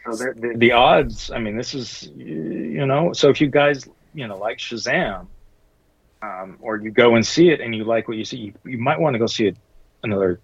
So 0.05 0.11
the, 0.17 0.35
the, 0.37 0.55
the 0.59 0.73
odds, 0.73 1.31
I 1.31 1.39
mean, 1.39 1.57
this 1.57 1.75
is, 1.75 2.11
you 2.17 2.85
know, 2.87 3.13
so 3.13 3.31
if 3.31 3.41
you 3.41 3.49
guys, 3.49 3.87
you 4.15 4.27
know, 4.27 4.37
like 4.37 4.59
Shazam, 4.59 5.27
um, 6.23 6.59
or 6.61 6.77
you 6.79 6.91
go 6.91 7.15
and 7.15 7.27
see 7.27 7.51
it 7.51 7.61
and 7.61 7.75
you 7.75 7.85
like 7.85 8.09
what 8.09 8.17
you 8.17 8.25
see, 8.25 8.37
you, 8.39 8.55
you 8.65 8.79
might 8.79 9.01
want 9.01 9.15
to 9.15 9.19
go 9.19 9.27
see 9.27 9.47
it 9.47 9.57
another 10.03 10.41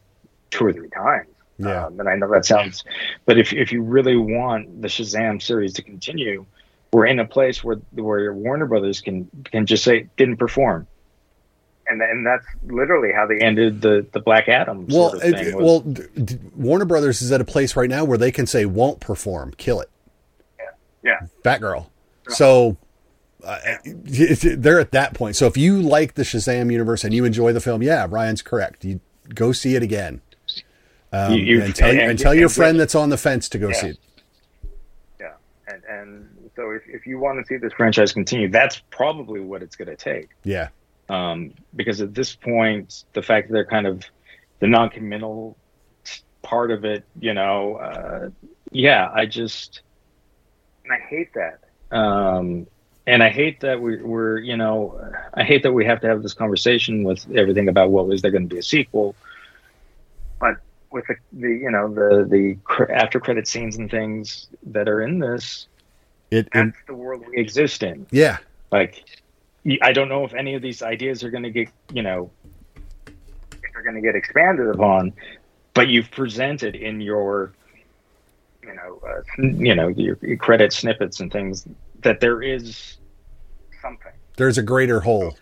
two 0.50 0.66
or 0.66 0.72
three 0.72 0.88
times. 0.90 1.28
Yeah. 1.60 1.86
Um, 1.86 2.00
and 2.00 2.08
I 2.08 2.16
know 2.16 2.30
that 2.32 2.44
sounds, 2.44 2.84
but 3.26 3.38
if, 3.38 3.52
if 3.52 3.70
you 3.72 3.82
really 3.82 4.16
want 4.16 4.80
the 4.82 4.88
Shazam 4.88 5.40
series 5.42 5.74
to 5.74 5.82
continue, 5.82 6.46
we're 6.92 7.06
in 7.06 7.18
a 7.20 7.24
place 7.26 7.62
where, 7.62 7.76
where 7.92 8.32
Warner 8.32 8.66
Brothers 8.66 9.00
can, 9.00 9.28
can 9.44 9.66
just 9.66 9.84
say 9.84 10.08
didn't 10.16 10.38
perform. 10.38 10.86
And, 11.88 12.00
and 12.02 12.24
that's 12.24 12.46
literally 12.66 13.12
how 13.12 13.26
they 13.26 13.38
ended 13.40 13.80
the, 13.82 14.06
the 14.12 14.20
Black 14.20 14.48
Adam 14.48 14.86
Well, 14.88 15.10
sort 15.10 15.22
of 15.24 15.34
it- 15.34 15.54
was- 15.56 15.64
well, 15.64 15.80
d- 15.80 16.02
d- 16.24 16.38
Warner 16.56 16.84
Brothers 16.84 17.20
is 17.22 17.32
at 17.32 17.40
a 17.40 17.44
place 17.44 17.74
right 17.76 17.90
now 17.90 18.04
where 18.04 18.18
they 18.18 18.30
can 18.30 18.46
say 18.46 18.64
won't 18.64 19.00
perform, 19.00 19.52
kill 19.56 19.80
it. 19.80 19.90
yeah. 21.02 21.20
Batgirl. 21.44 21.86
So 22.28 22.76
uh, 23.44 23.58
they're 23.84 24.78
at 24.78 24.92
that 24.92 25.14
point. 25.14 25.34
So 25.34 25.46
if 25.46 25.56
you 25.56 25.82
like 25.82 26.14
the 26.14 26.22
Shazam 26.22 26.70
universe 26.70 27.02
and 27.04 27.12
you 27.12 27.24
enjoy 27.24 27.52
the 27.52 27.60
film, 27.60 27.82
yeah, 27.82 28.06
Ryan's 28.08 28.42
correct. 28.42 28.84
You 28.84 29.00
go 29.34 29.50
see 29.52 29.74
it 29.74 29.82
again. 29.82 30.20
Um, 31.12 31.32
You- 31.32 31.38
you- 31.44 31.62
and 31.62 31.74
tell, 31.74 31.90
and, 31.90 31.98
and- 32.00 32.18
tell 32.18 32.34
your 32.34 32.44
and- 32.44 32.52
friend 32.52 32.78
that's 32.80 32.94
on 32.94 33.08
the 33.10 33.16
fence 33.16 33.48
to 33.50 33.58
go 33.58 33.68
Yeah. 33.68 33.74
see 33.74 33.88
it. 33.88 33.98
Yeah, 35.20 35.32
and 35.68 35.82
and 35.84 36.50
so 36.56 36.70
if 36.70 36.82
if 36.88 37.06
you 37.06 37.18
want 37.18 37.40
to 37.40 37.46
see 37.46 37.56
this 37.56 37.72
franchise 37.72 38.12
continue, 38.12 38.48
that's 38.48 38.80
probably 38.90 39.40
what 39.40 39.62
it's 39.62 39.76
going 39.76 39.88
to 39.88 39.96
take. 39.96 40.28
Yeah. 40.44 40.68
Um, 41.08 41.52
because 41.74 42.00
at 42.00 42.14
this 42.14 42.36
point, 42.36 43.04
the 43.14 43.22
fact 43.22 43.48
that 43.48 43.54
they're 43.54 43.64
kind 43.64 43.86
of 43.86 44.04
the 44.60 44.68
non-committal 44.68 45.56
part 46.42 46.70
of 46.70 46.84
it, 46.84 47.04
you 47.18 47.34
know, 47.34 47.76
uh, 47.76 48.30
yeah, 48.70 49.10
I 49.12 49.26
just 49.26 49.80
and 50.84 50.92
I 50.92 50.98
hate 51.08 51.30
that. 51.34 51.58
Um, 51.96 52.68
and 53.08 53.22
I 53.24 53.30
hate 53.30 53.58
that 53.60 53.80
we, 53.80 53.96
we're, 53.96 54.38
you 54.38 54.56
know, 54.56 55.00
I 55.34 55.42
hate 55.42 55.64
that 55.64 55.72
we 55.72 55.84
have 55.86 56.00
to 56.02 56.06
have 56.06 56.22
this 56.22 56.34
conversation 56.34 57.02
with 57.02 57.26
everything 57.34 57.68
about 57.68 57.90
well, 57.90 58.12
is 58.12 58.22
there 58.22 58.30
going 58.30 58.48
to 58.48 58.54
be 58.54 58.58
a 58.58 58.62
sequel? 58.62 59.16
But 60.38 60.56
with 60.92 61.06
the, 61.06 61.14
the 61.32 61.48
you 61.48 61.70
know 61.70 61.92
the 61.92 62.26
the 62.28 62.56
cr- 62.64 62.90
after 62.90 63.20
credit 63.20 63.46
scenes 63.46 63.76
and 63.76 63.90
things 63.90 64.48
that 64.66 64.88
are 64.88 65.02
in 65.02 65.18
this, 65.18 65.68
It, 66.30 66.48
that's 66.52 66.76
the 66.86 66.94
world 66.94 67.24
we 67.28 67.36
exist 67.38 67.82
in. 67.82 68.06
yeah. 68.10 68.38
Like, 68.72 69.04
I 69.82 69.92
don't 69.92 70.08
know 70.08 70.24
if 70.24 70.32
any 70.34 70.54
of 70.54 70.62
these 70.62 70.80
ideas 70.82 71.24
are 71.24 71.30
going 71.30 71.42
to 71.42 71.50
get, 71.50 71.68
you 71.92 72.02
know, 72.02 72.30
they're 73.72 73.82
going 73.82 73.96
to 73.96 74.00
get 74.00 74.14
expanded 74.14 74.68
upon, 74.68 75.12
but 75.74 75.88
you've 75.88 76.10
presented 76.12 76.76
in 76.76 77.00
your, 77.00 77.52
you 78.62 78.74
know, 78.74 79.00
uh, 79.04 79.22
you 79.42 79.74
know, 79.74 79.88
your, 79.88 80.16
your 80.22 80.36
credit 80.36 80.72
snippets 80.72 81.18
and 81.18 81.32
things 81.32 81.66
that 82.02 82.20
there 82.20 82.42
is 82.42 82.98
something. 83.82 84.12
There's 84.36 84.56
a 84.58 84.62
greater 84.62 85.00
whole. 85.00 85.36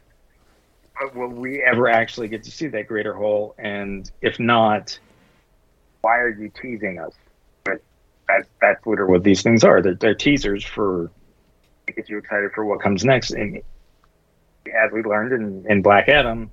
But 0.99 1.15
will 1.15 1.29
we 1.29 1.63
ever 1.63 1.89
actually 1.91 2.29
get 2.29 2.43
to 2.45 2.51
see 2.51 2.67
that 2.69 2.89
greater 2.89 3.13
whole? 3.13 3.55
And 3.59 4.11
if 4.23 4.41
not, 4.41 4.99
why 6.09 6.17
are 6.21 6.31
you 6.31 6.51
teasing 6.59 6.99
us? 6.99 7.13
But 7.65 7.83
that's 8.27 8.49
that's 8.63 8.87
literally 8.87 9.13
what 9.13 9.25
these 9.25 9.43
things 9.43 9.63
are. 9.63 9.83
They're, 9.83 9.95
they're 9.95 10.15
teasers 10.15 10.65
for 10.65 11.11
get 11.87 12.09
you 12.09 12.17
excited 12.17 12.53
for 12.55 12.65
what 12.65 12.81
comes 12.81 13.05
next. 13.05 13.33
And 13.33 13.61
as 14.75 14.91
we 14.91 15.03
learned 15.03 15.33
in, 15.33 15.71
in 15.71 15.83
Black 15.83 16.09
Adam, 16.09 16.51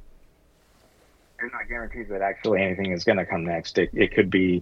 there's 1.39 1.53
not 1.53 1.69
guarantees 1.69 2.09
that 2.09 2.21
actually 2.21 2.63
anything 2.63 2.91
is 2.91 3.05
going 3.05 3.17
to 3.17 3.25
come 3.25 3.45
next. 3.45 3.77
It, 3.77 3.91
it 3.93 4.13
could 4.13 4.29
be, 4.29 4.61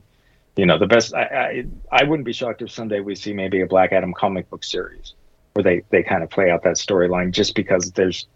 you 0.57 0.67
know, 0.67 0.77
the 0.77 0.85
best. 0.85 1.15
I, 1.15 1.23
I 1.23 1.65
I 2.01 2.03
wouldn't 2.03 2.27
be 2.27 2.33
shocked 2.33 2.61
if 2.61 2.69
someday 2.69 2.99
we 2.99 3.15
see 3.15 3.33
maybe 3.33 3.61
a 3.61 3.65
Black 3.65 3.93
Adam 3.93 4.13
comic 4.13 4.47
book 4.51 4.63
series 4.63 5.15
where 5.53 5.63
they 5.63 5.81
they 5.89 6.03
kind 6.03 6.21
of 6.21 6.29
play 6.29 6.51
out 6.51 6.61
that 6.65 6.75
storyline 6.75 7.31
just 7.31 7.55
because 7.55 7.91
there's 7.93 8.27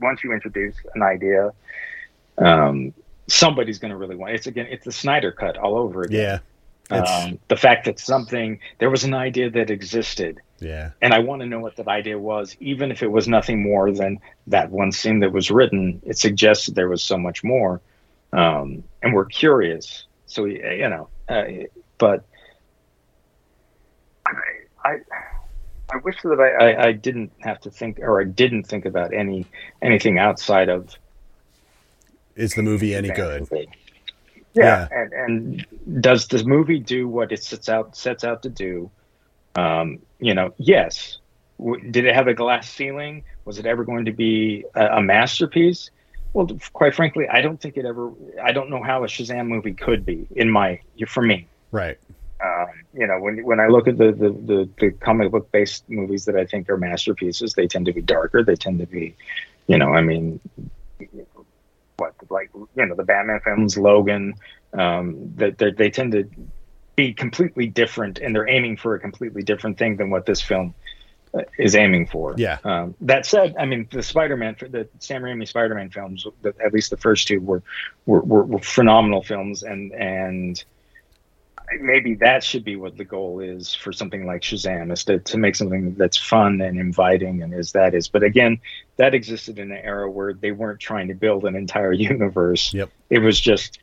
once 0.00 0.24
you 0.24 0.32
introduce 0.32 0.76
an 0.94 1.02
idea, 1.02 1.52
um, 2.38 2.94
somebody's 3.26 3.78
going 3.78 3.90
to 3.90 3.96
really 3.96 4.16
want. 4.16 4.34
It's 4.34 4.46
again, 4.46 4.66
it's 4.70 4.84
the 4.84 4.92
Snyder 4.92 5.32
cut 5.32 5.56
all 5.56 5.76
over 5.76 6.02
again. 6.02 6.20
Yeah. 6.20 6.38
It's, 6.90 7.10
Um, 7.10 7.38
the 7.48 7.56
fact 7.56 7.86
that 7.86 7.98
something 7.98 8.60
there 8.78 8.90
was 8.90 9.04
an 9.04 9.14
idea 9.14 9.48
that 9.48 9.70
existed, 9.70 10.38
yeah. 10.60 10.90
and 11.00 11.14
I 11.14 11.20
want 11.20 11.40
to 11.40 11.46
know 11.46 11.58
what 11.58 11.76
that 11.76 11.88
idea 11.88 12.18
was, 12.18 12.56
even 12.60 12.90
if 12.90 13.02
it 13.02 13.10
was 13.10 13.26
nothing 13.26 13.62
more 13.62 13.90
than 13.90 14.18
that 14.48 14.70
one 14.70 14.92
scene 14.92 15.20
that 15.20 15.32
was 15.32 15.50
written. 15.50 16.02
It 16.04 16.18
suggests 16.18 16.66
that 16.66 16.74
there 16.74 16.90
was 16.90 17.02
so 17.02 17.16
much 17.16 17.42
more, 17.42 17.80
um, 18.34 18.84
and 19.02 19.14
we're 19.14 19.24
curious. 19.24 20.04
So 20.26 20.42
we, 20.42 20.62
you 20.62 20.90
know, 20.90 21.08
uh, 21.26 21.44
but 21.96 22.24
I, 24.26 24.32
I, 24.84 24.98
I 25.90 25.96
wish 26.04 26.16
that 26.22 26.38
I, 26.38 26.66
I, 26.66 26.86
I 26.88 26.92
didn't 26.92 27.32
have 27.38 27.60
to 27.60 27.70
think, 27.70 27.98
or 28.00 28.20
I 28.20 28.24
didn't 28.24 28.64
think 28.64 28.84
about 28.84 29.14
any 29.14 29.46
anything 29.80 30.18
outside 30.18 30.68
of 30.68 30.94
Is 32.36 32.54
the 32.54 32.62
movie 32.62 32.94
any 32.94 33.10
good? 33.10 33.48
Yeah, 34.54 34.88
and 34.90 35.12
and 35.12 36.00
does 36.00 36.28
this 36.28 36.44
movie 36.44 36.78
do 36.78 37.08
what 37.08 37.32
it 37.32 37.42
sets 37.42 37.68
out 37.68 37.96
sets 37.96 38.24
out 38.24 38.42
to 38.42 38.48
do? 38.48 38.90
Um, 39.56 39.98
you 40.18 40.34
know, 40.34 40.54
yes. 40.58 41.18
W- 41.58 41.90
did 41.90 42.04
it 42.04 42.14
have 42.14 42.28
a 42.28 42.34
glass 42.34 42.68
ceiling? 42.68 43.24
Was 43.44 43.58
it 43.58 43.66
ever 43.66 43.84
going 43.84 44.04
to 44.04 44.12
be 44.12 44.64
a, 44.74 44.98
a 44.98 45.02
masterpiece? 45.02 45.90
Well, 46.32 46.48
quite 46.72 46.94
frankly, 46.94 47.28
I 47.28 47.40
don't 47.40 47.60
think 47.60 47.76
it 47.76 47.84
ever. 47.84 48.10
I 48.42 48.52
don't 48.52 48.70
know 48.70 48.82
how 48.82 49.04
a 49.04 49.06
Shazam 49.06 49.46
movie 49.46 49.72
could 49.72 50.04
be 50.04 50.26
in 50.34 50.50
my 50.50 50.80
for 51.06 51.22
me. 51.22 51.46
Right. 51.70 51.98
Um, 52.44 52.66
you 52.92 53.06
know, 53.06 53.18
when 53.20 53.44
when 53.44 53.60
I 53.60 53.68
look 53.68 53.86
at 53.88 53.98
the, 53.98 54.12
the 54.12 54.30
the 54.30 54.68
the 54.78 54.90
comic 54.90 55.30
book 55.30 55.50
based 55.52 55.88
movies 55.88 56.24
that 56.26 56.36
I 56.36 56.44
think 56.44 56.68
are 56.68 56.76
masterpieces, 56.76 57.54
they 57.54 57.66
tend 57.66 57.86
to 57.86 57.92
be 57.92 58.02
darker. 58.02 58.42
They 58.42 58.56
tend 58.56 58.80
to 58.80 58.86
be, 58.86 59.14
you 59.68 59.78
know, 59.78 59.94
I 59.94 60.00
mean, 60.00 60.40
what 61.96 62.14
like 62.30 62.50
you 62.54 62.86
know 62.86 62.94
the 62.94 63.04
Batman 63.04 63.40
films, 63.40 63.76
Logan, 63.78 64.34
um, 64.72 65.32
that 65.36 65.58
they, 65.58 65.70
they 65.70 65.90
tend 65.90 66.12
to 66.12 66.28
be 66.96 67.12
completely 67.12 67.66
different, 67.66 68.18
and 68.18 68.34
they're 68.34 68.48
aiming 68.48 68.76
for 68.76 68.94
a 68.94 69.00
completely 69.00 69.42
different 69.42 69.78
thing 69.78 69.96
than 69.96 70.10
what 70.10 70.26
this 70.26 70.40
film 70.40 70.74
uh, 71.34 71.42
is 71.58 71.74
aiming 71.74 72.06
for. 72.06 72.34
Yeah. 72.36 72.58
Um, 72.64 72.94
that 73.02 73.26
said, 73.26 73.56
I 73.58 73.66
mean 73.66 73.88
the 73.90 74.02
Spider-Man, 74.02 74.56
the 74.60 74.88
Sam 74.98 75.22
Raimi 75.22 75.46
Spider-Man 75.46 75.90
films, 75.90 76.26
the, 76.42 76.54
at 76.64 76.72
least 76.72 76.90
the 76.90 76.96
first 76.96 77.26
two 77.26 77.40
were 77.40 77.62
were, 78.06 78.20
were, 78.20 78.44
were 78.44 78.60
phenomenal 78.60 79.22
films, 79.22 79.62
and 79.62 79.92
and 79.92 80.64
maybe 81.80 82.14
that 82.16 82.44
should 82.44 82.64
be 82.64 82.76
what 82.76 82.96
the 82.96 83.04
goal 83.04 83.40
is 83.40 83.74
for 83.74 83.92
something 83.92 84.26
like 84.26 84.42
Shazam 84.42 84.92
is 84.92 85.04
to, 85.04 85.18
to 85.18 85.38
make 85.38 85.56
something 85.56 85.94
that's 85.94 86.16
fun 86.16 86.60
and 86.60 86.78
inviting 86.78 87.42
and 87.42 87.54
as 87.54 87.72
that 87.72 87.94
is. 87.94 88.08
But 88.08 88.22
again, 88.22 88.60
that 88.96 89.14
existed 89.14 89.58
in 89.58 89.72
an 89.72 89.78
era 89.78 90.10
where 90.10 90.34
they 90.34 90.52
weren't 90.52 90.80
trying 90.80 91.08
to 91.08 91.14
build 91.14 91.44
an 91.44 91.56
entire 91.56 91.92
universe. 92.10 92.72
Yep. 92.74 92.90
It 93.10 93.18
was 93.20 93.40
just 93.40 93.78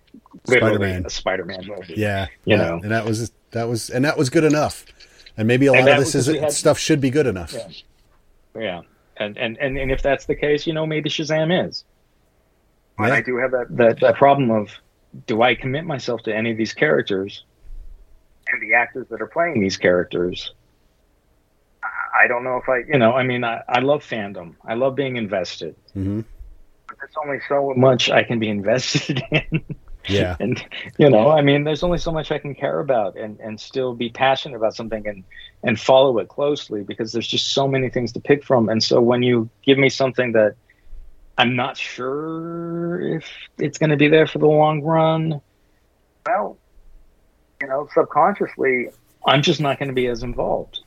literally 0.47 0.75
Spider-Man. 0.75 1.05
a 1.05 1.09
Spider-Man 1.09 1.65
movie. 1.67 1.95
Yeah. 1.97 2.27
You 2.45 2.57
yeah. 2.57 2.61
know. 2.63 2.79
and 2.83 2.91
that 2.91 3.05
was 3.05 3.31
that 3.51 3.67
was 3.67 3.89
and 3.89 4.05
that 4.05 4.17
was 4.17 4.29
good 4.29 4.43
enough. 4.43 4.85
And 5.37 5.47
maybe 5.47 5.65
a 5.67 5.73
lot 5.73 5.87
of 5.87 5.97
this 5.97 6.15
is 6.15 6.27
had- 6.27 6.51
stuff 6.51 6.77
should 6.77 7.01
be 7.01 7.09
good 7.09 7.27
enough. 7.27 7.53
Yeah. 7.53 7.67
Yeah. 8.55 8.81
And, 9.17 9.37
and, 9.37 9.57
and, 9.59 9.77
and 9.77 9.91
if 9.91 10.01
that's 10.01 10.25
the 10.25 10.35
case, 10.35 10.65
you 10.65 10.73
know, 10.73 10.85
maybe 10.85 11.09
Shazam 11.09 11.67
is. 11.67 11.83
But 12.97 13.07
Yeah. 13.07 13.13
I 13.15 13.21
do 13.21 13.37
have 13.37 13.51
that, 13.51 13.67
that, 13.77 13.99
that 14.01 14.15
problem 14.15 14.51
of 14.51 14.69
do 15.27 15.41
I 15.41 15.55
commit 15.55 15.85
myself 15.85 16.21
to 16.23 16.35
any 16.35 16.51
of 16.51 16.57
these 16.57 16.73
characters 16.73 17.43
and 18.51 18.61
the 18.61 18.73
actors 18.75 19.07
that 19.09 19.21
are 19.21 19.27
playing 19.27 19.59
these 19.61 19.77
characters? 19.77 20.53
I- 21.83 22.23
I 22.23 22.27
don't 22.27 22.43
know 22.43 22.57
if 22.57 22.67
I, 22.69 22.79
you 22.87 22.97
know, 22.99 23.13
I 23.13 23.23
mean, 23.23 23.43
I, 23.43 23.61
I 23.67 23.79
love 23.79 24.03
fandom. 24.03 24.55
I 24.65 24.75
love 24.75 24.95
being 24.95 25.15
invested. 25.17 25.75
Mhm. 25.95 26.23
But 26.87 26.97
there's 26.99 27.13
only 27.23 27.39
so 27.47 27.73
much 27.75 28.09
I 28.09 28.23
can 28.23 28.37
be 28.39 28.49
invested 28.49 29.23
in. 29.31 29.63
Yeah. 30.09 30.35
and 30.39 30.59
you 30.97 31.11
know 31.11 31.29
i 31.29 31.41
mean 31.41 31.63
there's 31.63 31.83
only 31.83 31.99
so 31.99 32.11
much 32.11 32.31
i 32.31 32.39
can 32.39 32.55
care 32.55 32.79
about 32.79 33.15
and 33.15 33.39
and 33.39 33.59
still 33.61 33.93
be 33.93 34.09
passionate 34.09 34.55
about 34.55 34.75
something 34.75 35.07
and 35.07 35.23
and 35.61 35.79
follow 35.79 36.17
it 36.17 36.27
closely 36.27 36.81
because 36.81 37.11
there's 37.11 37.27
just 37.27 37.53
so 37.53 37.67
many 37.67 37.87
things 37.87 38.11
to 38.13 38.19
pick 38.19 38.43
from 38.43 38.67
and 38.67 38.81
so 38.83 38.99
when 38.99 39.21
you 39.21 39.47
give 39.63 39.77
me 39.77 39.89
something 39.89 40.31
that 40.31 40.55
i'm 41.37 41.55
not 41.55 41.77
sure 41.77 42.99
if 43.15 43.25
it's 43.59 43.77
going 43.77 43.91
to 43.91 43.95
be 43.95 44.07
there 44.07 44.25
for 44.25 44.39
the 44.39 44.47
long 44.47 44.81
run 44.81 45.39
well 46.25 46.57
you 47.61 47.67
know 47.67 47.87
subconsciously 47.93 48.89
i'm 49.25 49.41
just 49.41 49.61
not 49.61 49.77
going 49.79 49.89
to 49.89 49.93
be 49.95 50.07
as 50.07 50.23
involved. 50.23 50.79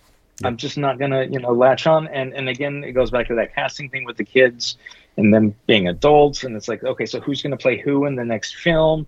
I'm 0.42 0.56
just 0.56 0.76
not 0.76 0.98
going 0.98 1.12
to 1.12 1.26
you 1.26 1.38
know 1.38 1.52
latch 1.52 1.86
on. 1.86 2.08
And 2.08 2.32
and 2.34 2.48
again 2.48 2.82
it 2.82 2.92
goes 2.92 3.10
back 3.10 3.28
to 3.28 3.34
that 3.36 3.54
casting 3.54 3.88
thing 3.88 4.04
with 4.04 4.16
the 4.16 4.24
kids 4.24 4.76
and 5.16 5.32
them 5.32 5.54
being 5.66 5.86
adults. 5.88 6.42
And 6.42 6.56
it's 6.56 6.68
like 6.68 6.82
okay 6.82 7.06
so 7.06 7.20
who's 7.20 7.42
going 7.42 7.52
to 7.52 7.56
play 7.56 7.78
who 7.78 8.06
in 8.06 8.16
the 8.16 8.24
next 8.24 8.56
film? 8.56 9.06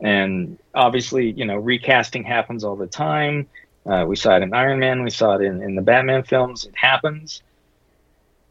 And 0.00 0.58
obviously 0.74 1.30
you 1.30 1.44
know 1.44 1.56
recasting 1.56 2.24
happens 2.24 2.64
all 2.64 2.76
the 2.76 2.86
time. 2.86 3.48
Uh, 3.86 4.04
we 4.06 4.16
saw 4.16 4.36
it 4.36 4.42
in 4.42 4.52
iron 4.52 4.80
man. 4.80 5.02
We 5.02 5.10
saw 5.10 5.36
it 5.36 5.42
in, 5.42 5.62
in 5.62 5.76
the 5.76 5.82
batman 5.82 6.24
films. 6.24 6.66
It 6.66 6.76
happens. 6.76 7.42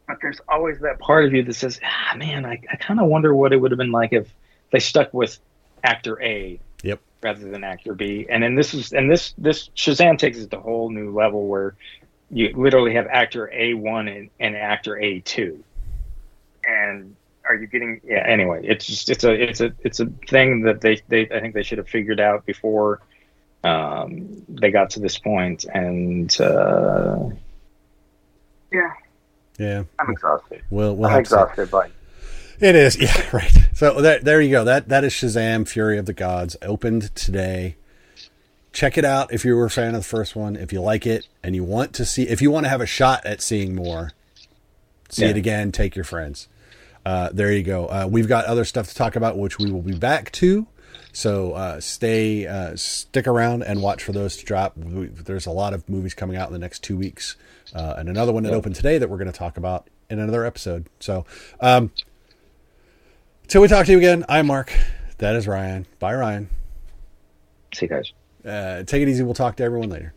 But 0.08 0.18
there's 0.22 0.40
always 0.48 0.80
that 0.80 0.98
part 0.98 1.26
of 1.26 1.34
you 1.34 1.42
that 1.44 1.54
says 1.54 1.78
ah 1.84 2.16
man 2.16 2.44
i, 2.44 2.60
I 2.72 2.76
kind 2.76 3.00
of 3.00 3.06
wonder 3.06 3.34
what 3.34 3.52
it 3.52 3.58
would 3.58 3.70
have 3.70 3.78
been 3.78 3.92
like 3.92 4.12
if 4.12 4.32
they 4.72 4.80
stuck 4.80 5.14
with 5.14 5.38
actor 5.84 6.20
a. 6.20 6.58
Yep. 6.82 7.00
Rather 7.26 7.50
than 7.50 7.64
actor 7.64 7.94
b. 7.94 8.26
And 8.28 8.42
then 8.42 8.54
this 8.54 8.72
is 8.72 8.92
and 8.92 9.10
this 9.10 9.34
this 9.36 9.68
shazam 9.76 10.18
takes 10.18 10.38
it 10.38 10.50
to 10.52 10.58
a 10.58 10.60
whole 10.60 10.90
new 10.90 11.12
level 11.12 11.46
where 11.46 11.74
you 12.30 12.52
literally 12.56 12.94
have 12.94 13.06
actor 13.06 13.50
a1 13.54 14.16
and, 14.16 14.30
and 14.40 14.56
actor 14.56 14.96
a2 14.96 15.62
and 16.66 17.14
are 17.48 17.54
you 17.54 17.68
getting 17.68 18.00
yeah 18.04 18.24
anyway 18.26 18.60
it's 18.64 18.84
just 18.84 19.08
it's 19.08 19.22
a 19.22 19.30
it's 19.30 19.60
a 19.60 19.72
it's 19.84 20.00
a 20.00 20.06
thing 20.26 20.62
that 20.62 20.80
they 20.80 21.00
they 21.06 21.30
i 21.30 21.38
think 21.38 21.54
they 21.54 21.62
should 21.62 21.78
have 21.78 21.88
figured 21.88 22.18
out 22.18 22.44
before 22.44 23.00
um 23.66 24.44
they 24.48 24.70
got 24.70 24.90
to 24.90 25.00
this 25.00 25.18
point. 25.18 25.64
And 25.64 26.34
uh 26.40 27.30
yeah. 28.72 28.92
Yeah. 29.58 29.84
i'm 29.98 30.10
exhausted. 30.10 30.62
We'll 30.70 30.96
we'll 30.96 31.06
i'm 31.06 31.16
have 31.16 31.24
to 31.28 31.34
exhausted 31.34 31.70
by 31.70 31.90
It 32.60 32.74
is, 32.74 32.96
yeah, 33.00 33.12
right. 33.32 33.52
So 33.74 34.00
there, 34.00 34.20
there 34.20 34.40
you 34.40 34.50
go. 34.50 34.64
That 34.64 34.88
that 34.88 35.04
is 35.04 35.12
Shazam: 35.12 35.68
Fury 35.68 35.98
of 35.98 36.06
the 36.06 36.12
Gods. 36.12 36.56
Opened 36.62 37.14
today. 37.14 37.76
Check 38.72 38.98
it 38.98 39.04
out 39.06 39.32
if 39.32 39.44
you 39.44 39.56
were 39.56 39.64
a 39.66 39.70
fan 39.70 39.94
of 39.94 40.02
the 40.02 40.06
first 40.08 40.36
one. 40.36 40.54
If 40.56 40.70
you 40.72 40.80
like 40.82 41.06
it 41.06 41.26
and 41.42 41.54
you 41.54 41.64
want 41.64 41.94
to 41.94 42.04
see, 42.04 42.24
if 42.28 42.42
you 42.42 42.50
want 42.50 42.64
to 42.66 42.68
have 42.70 42.82
a 42.82 42.86
shot 42.86 43.24
at 43.24 43.40
seeing 43.40 43.74
more, 43.74 44.12
see 45.08 45.22
Yeah. 45.24 45.30
it 45.30 45.36
again. 45.38 45.72
Take 45.72 45.96
your 45.96 46.04
friends. 46.04 46.48
Uh, 47.04 47.30
there 47.32 47.50
you 47.52 47.62
go. 47.62 47.86
Uh, 47.86 48.06
we've 48.10 48.28
got 48.28 48.44
other 48.44 48.64
stuff 48.66 48.88
to 48.88 48.94
talk 48.94 49.16
about, 49.16 49.38
which 49.38 49.58
we 49.58 49.70
will 49.70 49.80
be 49.80 49.96
back 49.96 50.30
to. 50.32 50.66
So 51.12 51.52
uh, 51.52 51.80
stay, 51.80 52.46
uh, 52.46 52.76
stick 52.76 53.26
around 53.26 53.62
and 53.62 53.80
watch 53.80 54.02
for 54.02 54.12
those 54.12 54.36
to 54.38 54.44
drop. 54.44 54.76
We, 54.76 55.06
there's 55.06 55.46
a 55.46 55.50
lot 55.52 55.72
of 55.72 55.88
movies 55.88 56.12
coming 56.12 56.36
out 56.36 56.48
in 56.48 56.52
the 56.52 56.58
next 56.58 56.80
two 56.82 56.98
weeks, 56.98 57.36
uh, 57.74 57.94
and 57.96 58.10
another 58.10 58.32
one 58.32 58.42
that 58.42 58.52
opened 58.52 58.74
today 58.74 58.98
that 58.98 59.08
we're 59.08 59.16
going 59.16 59.32
to 59.32 59.38
talk 59.38 59.56
about 59.56 59.88
in 60.10 60.18
another 60.18 60.44
episode. 60.44 60.86
So, 61.00 61.24
um, 61.60 61.92
till 63.48 63.62
we 63.62 63.68
talk 63.68 63.86
to 63.86 63.92
you 63.92 63.98
again, 63.98 64.24
I'm 64.28 64.46
Mark. 64.46 64.72
That 65.18 65.36
is 65.36 65.46
Ryan. 65.46 65.86
Bye, 65.98 66.14
Ryan. 66.14 66.48
see 67.74 67.86
you 67.86 67.88
guys 67.90 68.12
Uh, 68.44 68.84
take 68.84 69.02
it 69.02 69.08
easy. 69.08 69.22
We'll 69.24 69.34
talk 69.34 69.56
to 69.56 69.64
everyone 69.64 69.88
later. 69.90 70.14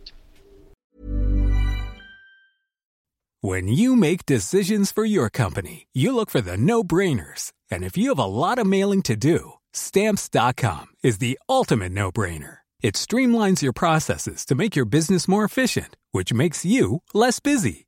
When 3.41 3.67
you 3.69 3.95
make 3.95 4.25
decisions 4.25 4.91
for 4.91 5.05
your 5.05 5.30
company, 5.30 5.88
you 5.93 6.13
look 6.13 6.30
for 6.30 6.41
the 6.41 6.57
no 6.57 6.84
brainers. 6.84 7.53
And 7.71 7.84
if 7.84 7.97
you 7.97 8.09
have 8.09 8.19
a 8.19 8.25
lot 8.25 8.59
of 8.59 8.67
mailing 8.67 9.01
to 9.03 9.15
do, 9.15 9.53
stamps.com 9.73 10.88
is 11.03 11.19
the 11.19 11.39
ultimate 11.47 11.91
no 11.93 12.11
brainer. 12.11 12.57
It 12.82 12.95
streamlines 12.95 13.61
your 13.61 13.73
processes 13.73 14.45
to 14.45 14.55
make 14.55 14.75
your 14.75 14.86
business 14.86 15.27
more 15.27 15.43
efficient, 15.45 15.95
which 16.11 16.34
makes 16.34 16.63
you 16.65 17.01
less 17.13 17.39
busy. 17.39 17.88